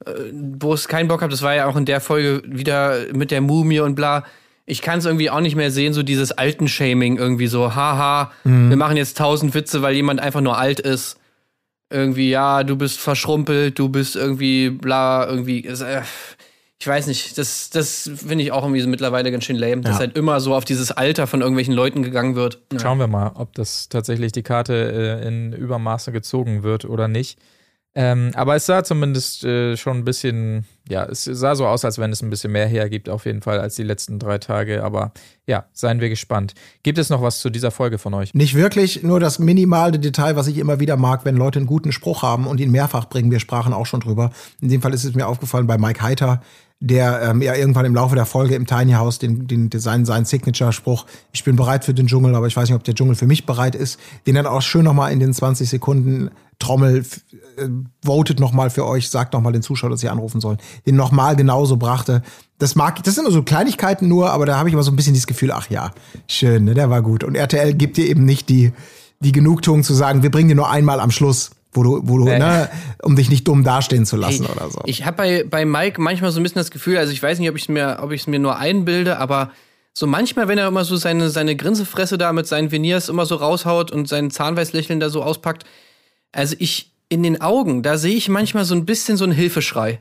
äh, 0.06 0.12
wo 0.34 0.74
es 0.74 0.88
keinen 0.88 1.08
Bock 1.08 1.22
habe, 1.22 1.32
das 1.32 1.42
war 1.42 1.56
ja 1.56 1.68
auch 1.68 1.76
in 1.76 1.86
der 1.86 2.02
Folge 2.02 2.42
wieder 2.46 3.06
mit 3.14 3.32
der 3.32 3.42
Mumie 3.42 3.80
und 3.80 3.96
bla. 3.96 4.26
Ich 4.66 4.82
kann 4.82 5.00
es 5.00 5.06
irgendwie 5.06 5.30
auch 5.30 5.42
nicht 5.42 5.56
mehr 5.56 5.72
sehen, 5.72 5.94
so 5.94 6.02
dieses 6.02 6.32
alten 6.32 6.68
Shaming 6.68 7.18
irgendwie 7.18 7.48
so, 7.48 7.76
haha, 7.76 8.32
wir 8.44 8.78
machen 8.78 8.96
jetzt 8.96 9.18
tausend 9.18 9.54
Witze, 9.54 9.82
weil 9.82 9.96
jemand 9.96 10.22
einfach 10.22 10.40
nur 10.40 10.58
alt 10.58 10.80
ist. 10.80 11.18
Irgendwie, 11.90 12.30
ja, 12.30 12.64
du 12.64 12.78
bist 12.78 13.00
verschrumpelt, 13.00 13.78
du 13.78 13.90
bist 13.90 14.16
irgendwie 14.16 14.70
bla, 14.70 15.28
irgendwie. 15.28 15.66
Äh, 15.66 16.04
ich 16.82 16.88
weiß 16.88 17.06
nicht, 17.06 17.38
das, 17.38 17.70
das 17.70 18.10
finde 18.16 18.44
ich 18.44 18.52
auch 18.52 18.64
irgendwie 18.64 18.82
so 18.82 18.90
mittlerweile 18.90 19.32
ganz 19.32 19.44
schön 19.44 19.56
lame, 19.56 19.82
dass 19.82 19.94
Ja. 19.94 20.00
halt 20.00 20.18
immer 20.18 20.40
so 20.40 20.56
auf 20.56 20.66
dieses 20.66 20.92
Alter 20.92 21.28
von 21.28 21.42
irgendwelchen 21.42 21.76
Leuten 21.76 22.02
gegangen 22.02 22.34
wird. 22.34 22.60
Schauen 22.82 22.98
wir 22.98 23.06
mal, 23.06 23.34
ob 23.36 23.54
das 23.54 23.88
tatsächlich 23.88 24.32
die 24.32 24.42
Karte 24.42 25.20
äh, 25.22 25.28
in 25.28 25.54
Übermaße 25.54 26.12
gezogen 26.12 26.64
wird 26.64 26.86
oder 26.86 27.08
nicht. 27.08 27.38
Ähm, 27.94 28.32
aber 28.36 28.56
es 28.56 28.66
sah 28.66 28.84
zumindest 28.84 29.44
äh, 29.44 29.76
schon 29.78 29.98
ein 29.98 30.06
bisschen, 30.06 30.66
ja, 30.90 31.04
es 31.06 31.26
sah 31.26 31.56
so 31.56 31.68
aus, 31.68 31.84
als 31.86 32.00
wenn 32.00 32.12
es 32.12 32.24
ein 32.24 32.30
bisschen 32.32 32.52
mehr 32.52 32.66
hergibt, 32.66 33.10
auf 33.10 33.26
jeden 33.26 33.42
Fall, 33.42 33.60
als 33.60 33.76
die 33.76 33.84
letzten 33.84 34.18
drei 34.18 34.40
Tage. 34.40 34.84
Aber 34.84 35.12
ja, 35.46 35.66
seien 35.74 36.00
wir 36.00 36.10
gespannt. 36.10 36.54
Gibt 36.84 36.98
es 36.98 37.10
noch 37.10 37.22
was 37.22 37.42
zu 37.42 37.50
dieser 37.52 37.70
Folge 37.70 37.98
von 38.00 38.14
euch? 38.16 38.34
Nicht 38.34 38.56
wirklich, 38.56 39.04
nur 39.04 39.20
das 39.20 39.38
minimale 39.40 40.00
Detail, 40.00 40.36
was 40.36 40.48
ich 40.48 40.58
immer 40.58 40.80
wieder 40.80 40.96
mag, 40.98 41.26
wenn 41.26 41.36
Leute 41.36 41.60
einen 41.60 41.68
guten 41.68 41.92
Spruch 41.92 42.24
haben 42.24 42.48
und 42.48 42.60
ihn 42.60 42.72
mehrfach 42.72 43.06
bringen. 43.10 43.30
Wir 43.30 43.42
sprachen 43.42 43.74
auch 43.74 43.86
schon 43.86 44.00
drüber. 44.00 44.32
In 44.62 44.70
dem 44.70 44.82
Fall 44.82 44.94
ist 44.94 45.04
es 45.04 45.14
mir 45.14 45.28
aufgefallen 45.28 45.68
bei 45.68 45.78
Mike 45.78 46.02
Heiter, 46.02 46.42
der 46.82 47.22
ähm, 47.22 47.42
ja 47.42 47.56
irgendwann 47.56 47.86
im 47.86 47.94
Laufe 47.94 48.16
der 48.16 48.26
Folge 48.26 48.56
im 48.56 48.66
Tiny 48.66 48.94
House 48.94 49.20
den, 49.20 49.48
den, 49.48 49.70
den 49.70 49.80
seinen, 49.80 50.04
seinen 50.04 50.26
Signature-Spruch, 50.26 51.06
ich 51.32 51.44
bin 51.44 51.56
bereit 51.56 51.86
für 51.86 51.94
den 51.94 52.08
Dschungel, 52.08 52.36
aber 52.36 52.48
ich 52.48 52.58
weiß 52.58 52.68
nicht, 52.68 52.76
ob 52.76 52.84
der 52.84 52.96
Dschungel 52.96 53.16
für 53.16 53.28
mich 53.28 53.46
bereit 53.46 53.76
ist, 53.76 54.00
den 54.26 54.36
dann 54.36 54.48
auch 54.48 54.64
schön 54.64 54.84
nochmal 54.84 55.14
in 55.14 55.20
den 55.20 55.34
20 55.34 55.70
Sekunden 55.70 56.32
Trommel 56.58 57.06
äh, 57.58 57.68
votet 58.04 58.40
nochmal 58.40 58.72
für 58.72 58.86
euch, 58.86 59.10
sagt 59.10 59.34
nochmal 59.34 59.54
den 59.54 59.62
Zuschauern, 59.62 59.92
dass 59.92 60.02
sie 60.02 60.10
anrufen 60.10 60.42
sollen, 60.42 60.58
den 60.88 60.96
nochmal 60.96 61.36
genauso 61.36 61.78
brachte. 61.78 62.24
Das 62.58 62.76
mag 62.76 62.98
ich, 62.98 63.04
das 63.04 63.16
sind 63.16 63.26
nur 63.26 63.34
so 63.34 63.44
Kleinigkeiten 63.44 64.08
nur, 64.08 64.32
aber 64.32 64.48
da 64.48 64.58
habe 64.58 64.70
ich 64.70 64.74
immer 64.74 64.84
so 64.84 64.92
ein 64.92 64.96
bisschen 64.96 65.14
dieses 65.14 65.28
Gefühl, 65.28 65.52
ach 65.52 65.70
ja, 65.70 65.92
schön, 66.28 66.66
ne, 66.66 66.74
der 66.74 66.90
war 66.90 67.04
gut. 67.04 67.24
Und 67.24 67.36
RTL 67.36 67.74
gibt 67.76 67.98
dir 67.98 68.08
eben 68.08 68.26
nicht 68.26 68.50
die, 68.50 68.72
die 69.20 69.32
Genugtuung 69.32 69.84
zu 69.84 69.94
sagen, 69.94 70.24
wir 70.24 70.32
bringen 70.32 70.50
dir 70.50 70.56
nur 70.56 70.70
einmal 70.70 71.00
am 71.00 71.12
Schluss, 71.12 71.52
wo 71.74 71.84
du, 71.84 72.02
wo 72.04 72.18
du, 72.18 72.26
Nee. 72.26 72.40
ne, 72.40 72.70
um 73.04 73.16
dich 73.16 73.30
nicht 73.30 73.48
dumm 73.48 73.64
dastehen 73.64 74.06
zu 74.06 74.18
lassen 74.18 74.46
Ey, 74.46 74.52
oder 74.52 74.70
so. 74.70 74.82
Ich 74.86 75.06
habe 75.06 75.18
bei, 75.18 75.44
bei 75.50 75.66
Mike 75.66 76.02
manchmal 76.02 76.32
so 76.32 76.40
ein 76.40 76.44
bisschen 76.44 76.60
das 76.60 76.72
Gefühl, 76.72 76.98
also 76.98 77.12
ich 77.14 77.22
weiß 77.24 77.40
nicht, 77.40 77.50
ob 77.50 77.56
ich 77.56 77.64
es 77.64 77.70
mir, 77.70 78.00
ob 78.02 78.12
ich 78.12 78.22
es 78.22 78.28
mir 78.28 78.40
nur 78.40 78.58
einbilde, 78.58 79.18
aber 79.18 79.52
so 79.94 80.08
manchmal, 80.08 80.48
wenn 80.48 80.58
er 80.58 80.68
immer 80.68 80.84
so 80.86 80.96
seine, 80.96 81.30
seine 81.30 81.56
Grinsefresse 81.56 82.18
da 82.18 82.32
mit 82.34 82.48
seinen 82.48 82.72
Veneers 82.72 83.10
immer 83.10 83.26
so 83.26 83.36
raushaut 83.36 83.92
und 83.92 84.08
sein 84.08 84.32
Zahnweißlächeln 84.32 85.00
da 85.00 85.10
so 85.10 85.24
auspackt, 85.24 85.66
also 86.32 86.56
ich 86.60 86.92
in 87.10 87.24
den 87.24 87.42
Augen, 87.42 87.84
da 87.84 87.98
sehe 87.98 88.16
ich 88.16 88.30
manchmal 88.30 88.64
so 88.64 88.74
ein 88.74 88.86
bisschen 88.86 89.18
so 89.18 89.26
einen 89.26 89.34
Hilfeschrei. 89.34 90.00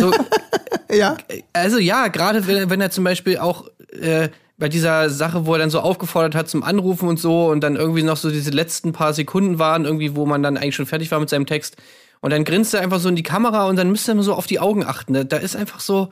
So, 0.00 0.12
Ja. 0.90 1.16
Also 1.52 1.78
ja, 1.78 2.08
gerade 2.08 2.46
wenn, 2.46 2.70
wenn 2.70 2.80
er 2.80 2.90
zum 2.90 3.04
Beispiel 3.04 3.38
auch 3.38 3.66
äh, 4.00 4.28
bei 4.58 4.68
dieser 4.68 5.08
Sache, 5.08 5.46
wo 5.46 5.52
er 5.54 5.60
dann 5.60 5.70
so 5.70 5.80
aufgefordert 5.80 6.34
hat 6.34 6.48
zum 6.48 6.64
Anrufen 6.64 7.08
und 7.08 7.18
so 7.18 7.48
und 7.48 7.60
dann 7.60 7.76
irgendwie 7.76 8.02
noch 8.02 8.16
so 8.16 8.30
diese 8.30 8.50
letzten 8.50 8.92
paar 8.92 9.14
Sekunden 9.14 9.58
waren, 9.58 9.84
irgendwie, 9.84 10.16
wo 10.16 10.26
man 10.26 10.42
dann 10.42 10.56
eigentlich 10.56 10.74
schon 10.74 10.86
fertig 10.86 11.10
war 11.12 11.20
mit 11.20 11.30
seinem 11.30 11.46
Text. 11.46 11.76
Und 12.20 12.32
dann 12.32 12.44
grinst 12.44 12.74
er 12.74 12.80
einfach 12.80 12.98
so 12.98 13.08
in 13.08 13.14
die 13.14 13.22
Kamera 13.22 13.68
und 13.68 13.76
dann 13.76 13.90
müsste 13.90 14.12
er 14.12 14.22
so 14.22 14.34
auf 14.34 14.48
die 14.48 14.58
Augen 14.58 14.84
achten. 14.84 15.14
Da, 15.14 15.22
da 15.22 15.36
ist 15.36 15.54
einfach 15.54 15.78
so 15.78 16.08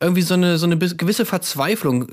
irgendwie 0.00 0.22
so 0.22 0.34
eine, 0.34 0.58
so 0.58 0.66
eine 0.66 0.78
gewisse 0.78 1.26
Verzweiflung, 1.26 2.06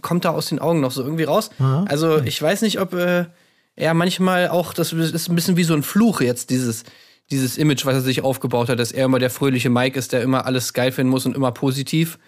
kommt 0.00 0.24
da 0.24 0.30
aus 0.30 0.46
den 0.46 0.60
Augen 0.60 0.80
noch 0.80 0.92
so 0.92 1.02
irgendwie 1.02 1.24
raus. 1.24 1.50
Also 1.88 2.20
ich 2.22 2.40
weiß 2.40 2.62
nicht, 2.62 2.80
ob 2.80 2.94
äh, 2.94 3.26
er 3.74 3.94
manchmal 3.94 4.48
auch, 4.48 4.72
das 4.72 4.92
ist 4.92 5.28
ein 5.28 5.34
bisschen 5.34 5.56
wie 5.56 5.64
so 5.64 5.74
ein 5.74 5.82
Fluch 5.82 6.20
jetzt, 6.20 6.50
dieses, 6.50 6.84
dieses 7.32 7.58
Image, 7.58 7.84
was 7.84 7.94
er 7.94 8.00
sich 8.02 8.22
aufgebaut 8.22 8.68
hat, 8.68 8.78
dass 8.78 8.92
er 8.92 9.06
immer 9.06 9.18
der 9.18 9.30
fröhliche 9.30 9.70
Mike 9.70 9.98
ist, 9.98 10.12
der 10.12 10.22
immer 10.22 10.46
alles 10.46 10.72
geil 10.72 10.92
finden 10.92 11.10
muss 11.10 11.26
und 11.26 11.34
immer 11.34 11.50
positiv. 11.50 12.18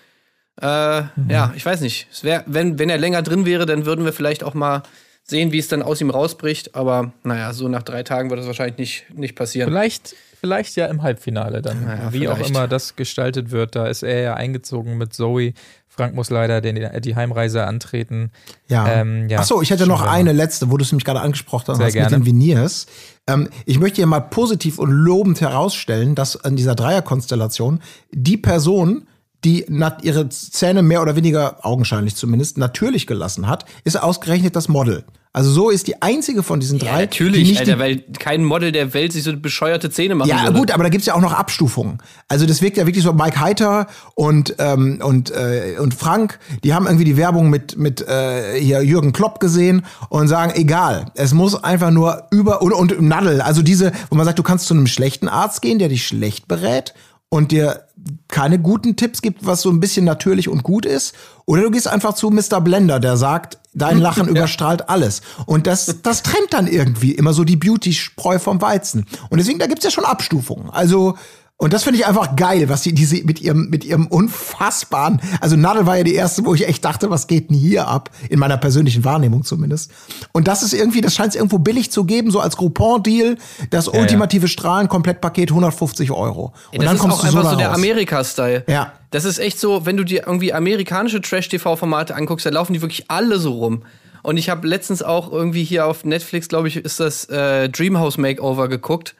Äh, 0.60 0.66
Ja, 0.66 1.52
ich 1.56 1.64
weiß 1.64 1.80
nicht. 1.80 2.06
Es 2.12 2.24
wär, 2.24 2.44
wenn, 2.46 2.78
wenn 2.78 2.88
er 2.90 2.98
länger 2.98 3.22
drin 3.22 3.44
wäre, 3.46 3.66
dann 3.66 3.86
würden 3.86 4.04
wir 4.04 4.12
vielleicht 4.12 4.44
auch 4.44 4.54
mal 4.54 4.82
sehen, 5.22 5.52
wie 5.52 5.58
es 5.58 5.68
dann 5.68 5.82
aus 5.82 6.00
ihm 6.00 6.10
rausbricht. 6.10 6.74
Aber 6.74 7.12
naja, 7.22 7.52
so 7.52 7.68
nach 7.68 7.82
drei 7.82 8.02
Tagen 8.02 8.30
wird 8.30 8.40
das 8.40 8.46
wahrscheinlich 8.46 8.78
nicht, 8.78 9.18
nicht 9.18 9.34
passieren. 9.36 9.68
Vielleicht, 9.70 10.14
vielleicht 10.40 10.76
ja 10.76 10.86
im 10.86 11.02
Halbfinale 11.02 11.62
dann. 11.62 11.82
Ja, 11.86 12.12
Wie 12.12 12.28
auch 12.28 12.34
vielleicht. 12.36 12.50
immer 12.50 12.68
das 12.68 12.94
gestaltet 12.96 13.50
wird. 13.50 13.74
Da 13.74 13.86
ist 13.86 14.02
er 14.02 14.20
ja 14.20 14.34
eingezogen 14.34 14.96
mit 14.98 15.12
Zoe. 15.14 15.54
Frank 15.88 16.14
muss 16.14 16.28
leider 16.28 16.60
den, 16.60 17.00
die 17.02 17.14
Heimreise 17.14 17.64
antreten. 17.66 18.32
Ja. 18.68 18.86
Ähm, 18.88 19.28
ja. 19.28 19.38
Ach 19.40 19.44
so, 19.44 19.62
ich 19.62 19.70
hätte 19.70 19.86
noch 19.86 20.00
Schon 20.00 20.08
eine 20.08 20.32
letzte, 20.32 20.70
wo 20.70 20.76
du 20.76 20.82
es 20.82 20.90
nämlich 20.90 21.04
gerade 21.04 21.20
angesprochen 21.20 21.76
Sehr 21.76 21.86
hast 21.86 21.92
gerne. 21.92 22.18
mit 22.18 22.26
den 22.26 22.32
Veneers. 22.34 22.86
Ähm, 23.28 23.48
ich 23.64 23.78
möchte 23.78 23.96
hier 23.96 24.06
mal 24.06 24.18
positiv 24.20 24.78
und 24.80 24.90
lobend 24.90 25.40
herausstellen, 25.40 26.16
dass 26.16 26.34
in 26.34 26.56
dieser 26.56 26.74
Dreierkonstellation 26.74 27.80
die 28.10 28.36
Person, 28.36 29.06
die 29.44 29.66
ihre 30.02 30.28
Zähne 30.28 30.82
mehr 30.82 31.02
oder 31.02 31.16
weniger, 31.16 31.64
augenscheinlich 31.64 32.16
zumindest, 32.16 32.58
natürlich 32.58 33.06
gelassen 33.06 33.46
hat, 33.46 33.64
ist 33.84 34.00
ausgerechnet 34.00 34.56
das 34.56 34.68
Model. 34.68 35.04
Also 35.36 35.50
so 35.50 35.68
ist 35.68 35.88
die 35.88 36.00
einzige 36.00 36.44
von 36.44 36.60
diesen 36.60 36.78
drei, 36.78 36.86
Ja, 36.86 36.96
die 36.98 37.02
natürlich, 37.06 37.48
nicht 37.48 37.58
Alter, 37.58 37.74
die 37.74 37.78
weil 37.80 38.04
kein 38.20 38.44
Model 38.44 38.70
der 38.70 38.94
Welt 38.94 39.12
sich 39.12 39.24
so 39.24 39.36
bescheuerte 39.36 39.90
Zähne 39.90 40.14
machen 40.14 40.28
Ja, 40.28 40.44
würde. 40.44 40.60
gut, 40.60 40.70
aber 40.70 40.84
da 40.84 40.90
gibt's 40.90 41.06
ja 41.06 41.14
auch 41.14 41.20
noch 41.20 41.32
Abstufungen. 41.32 41.98
Also 42.28 42.46
das 42.46 42.62
wirkt 42.62 42.76
ja 42.76 42.86
wirklich 42.86 43.02
so 43.02 43.12
Mike 43.12 43.40
Heiter 43.40 43.88
und 44.14 44.54
ähm, 44.60 45.00
und 45.02 45.32
äh, 45.32 45.76
und 45.80 45.92
Frank, 45.92 46.38
die 46.62 46.72
haben 46.72 46.86
irgendwie 46.86 47.04
die 47.04 47.16
Werbung 47.16 47.50
mit 47.50 47.76
mit 47.76 48.00
äh, 48.06 48.60
hier 48.60 48.82
Jürgen 48.82 49.12
Klopp 49.12 49.40
gesehen 49.40 49.84
und 50.08 50.28
sagen, 50.28 50.52
egal, 50.54 51.06
es 51.16 51.34
muss 51.34 51.56
einfach 51.64 51.90
nur 51.90 52.28
über 52.30 52.62
und, 52.62 52.72
und 52.72 53.00
Nadel, 53.02 53.40
also 53.40 53.60
diese, 53.62 53.90
wo 54.10 54.16
man 54.16 54.26
sagt, 54.26 54.38
du 54.38 54.44
kannst 54.44 54.68
zu 54.68 54.74
einem 54.74 54.86
schlechten 54.86 55.26
Arzt 55.26 55.62
gehen, 55.62 55.80
der 55.80 55.88
dich 55.88 56.06
schlecht 56.06 56.46
berät 56.46 56.94
und 57.34 57.50
dir 57.50 57.88
keine 58.28 58.60
guten 58.60 58.96
Tipps 58.96 59.20
gibt, 59.20 59.44
was 59.44 59.62
so 59.62 59.70
ein 59.70 59.80
bisschen 59.80 60.04
natürlich 60.04 60.48
und 60.48 60.62
gut 60.62 60.86
ist, 60.86 61.14
oder 61.46 61.62
du 61.62 61.70
gehst 61.70 61.88
einfach 61.88 62.14
zu 62.14 62.30
Mr. 62.30 62.60
Blender, 62.60 63.00
der 63.00 63.16
sagt, 63.16 63.58
dein 63.72 63.98
Lachen 63.98 64.28
überstrahlt 64.34 64.88
alles. 64.88 65.20
Und 65.46 65.66
das, 65.66 66.02
das 66.02 66.22
trennt 66.22 66.52
dann 66.52 66.66
irgendwie 66.66 67.12
immer 67.12 67.32
so 67.32 67.44
die 67.44 67.56
Beauty-Spreu 67.56 68.38
vom 68.38 68.60
Weizen. 68.60 69.06
Und 69.30 69.38
deswegen, 69.38 69.58
da 69.58 69.66
gibt's 69.66 69.84
ja 69.84 69.90
schon 69.90 70.04
Abstufungen. 70.04 70.70
Also, 70.70 71.16
und 71.56 71.72
das 71.72 71.84
finde 71.84 72.00
ich 72.00 72.06
einfach 72.06 72.34
geil, 72.34 72.68
was 72.68 72.82
sie 72.82 72.92
diese 72.92 73.24
mit 73.24 73.40
ihrem 73.40 73.70
mit 73.70 73.84
ihrem 73.84 74.08
unfassbaren, 74.08 75.20
also 75.40 75.54
Nadel 75.54 75.86
war 75.86 75.96
ja 75.96 76.02
die 76.02 76.14
erste, 76.14 76.44
wo 76.44 76.52
ich 76.52 76.66
echt 76.66 76.84
dachte, 76.84 77.10
was 77.10 77.28
geht 77.28 77.48
denn 77.48 77.56
hier 77.56 77.86
ab 77.86 78.10
in 78.28 78.40
meiner 78.40 78.56
persönlichen 78.56 79.04
Wahrnehmung 79.04 79.44
zumindest. 79.44 79.92
Und 80.32 80.48
das 80.48 80.64
ist 80.64 80.74
irgendwie, 80.74 81.00
das 81.00 81.14
scheint 81.14 81.30
es 81.30 81.36
irgendwo 81.36 81.58
billig 81.58 81.92
zu 81.92 82.04
geben, 82.04 82.32
so 82.32 82.40
als 82.40 82.56
Groupon-Deal, 82.56 83.36
das 83.70 83.86
ultimative 83.86 84.48
Strahlen 84.48 84.88
Komplettpaket 84.88 85.50
150 85.50 86.10
Euro. 86.10 86.52
Ja, 86.72 86.82
das 86.82 86.94
ist 86.94 87.00
auch 87.00 87.24
einfach 87.24 87.50
so 87.50 87.56
der 87.56 87.68
raus. 87.68 87.76
Amerika-Style. 87.76 88.64
Ja. 88.66 88.92
Das 89.10 89.24
ist 89.24 89.38
echt 89.38 89.60
so, 89.60 89.86
wenn 89.86 89.96
du 89.96 90.02
dir 90.02 90.24
irgendwie 90.26 90.52
amerikanische 90.52 91.20
Trash-TV-Formate 91.20 92.16
anguckst, 92.16 92.44
da 92.44 92.50
laufen 92.50 92.72
die 92.72 92.82
wirklich 92.82 93.08
alle 93.08 93.38
so 93.38 93.52
rum. 93.52 93.84
Und 94.24 94.38
ich 94.38 94.50
habe 94.50 94.66
letztens 94.66 95.02
auch 95.04 95.30
irgendwie 95.30 95.62
hier 95.62 95.86
auf 95.86 96.04
Netflix, 96.04 96.48
glaube 96.48 96.66
ich, 96.66 96.76
ist 96.76 96.98
das 96.98 97.26
äh, 97.26 97.68
Dreamhouse 97.68 98.18
Makeover 98.18 98.68
geguckt. 98.68 99.14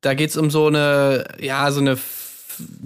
Da 0.00 0.14
geht's 0.14 0.36
um 0.36 0.50
so 0.50 0.66
eine, 0.66 1.26
ja, 1.40 1.70
so 1.72 1.80
eine 1.80 1.98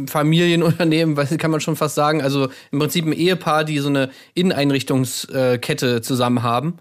Familienunternehmen, 0.07 1.16
was 1.16 1.37
kann 1.38 1.50
man 1.50 1.61
schon 1.61 1.77
fast 1.77 1.94
sagen. 1.94 2.22
Also 2.22 2.48
im 2.70 2.79
Prinzip 2.79 3.07
ein 3.07 3.12
Ehepaar, 3.12 3.64
die 3.64 3.79
so 3.79 3.88
eine 3.88 4.11
Inneneinrichtungskette 4.35 6.03
zusammen 6.03 6.42
haben. 6.42 6.79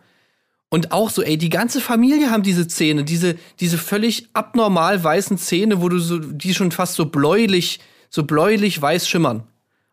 Und 0.69 0.91
auch 0.91 1.11
so, 1.11 1.21
ey, 1.21 1.37
die 1.37 1.49
ganze 1.49 1.81
Familie 1.81 2.31
haben 2.31 2.41
diese 2.41 2.67
Zähne, 2.67 3.03
diese, 3.03 3.35
diese 3.59 3.77
völlig 3.77 4.29
abnormal 4.33 5.03
weißen 5.03 5.37
Zähne, 5.37 5.83
wo 5.83 5.89
du 5.89 5.99
so, 5.99 6.17
die 6.17 6.55
schon 6.55 6.71
fast 6.71 6.95
so 6.95 7.05
bläulich, 7.05 7.79
so 8.09 8.23
bläulich 8.23 8.81
weiß 8.81 9.07
schimmern. 9.07 9.43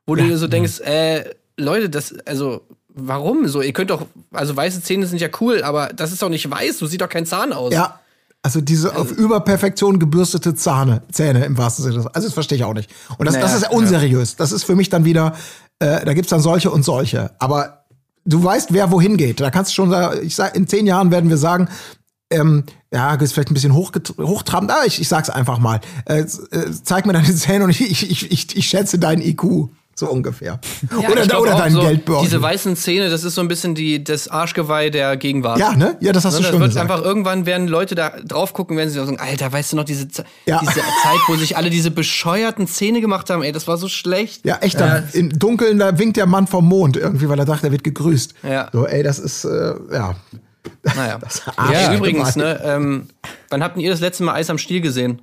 Wo 0.07 0.15
du 0.15 0.25
dir 0.25 0.39
so 0.39 0.49
denkst, 0.49 0.81
äh, 0.81 1.35
Leute, 1.59 1.91
das, 1.91 2.19
also, 2.21 2.63
warum 2.89 3.47
so? 3.47 3.61
Ihr 3.61 3.75
könnt 3.75 3.91
doch, 3.91 4.07
also 4.33 4.57
weiße 4.57 4.83
Zähne 4.83 5.07
sind 5.07 5.21
ja 5.21 5.29
cool, 5.41 5.63
aber 5.63 5.89
das 5.89 6.13
ist 6.13 6.23
doch 6.23 6.31
nicht 6.31 6.51
weiß, 6.51 6.79
so 6.79 6.87
sieht 6.87 7.03
doch 7.03 7.11
kein 7.11 7.27
Zahn 7.27 7.53
aus. 7.53 7.75
Ja. 7.75 8.00
Also 8.43 8.63
diese 8.63 8.97
auf 8.97 9.13
Überperfektion 9.13 9.99
gebürstete 9.99 10.55
Zahne, 10.55 11.03
Zähne 11.13 11.45
im 11.45 11.59
wahrsten 11.59 11.85
Sinne. 11.85 12.09
Also 12.15 12.27
das 12.27 12.33
verstehe 12.33 12.57
ich 12.57 12.65
auch 12.65 12.73
nicht. 12.73 12.91
Und 13.19 13.27
das, 13.27 13.35
das 13.35 13.45
Naja, 13.45 13.57
ist 13.57 13.63
ja 13.65 13.71
unseriös. 13.71 14.37
Das 14.37 14.53
ist 14.53 14.65
für 14.65 14.75
mich 14.75 14.89
dann 14.89 15.05
wieder, 15.05 15.35
äh, 15.79 16.05
da 16.05 16.15
gibt's 16.15 16.31
dann 16.31 16.41
solche 16.41 16.71
und 16.71 16.83
solche. 16.83 17.33
Aber 17.39 17.85
du 18.25 18.43
weißt, 18.43 18.73
wer 18.73 18.91
wohin 18.91 19.19
geht. 19.19 19.41
Da 19.41 19.51
kannst 19.51 19.73
du 19.73 19.75
schon 19.75 19.91
sagen, 19.91 20.21
ich 20.23 20.35
sag, 20.35 20.57
in 20.57 20.67
zehn 20.67 20.87
Jahren 20.87 21.11
werden 21.11 21.29
wir 21.29 21.37
sagen, 21.37 21.69
ähm, 22.31 22.65
ja, 22.93 23.15
ist 23.15 23.33
vielleicht 23.33 23.51
ein 23.51 23.55
bisschen 23.55 23.75
hochtrabend, 23.75 24.71
aber 24.71 24.87
ich, 24.87 25.01
ich 25.01 25.09
sag's 25.09 25.31
einfach 25.31 25.59
mal. 25.59 25.81
Äh, 26.07 26.21
äh, 26.21 26.27
zeig 26.83 27.05
mir 27.07 27.13
deine 27.13 27.35
Zähne 27.35 27.65
und 27.65 27.71
ich, 27.81 27.83
ich, 28.11 28.31
ich, 28.31 28.57
ich 28.57 28.67
schätze 28.69 28.99
deinen 28.99 29.21
IQ. 29.21 29.69
So 30.01 30.09
ungefähr. 30.11 30.59
Ja, 30.91 31.09
oder 31.11 31.27
glaub 31.27 31.43
oder 31.43 31.57
deinen 31.59 31.73
so, 31.75 31.83
Geldbeutel. 31.83 32.25
Diese 32.25 32.41
weißen 32.43 32.75
Zähne, 32.75 33.11
das 33.11 33.23
ist 33.23 33.35
so 33.35 33.41
ein 33.43 33.49
bisschen 33.49 33.75
die, 33.75 34.03
das 34.03 34.29
Arschgeweih 34.29 34.89
der 34.91 35.17
Gegenwart. 35.19 35.59
ja, 35.59 35.75
ne? 35.77 35.97
Ja, 36.01 36.13
das 36.13 36.25
hast 36.25 36.33
Ne, 36.35 36.39
du 36.39 36.43
das 36.45 36.51
schon 36.53 36.61
wird 36.61 36.71
gesagt. 36.71 36.91
einfach 36.91 37.05
irgendwann 37.05 37.45
werden 37.47 37.69
Leute 37.69 37.95
da 37.95 38.11
drauf 38.25 38.53
gucken, 38.55 38.77
werden 38.79 38.89
sie 38.89 38.97
sagen, 38.99 39.21
Alter, 39.21 39.53
weißt 39.53 39.73
du 39.73 39.77
noch 39.77 39.85
diese, 39.85 40.09
Ja. 40.47 40.59
diese 40.61 40.73
Zeit, 40.75 41.21
wo 41.29 41.35
sich 41.37 41.57
alle 41.57 41.69
diese 41.71 41.91
bescheuerten 41.91 42.67
Zähne 42.67 43.01
gemacht 43.03 43.29
haben, 43.31 43.43
ey, 43.43 43.53
das 43.53 43.69
war 43.69 43.77
so 43.77 43.89
schlecht. 43.89 44.45
Ja, 44.47 44.57
echt, 44.63 44.81
da, 44.81 45.03
im 45.13 45.29
Dunkeln, 45.39 45.79
da 45.79 45.99
winkt 45.99 46.17
der 46.17 46.27
Mann 46.27 46.47
vom 46.47 46.67
Mond 46.67 46.97
irgendwie, 46.97 47.29
weil 47.29 47.39
er 47.39 47.45
dachte, 47.45 47.67
er 47.67 47.73
wird 47.73 47.85
gegrüßt. 47.85 48.35
Ja. 48.43 48.69
So, 48.73 48.87
ey, 48.87 49.03
das 49.03 49.19
ist, 49.19 49.45
äh, 49.45 49.75
ja. 49.93 50.15
Naja. 50.97 51.19
Arsch- 51.57 51.73
ja, 51.73 51.95
übrigens, 51.95 52.37
ne, 52.37 52.61
ähm, 52.65 53.09
wann 53.51 53.63
habt 53.63 53.77
ihr 53.79 53.91
das 53.91 54.01
letzte 54.01 54.25
Mal 54.25 54.35
Eis 54.35 54.49
am 54.51 54.59
Stiel 54.59 54.81
gesehen? 54.81 55.21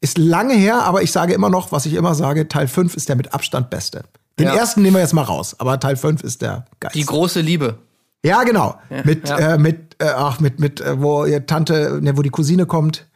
Ist 0.00 0.18
lange 0.18 0.54
her, 0.54 0.82
aber 0.82 1.02
ich 1.02 1.10
sage 1.12 1.32
immer 1.32 1.48
noch, 1.48 1.72
was 1.72 1.86
ich 1.86 1.94
immer 1.94 2.14
sage, 2.14 2.48
Teil 2.48 2.68
5 2.68 2.96
ist 2.96 3.08
der 3.08 3.16
mit 3.16 3.32
Abstand 3.32 3.70
beste. 3.70 4.02
Den 4.38 4.48
Ja. 4.48 4.56
ersten 4.56 4.82
nehmen 4.82 4.96
wir 4.96 5.00
jetzt 5.00 5.14
mal 5.14 5.22
raus, 5.22 5.54
aber 5.58 5.78
Teil 5.80 5.96
5 5.96 6.22
ist 6.22 6.42
der 6.42 6.64
geilste. 6.80 6.98
Die 6.98 7.04
große 7.06 7.40
Liebe. 7.40 7.78
ja, 8.24 8.42
genau. 8.44 8.78
mit, 9.04 9.28
ja. 9.28 9.54
Äh, 9.54 9.58
mit, 9.58 9.96
äh, 10.00 10.06
ach, 10.16 10.40
mit, 10.40 10.58
mit, 10.60 10.80
äh, 10.80 11.00
wo 11.00 11.24
ihr 11.24 11.46
Tante, 11.46 11.98
ne, 12.02 12.16
wo 12.16 12.22
die 12.22 12.30
Cousine 12.30 12.66
kommt. 12.66 13.06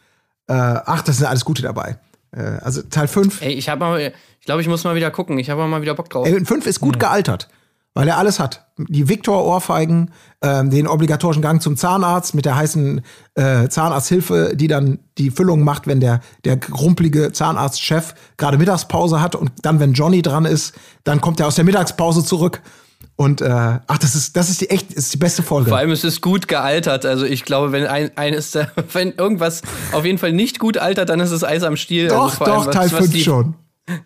Äh, 0.48 0.52
ach, 0.54 1.02
das 1.02 1.18
sind 1.18 1.26
alles 1.26 1.44
Gute 1.44 1.62
dabei. 1.62 1.98
Äh, 2.32 2.40
also 2.62 2.82
Teil 2.82 3.08
5. 3.08 3.42
Ey, 3.42 3.52
ich 3.54 3.68
hab 3.68 3.78
mal, 3.80 4.00
ich 4.00 4.46
glaube, 4.46 4.62
ich 4.62 4.68
muss 4.68 4.84
mal 4.84 4.94
wieder 4.94 5.10
gucken. 5.10 5.38
Ich 5.38 5.50
habe 5.50 5.66
mal 5.66 5.82
wieder 5.82 5.94
Bock 5.94 6.08
drauf. 6.10 6.26
Ey, 6.26 6.44
5 6.44 6.66
ist 6.66 6.80
gut 6.80 6.98
gealtert, 7.00 7.48
weil 7.96 8.06
er 8.08 8.18
alles 8.18 8.38
hat. 8.38 8.66
Die 8.76 9.08
Victor-Ohrfeigen, 9.08 10.10
ähm, 10.42 10.68
den 10.70 10.86
obligatorischen 10.86 11.40
Gang 11.42 11.62
zum 11.62 11.76
Zahnarzt 11.78 12.34
mit 12.34 12.44
der 12.44 12.54
heißen 12.54 13.00
äh, 13.34 13.68
Zahnarzthilfe, 13.68 14.52
die 14.54 14.68
dann 14.68 14.98
die 15.16 15.30
Füllung 15.30 15.64
macht, 15.64 15.86
wenn 15.86 15.98
der, 16.00 16.20
der 16.44 16.58
rumpelige 16.70 17.32
Zahnarztchef 17.32 18.14
gerade 18.36 18.58
Mittagspause 18.58 19.22
hat 19.22 19.34
und 19.34 19.50
dann, 19.62 19.80
wenn 19.80 19.94
Johnny 19.94 20.20
dran 20.20 20.44
ist, 20.44 20.74
dann 21.04 21.22
kommt 21.22 21.40
er 21.40 21.46
aus 21.46 21.54
der 21.54 21.64
Mittagspause 21.64 22.22
zurück. 22.22 22.60
Und 23.16 23.40
äh, 23.40 23.48
ach, 23.86 23.98
das 23.98 24.14
ist, 24.14 24.36
das 24.36 24.50
ist 24.50 24.60
die 24.60 24.68
echt, 24.68 24.92
ist 24.92 25.14
die 25.14 25.16
beste 25.18 25.42
Folge. 25.42 25.70
Vor 25.70 25.78
allem 25.78 25.90
ist 25.90 26.04
es 26.04 26.20
gut 26.20 26.48
gealtert. 26.48 27.06
Also 27.06 27.24
ich 27.24 27.46
glaube, 27.46 27.72
wenn 27.72 27.86
ein, 27.86 28.10
eines, 28.18 28.50
der- 28.50 28.70
wenn 28.92 29.12
irgendwas 29.12 29.62
auf 29.92 30.04
jeden 30.04 30.18
Fall 30.18 30.32
nicht 30.32 30.58
gut 30.58 30.76
altert, 30.76 31.08
dann 31.08 31.20
ist 31.20 31.30
es 31.30 31.42
Eis 31.42 31.62
am 31.62 31.76
Stiel. 31.76 32.08
doch, 32.08 32.24
also 32.24 32.36
vor 32.36 32.46
allem, 32.46 32.56
doch, 32.56 32.66
was- 32.66 32.74
Teil 32.74 32.92
was 32.92 32.98
5 32.98 33.10
die- 33.12 33.22
schon. 33.24 33.54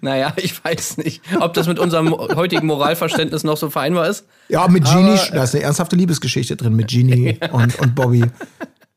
Naja, 0.00 0.32
ich 0.36 0.62
weiß 0.62 0.98
nicht, 0.98 1.22
ob 1.40 1.54
das 1.54 1.66
mit 1.66 1.78
unserem 1.78 2.12
heutigen 2.12 2.66
Moralverständnis 2.66 3.44
noch 3.44 3.56
so 3.56 3.70
vereinbar 3.70 4.08
ist. 4.08 4.26
Ja, 4.48 4.68
mit 4.68 4.84
Genie, 4.84 5.18
Aber, 5.18 5.36
da 5.36 5.42
ist 5.44 5.54
eine 5.54 5.64
ernsthafte 5.64 5.96
Liebesgeschichte 5.96 6.56
drin 6.56 6.74
mit 6.74 6.88
Genie 6.88 7.38
und, 7.52 7.78
und 7.78 7.94
Bobby. 7.94 8.24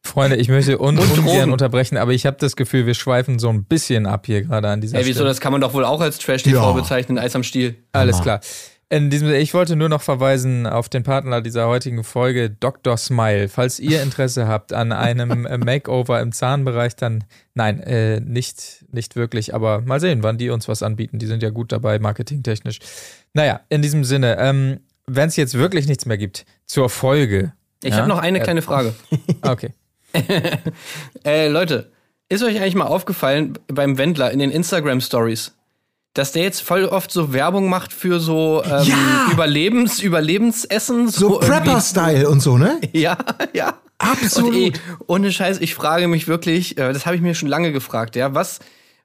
Freunde, 0.06 0.36
ich 0.36 0.50
möchte 0.50 0.80
un 0.82 0.98
Und 1.00 1.18
ungern 1.18 1.52
unterbrechen, 1.52 1.98
aber 1.98 2.12
ich 2.12 2.26
habe 2.26 2.36
das 2.38 2.58
Gefühl, 2.58 2.86
wir 2.86 2.94
schweifen 2.94 3.40
so 3.40 3.48
ein 3.48 3.64
bisschen 3.64 4.06
ab 4.06 4.26
hier 4.26 4.42
gerade 4.42 4.68
an 4.68 4.82
dieser 4.82 4.98
Ey, 4.98 5.06
wieso, 5.06 5.20
Stelle. 5.20 5.30
das 5.30 5.40
kann 5.40 5.54
man 5.54 5.62
doch 5.62 5.74
wohl 5.74 5.86
auch 5.86 6.02
als 6.02 6.20
Trash-TV 6.20 6.58
Ja. 6.58 6.72
bezeichnen, 6.74 7.18
Eis 7.18 7.36
am 7.38 7.44
Stiel. 7.44 7.76
Alles 7.94 8.22
klar. 8.22 8.42
In 8.90 9.10
diesem, 9.10 9.32
ich 9.32 9.54
wollte 9.54 9.76
nur 9.76 9.90
noch 9.90 10.02
verweisen 10.02 10.68
auf 10.68 10.88
den 10.88 11.04
Partner 11.04 11.42
dieser 11.42 11.68
heutigen 11.68 12.04
Folge, 12.04 12.50
Dr. 12.50 12.98
Smile. 12.98 13.50
Falls 13.50 13.80
ihr 13.80 14.02
Interesse 14.04 14.48
habt 14.48 14.72
an 14.74 14.92
einem 14.92 15.46
äh, 15.46 15.58
Makeover 15.58 16.22
im 16.22 16.32
Zahnbereich, 16.32 16.96
dann 16.96 17.24
nein, 17.56 17.80
äh, 17.80 18.20
nicht, 18.20 18.86
nicht 18.92 19.16
wirklich, 19.16 19.56
aber 19.56 19.82
mal 19.82 20.00
sehen, 20.00 20.22
wann 20.22 20.38
die 20.38 20.50
uns 20.50 20.68
was 20.68 20.84
anbieten. 20.84 21.18
Die 21.18 21.26
sind 21.26 21.42
ja 21.42 21.50
gut 21.50 21.72
dabei, 21.72 21.98
marketingtechnisch. 22.00 22.80
Naja, 23.34 23.62
in 23.70 23.82
diesem 23.82 24.04
Sinne, 24.04 24.38
ähm, 24.38 24.80
wenn 25.08 25.30
es 25.30 25.36
jetzt 25.36 25.56
wirklich 25.56 25.88
nichts 25.88 26.06
mehr 26.06 26.18
gibt 26.18 26.46
zur 26.66 26.90
Folge. 26.90 27.54
Ich 27.84 27.92
ja? 27.92 27.98
habe 27.98 28.08
noch 28.08 28.20
eine 28.20 28.40
Äh, 28.40 28.44
kleine 28.44 28.62
Frage. 28.62 28.94
Okay. 29.42 29.72
Äh, 31.26 31.48
Leute, 31.48 31.92
ist 32.30 32.44
euch 32.44 32.58
eigentlich 32.60 32.76
mal 32.76 32.86
aufgefallen 32.86 33.58
beim 33.68 33.98
Wendler 33.98 34.32
in 34.32 34.40
den 34.40 34.52
Instagram-Stories? 34.52 35.54
Dass 36.14 36.32
der 36.32 36.44
jetzt 36.44 36.62
voll 36.62 36.86
oft 36.86 37.12
so 37.12 37.34
Werbung 37.34 37.70
macht 37.70 37.92
für 37.94 38.20
so 38.20 38.62
ähm, 38.66 38.84
Ja! 38.86 39.28
Überlebens, 39.32 40.00
Überlebensessen. 40.02 41.08
So 41.10 41.42
irgendwie- 41.42 41.48
Prepper-Style 41.48 42.30
und 42.30 42.40
so, 42.42 42.58
ne? 42.58 42.80
Ja, 42.94 43.18
ja. 43.54 43.76
Absolut. 43.98 44.50
Und 44.54 44.56
ey, 44.56 44.74
ohne 45.08 45.32
Scheiß, 45.32 45.60
ich 45.62 45.76
frage 45.76 46.08
mich 46.08 46.28
wirklich, 46.28 46.78
äh, 46.78 46.92
das 46.94 47.06
habe 47.06 47.16
ich 47.16 47.22
mir 47.22 47.36
schon 47.36 47.48
lange 47.48 47.72
gefragt, 47.72 48.16
ja, 48.18 48.34
was, 48.36 48.60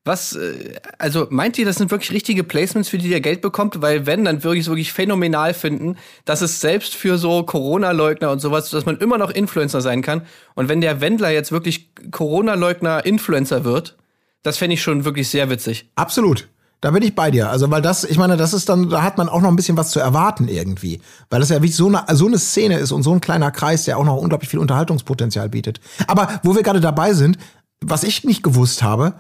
was, 0.05 0.35
äh, 0.35 0.75
also 0.99 1.29
meint 1.31 1.57
ihr, 1.57 1.65
das 1.65 1.77
sind 1.77 1.91
wirklich 1.93 2.11
richtige 2.11 2.43
Placements, 2.43 2.89
für 2.89 2.99
die 2.99 3.09
ihr 3.09 3.21
Geld 3.21 3.41
bekommt? 3.41 3.81
Weil 3.81 4.07
wenn, 4.07 4.25
dann 4.25 4.43
würde 4.43 4.57
ich 4.59 4.65
es 4.65 4.69
wirklich 4.69 4.93
phänomenal 4.93 5.55
finden, 5.55 5.97
dass 6.25 6.41
es 6.43 6.61
selbst 6.61 6.95
für 6.97 7.17
so 7.17 7.45
Corona-Leugner 7.45 8.31
und 8.33 8.41
sowas, 8.41 8.71
dass 8.71 8.87
man 8.87 8.99
immer 8.99 9.19
noch 9.19 9.31
Influencer 9.31 9.81
sein 9.83 10.03
kann. 10.03 10.23
Und 10.55 10.69
wenn 10.69 10.81
der 10.81 11.01
Wendler 11.01 11.31
jetzt 11.31 11.53
wirklich 11.53 11.91
Corona-Leugner-Influencer 12.11 13.65
wird, 13.65 13.97
das 14.43 14.57
fände 14.59 14.75
ich 14.75 14.83
schon 14.83 15.05
wirklich 15.05 15.29
sehr 15.29 15.49
witzig. 15.51 15.91
Absolut. 15.95 16.49
Da 16.81 16.93
bin 16.93 17.03
ich 17.03 17.15
bei 17.15 17.31
dir. 17.31 17.51
Also, 17.51 17.71
weil 17.71 17.83
das, 17.83 18.05
ich 18.05 18.19
meine, 18.19 18.37
das 18.37 18.53
ist 18.53 18.69
dann, 18.69 18.89
da 18.89 19.03
hat 19.03 19.19
man 19.19 19.29
auch 19.29 19.41
noch 19.41 19.49
ein 19.49 19.57
bisschen 19.57 19.77
was 19.77 19.91
zu 19.91 19.99
erwarten 19.99 20.47
irgendwie. 20.47 21.01
Weil 21.29 21.41
das 21.41 21.49
ja 21.49 21.63
wie 21.63 21.69
so 21.69 21.89
eine, 21.89 22.05
so 22.15 22.27
eine 22.27 22.39
Szene 22.39 22.79
ist 22.79 22.93
und 22.93 23.03
so 23.03 23.13
ein 23.13 23.21
kleiner 23.21 23.51
Kreis, 23.51 23.85
der 23.85 23.99
auch 23.99 24.05
noch 24.05 24.17
unglaublich 24.17 24.49
viel 24.49 24.61
Unterhaltungspotenzial 24.61 25.49
bietet. 25.49 25.81
Aber 26.07 26.41
wo 26.45 26.55
wir 26.55 26.63
gerade 26.63 26.81
dabei 26.81 27.15
sind, 27.15 27.39
was 27.81 28.05
ich 28.05 28.25
nicht 28.25 28.43
gewusst 28.43 28.83
habe, 28.83 29.15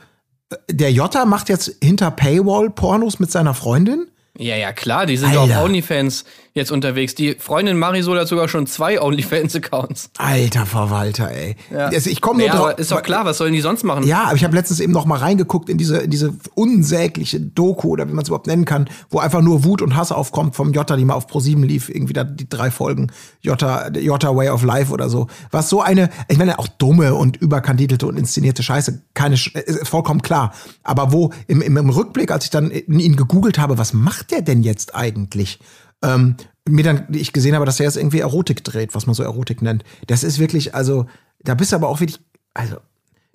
der 0.70 0.92
Jota 0.92 1.24
macht 1.24 1.48
jetzt 1.48 1.76
hinter 1.82 2.10
Paywall 2.10 2.70
Pornos 2.70 3.18
mit 3.18 3.30
seiner 3.30 3.54
Freundin? 3.54 4.06
Ja, 4.36 4.56
ja, 4.56 4.72
klar, 4.72 5.04
die 5.06 5.16
sind 5.16 5.32
ja 5.32 5.40
auf 5.40 5.50
Alter. 5.50 5.64
OnlyFans 5.64 6.24
jetzt 6.58 6.70
unterwegs. 6.70 7.14
Die 7.14 7.34
Freundin 7.38 7.78
Marisol 7.78 8.18
hat 8.18 8.28
sogar 8.28 8.48
schon 8.48 8.66
zwei 8.66 9.00
OnlyFans-Accounts. 9.00 10.10
Alter 10.18 10.66
Verwalter, 10.66 11.30
ey. 11.30 11.56
Ja. 11.70 11.86
Also 11.86 12.10
ich 12.10 12.20
komme 12.20 12.40
nur 12.40 12.48
ja, 12.48 12.54
drauf. 12.54 12.78
ist 12.78 12.92
doch 12.92 13.02
klar, 13.02 13.24
was 13.24 13.38
sollen 13.38 13.52
die 13.52 13.60
sonst 13.60 13.84
machen? 13.84 14.06
Ja, 14.06 14.24
aber 14.24 14.36
ich 14.36 14.44
habe 14.44 14.54
letztens 14.54 14.80
eben 14.80 14.92
noch 14.92 15.06
mal 15.06 15.18
reingeguckt 15.18 15.68
in 15.70 15.78
diese, 15.78 15.98
in 15.98 16.10
diese 16.10 16.34
unsägliche 16.54 17.40
Doku 17.40 17.88
oder 17.88 18.08
wie 18.08 18.12
man 18.12 18.22
es 18.22 18.28
überhaupt 18.28 18.46
nennen 18.46 18.64
kann, 18.64 18.90
wo 19.08 19.18
einfach 19.18 19.40
nur 19.40 19.64
Wut 19.64 19.80
und 19.80 19.96
Hass 19.96 20.12
aufkommt 20.12 20.54
vom 20.54 20.72
Jota, 20.72 20.96
die 20.96 21.04
mal 21.04 21.14
auf 21.14 21.28
Pro7 21.28 21.64
lief, 21.64 21.88
irgendwie 21.88 22.12
da 22.12 22.24
die 22.24 22.48
drei 22.48 22.70
Folgen 22.70 23.10
Jota, 23.40 23.88
Jota 23.88 24.34
Way 24.34 24.50
of 24.50 24.62
Life 24.62 24.92
oder 24.92 25.08
so. 25.08 25.28
Was 25.50 25.68
so 25.70 25.80
eine, 25.80 26.10
ich 26.28 26.38
meine 26.38 26.58
auch 26.58 26.68
dumme 26.68 27.14
und 27.14 27.36
überkandidelte 27.36 28.06
und 28.06 28.18
inszenierte 28.18 28.62
Scheiße, 28.62 29.02
keine, 29.14 29.36
ist 29.36 29.88
vollkommen 29.88 30.22
klar. 30.22 30.52
Aber 30.82 31.12
wo 31.12 31.32
im, 31.46 31.62
im, 31.62 31.76
im 31.76 31.90
Rückblick, 31.90 32.30
als 32.30 32.44
ich 32.44 32.50
dann 32.50 32.70
ihn 32.70 33.16
gegoogelt 33.16 33.58
habe, 33.58 33.78
was 33.78 33.92
macht 33.92 34.30
der 34.30 34.42
denn 34.42 34.62
jetzt 34.62 34.94
eigentlich? 34.94 35.60
Ähm, 36.02 36.36
mir 36.68 36.84
dann 36.84 37.06
ich 37.12 37.32
gesehen 37.32 37.54
habe, 37.54 37.64
dass 37.64 37.80
er 37.80 37.86
jetzt 37.86 37.96
irgendwie 37.96 38.20
Erotik 38.20 38.62
dreht, 38.62 38.94
was 38.94 39.06
man 39.06 39.14
so 39.14 39.22
Erotik 39.22 39.62
nennt. 39.62 39.84
Das 40.06 40.22
ist 40.22 40.38
wirklich, 40.38 40.74
also 40.74 41.06
da 41.42 41.54
bist 41.54 41.72
du 41.72 41.76
aber 41.76 41.88
auch 41.88 42.00
wirklich, 42.00 42.20
also 42.54 42.76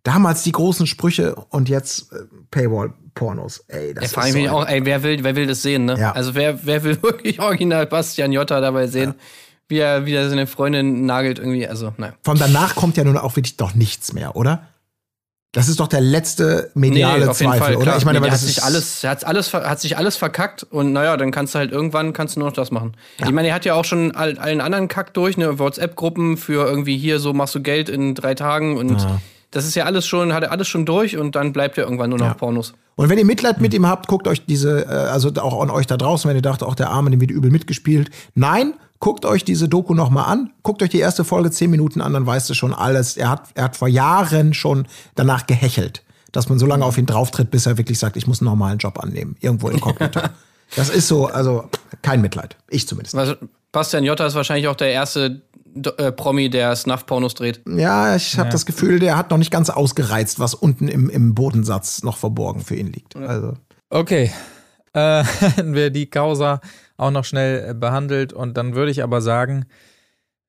damals 0.04 0.44
die 0.44 0.52
großen 0.52 0.86
Sprüche 0.88 1.36
und 1.50 1.68
jetzt 1.70 2.12
äh, 2.14 2.18
Paywall-Pornos. 2.52 3.66
Ey, 3.68 3.94
das 3.94 4.12
Da 4.12 4.22
ist 4.22 4.28
ich 4.28 4.34
so 4.34 4.40
ein- 4.40 4.50
auch, 4.50 4.68
ey, 4.68 4.86
wer 4.86 5.04
will, 5.04 5.24
wer 5.24 5.36
will 5.36 5.48
das 5.48 5.62
sehen, 5.62 5.86
ne? 5.86 5.98
Ja. 6.00 6.12
Also 6.12 6.36
wer, 6.36 6.66
wer 6.66 6.84
will 6.84 7.02
wirklich 7.04 7.40
original 7.40 7.86
Bastian 7.88 8.32
Jotta 8.32 8.60
dabei 8.62 8.88
sehen, 8.88 9.16
wie, 9.68 9.80
er, 9.80 10.06
wie 10.06 10.14
er 10.14 10.30
seine 10.30 10.46
Freundin 10.48 11.06
nagelt 11.06 11.40
irgendwie, 11.40 11.68
also, 11.68 11.94
naja. 11.98 12.14
Von 12.24 12.38
danach 12.38 12.76
kommt 12.76 12.98
ja 12.98 13.04
nun 13.04 13.18
auch 13.18 13.36
wirklich 13.36 13.58
doch 13.58 13.74
nichts 13.76 14.14
mehr, 14.14 14.36
oder? 14.36 14.68
Das 15.54 15.70
ist 15.70 15.80
doch 15.80 15.88
der 15.88 16.02
letzte 16.02 16.72
mediale 16.74 17.32
Zweifel, 17.32 17.76
oder? 17.76 17.84
klar. 17.84 17.98
Ich 17.98 18.06
meine, 18.06 18.20
Nee, 18.20 18.24
weil 18.26 18.32
das 18.32 18.42
hat 18.42 18.50
ist 18.50 18.56
sich 18.56 18.64
alles, 18.64 19.04
er 19.04 19.12
hat 19.12 19.24
alles, 19.24 19.54
hat 19.54 19.80
sich 19.80 19.98
alles 19.98 20.18
verkackt 20.18 20.64
und 20.64 20.94
naja, 20.94 21.16
dann 21.16 21.32
kannst 21.32 21.54
du 21.54 21.60
halt 21.60 21.72
irgendwann 21.72 22.12
kannst 22.12 22.36
du 22.36 22.40
nur 22.40 22.50
noch 22.50 22.56
das 22.56 22.72
machen. 22.72 22.94
Ich 23.20 23.32
meine, 23.32 23.50
er 23.50 23.54
hat 23.54 23.64
ja 23.64 23.76
auch 23.76 23.86
schon 23.86 24.16
all, 24.16 24.38
allen 24.40 24.62
anderen 24.62 24.88
Kack 24.88 25.14
durch, 25.14 25.38
ne, 25.38 25.60
WhatsApp-Gruppen 25.60 26.38
für 26.38 26.68
irgendwie 26.68 26.98
hier 26.98 27.20
so 27.20 27.34
machst 27.34 27.54
du 27.54 27.62
Geld 27.62 27.88
in 27.88 28.16
drei 28.16 28.34
Tagen 28.34 28.78
und 28.78 29.06
das 29.52 29.66
ist 29.66 29.76
ja 29.76 29.86
alles 29.86 30.08
schon, 30.08 30.34
hat 30.34 30.42
er 30.42 30.52
alles 30.52 30.68
schon 30.68 30.88
durch 30.88 31.18
und 31.18 31.36
dann 31.36 31.54
bleibt 31.54 31.78
er 31.78 31.84
irgendwann 31.84 32.10
nur 32.10 32.18
noch 32.18 32.26
Ja. 32.26 32.34
Pornos. 32.34 32.74
Und 32.96 33.10
wenn 33.10 33.20
ihr 33.20 33.26
Mitleid 33.26 33.62
mit 33.62 33.76
ihm 33.76 33.88
habt, 33.88 34.08
guckt 34.08 34.28
euch 34.28 34.46
diese, 34.48 34.86
äh, 34.86 34.88
also 34.88 35.32
auch 35.40 35.62
an 35.62 35.70
euch 35.70 35.86
da 35.86 35.98
draußen, 35.98 36.28
wenn 36.28 36.36
ihr 36.36 36.42
dacht, 36.42 36.64
auch 36.64 36.74
der 36.76 36.90
Arme, 36.90 37.12
dem 37.12 37.22
wird 37.22 37.30
übel 37.32 37.52
mitgespielt. 37.52 38.10
Nein, 38.34 38.74
guckt 39.04 39.26
euch 39.26 39.44
diese 39.44 39.68
Doku 39.68 39.94
noch 39.94 40.10
mal 40.10 40.24
an. 40.24 40.54
Guckt 40.64 40.82
euch 40.82 40.88
die 40.88 41.00
erste 41.00 41.26
Folge 41.26 41.52
zehn 41.52 41.70
Minuten 41.70 42.00
an, 42.00 42.14
dann 42.14 42.26
weißt 42.26 42.50
du 42.50 42.54
schon 42.54 42.74
alles. 42.74 43.18
Er 43.18 43.30
hat, 43.30 43.50
er 43.54 43.66
hat 43.66 43.76
vor 43.76 43.90
Jahren 43.90 44.54
schon 44.54 44.88
danach 45.16 45.46
gehechelt, 45.46 46.04
dass 46.32 46.48
man 46.48 46.58
so 46.58 46.66
lange 46.66 46.86
auf 46.86 46.98
ihn 46.98 47.06
drauftritt, 47.06 47.52
bis 47.52 47.66
er 47.66 47.78
wirklich 47.78 48.00
sagt, 48.00 48.16
ich 48.16 48.28
muss 48.28 48.40
einen 48.40 48.46
normalen 48.46 48.78
Job 48.78 48.98
annehmen. 49.04 49.36
Irgendwo 49.42 49.68
im 49.68 49.82
Cockpit. 49.82 50.12
das 50.78 50.90
ist 50.90 51.10
so, 51.10 51.26
also 51.26 51.66
kein 52.02 52.22
Mitleid. 52.22 52.56
Ich 52.70 52.88
zumindest. 52.88 53.16
Also, 53.16 53.36
Bastian 53.74 54.06
Jotta 54.06 54.26
ist 54.26 54.36
wahrscheinlich 54.36 54.70
auch 54.70 54.76
der 54.78 54.94
erste 54.94 55.42
äh, 55.98 56.14
Promi, 56.14 56.50
der 56.50 56.74
Snuff-Pornos 56.74 57.34
dreht. 57.34 57.60
Ja, 57.68 58.16
ich 58.16 58.40
habe 58.40 58.52
das 58.52 58.66
Gefühl, 58.66 59.00
der 59.00 59.18
hat 59.18 59.32
noch 59.32 59.38
nicht 59.38 59.52
ganz 59.52 59.70
ausgereizt, 59.70 60.40
was 60.40 60.54
unten 60.54 60.88
im, 60.88 61.10
im 61.10 61.36
Bodensatz 61.36 62.04
noch 62.04 62.16
verborgen 62.16 62.62
für 62.62 62.78
ihn 62.78 62.88
liegt. 62.88 63.18
Also. 63.18 63.56
Okay. 63.90 64.32
Äh, 64.94 65.24
hätten 65.40 65.74
wir 65.74 65.90
die 65.90 66.06
Causa 66.06 66.62
auch 66.98 67.12
noch 67.12 67.26
schnell 67.26 67.70
äh, 67.70 67.74
behandelt 67.74 68.34
und 68.34 68.58
dann 68.58 68.76
würde 68.76 68.92
ich 68.92 69.04
aber 69.04 69.22
sagen, 69.22 69.66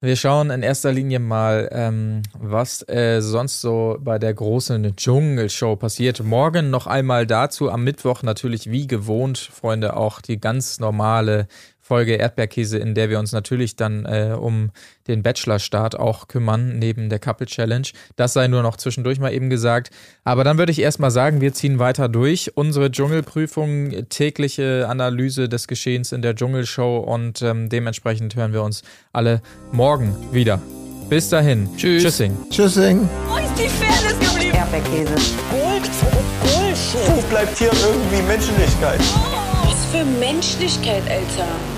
wir 0.00 0.16
schauen 0.16 0.50
in 0.50 0.62
erster 0.62 0.92
Linie 0.92 1.18
mal, 1.18 1.68
ähm, 1.72 2.20
was 2.38 2.86
äh, 2.88 3.22
sonst 3.22 3.62
so 3.62 3.96
bei 4.00 4.18
der 4.18 4.34
großen 4.34 4.96
Dschungelshow 4.96 5.76
passiert. 5.76 6.22
Morgen 6.22 6.68
noch 6.68 6.86
einmal 6.86 7.26
dazu, 7.26 7.70
am 7.70 7.84
Mittwoch 7.84 8.22
natürlich 8.22 8.70
wie 8.70 8.86
gewohnt, 8.86 9.38
Freunde, 9.38 9.96
auch 9.96 10.20
die 10.20 10.38
ganz 10.38 10.78
normale 10.78 11.48
Folge 11.84 12.14
Erdbeerkäse, 12.14 12.78
in 12.78 12.94
der 12.94 13.10
wir 13.10 13.18
uns 13.18 13.32
natürlich 13.32 13.76
dann 13.76 14.06
äh, 14.06 14.34
um 14.40 14.70
den 15.06 15.22
Bachelor-Start 15.22 15.98
auch 15.98 16.28
kümmern, 16.28 16.78
neben 16.78 17.10
der 17.10 17.18
Couple 17.18 17.46
Challenge. 17.46 17.86
Das 18.16 18.32
sei 18.32 18.48
nur 18.48 18.62
noch 18.62 18.78
zwischendurch 18.78 19.20
mal 19.20 19.34
eben 19.34 19.50
gesagt. 19.50 19.90
Aber 20.24 20.44
dann 20.44 20.56
würde 20.56 20.72
ich 20.72 20.80
erstmal 20.80 21.10
sagen, 21.10 21.42
wir 21.42 21.52
ziehen 21.52 21.78
weiter 21.78 22.08
durch. 22.08 22.56
Unsere 22.56 22.90
Dschungelprüfung, 22.90 24.08
tägliche 24.08 24.86
Analyse 24.88 25.50
des 25.50 25.68
Geschehens 25.68 26.12
in 26.12 26.22
der 26.22 26.34
Dschungelshow 26.34 27.00
und 27.00 27.42
ähm, 27.42 27.68
dementsprechend 27.68 28.34
hören 28.34 28.54
wir 28.54 28.62
uns 28.62 28.82
alle 29.12 29.42
morgen 29.70 30.16
wieder. 30.32 30.62
Bis 31.10 31.28
dahin. 31.28 31.68
Tschüss. 31.76 32.02
Tschüssing. 32.02 32.34
Tschüssing. 32.48 33.08
Wo 33.28 33.36
ist 33.36 33.58
die 33.58 33.68
Fairness 33.68 34.18
geblieben? 34.18 34.56
Erdbeerkäse. 34.56 35.14
Gold, 35.50 35.90
Bullshit. 36.40 37.14
Wo 37.14 37.20
bleibt 37.28 37.58
hier 37.58 37.70
irgendwie 37.72 38.22
Menschlichkeit? 38.22 39.00
Was 39.64 39.84
für 39.92 40.04
Menschlichkeit, 40.18 41.02
Alter. 41.10 41.73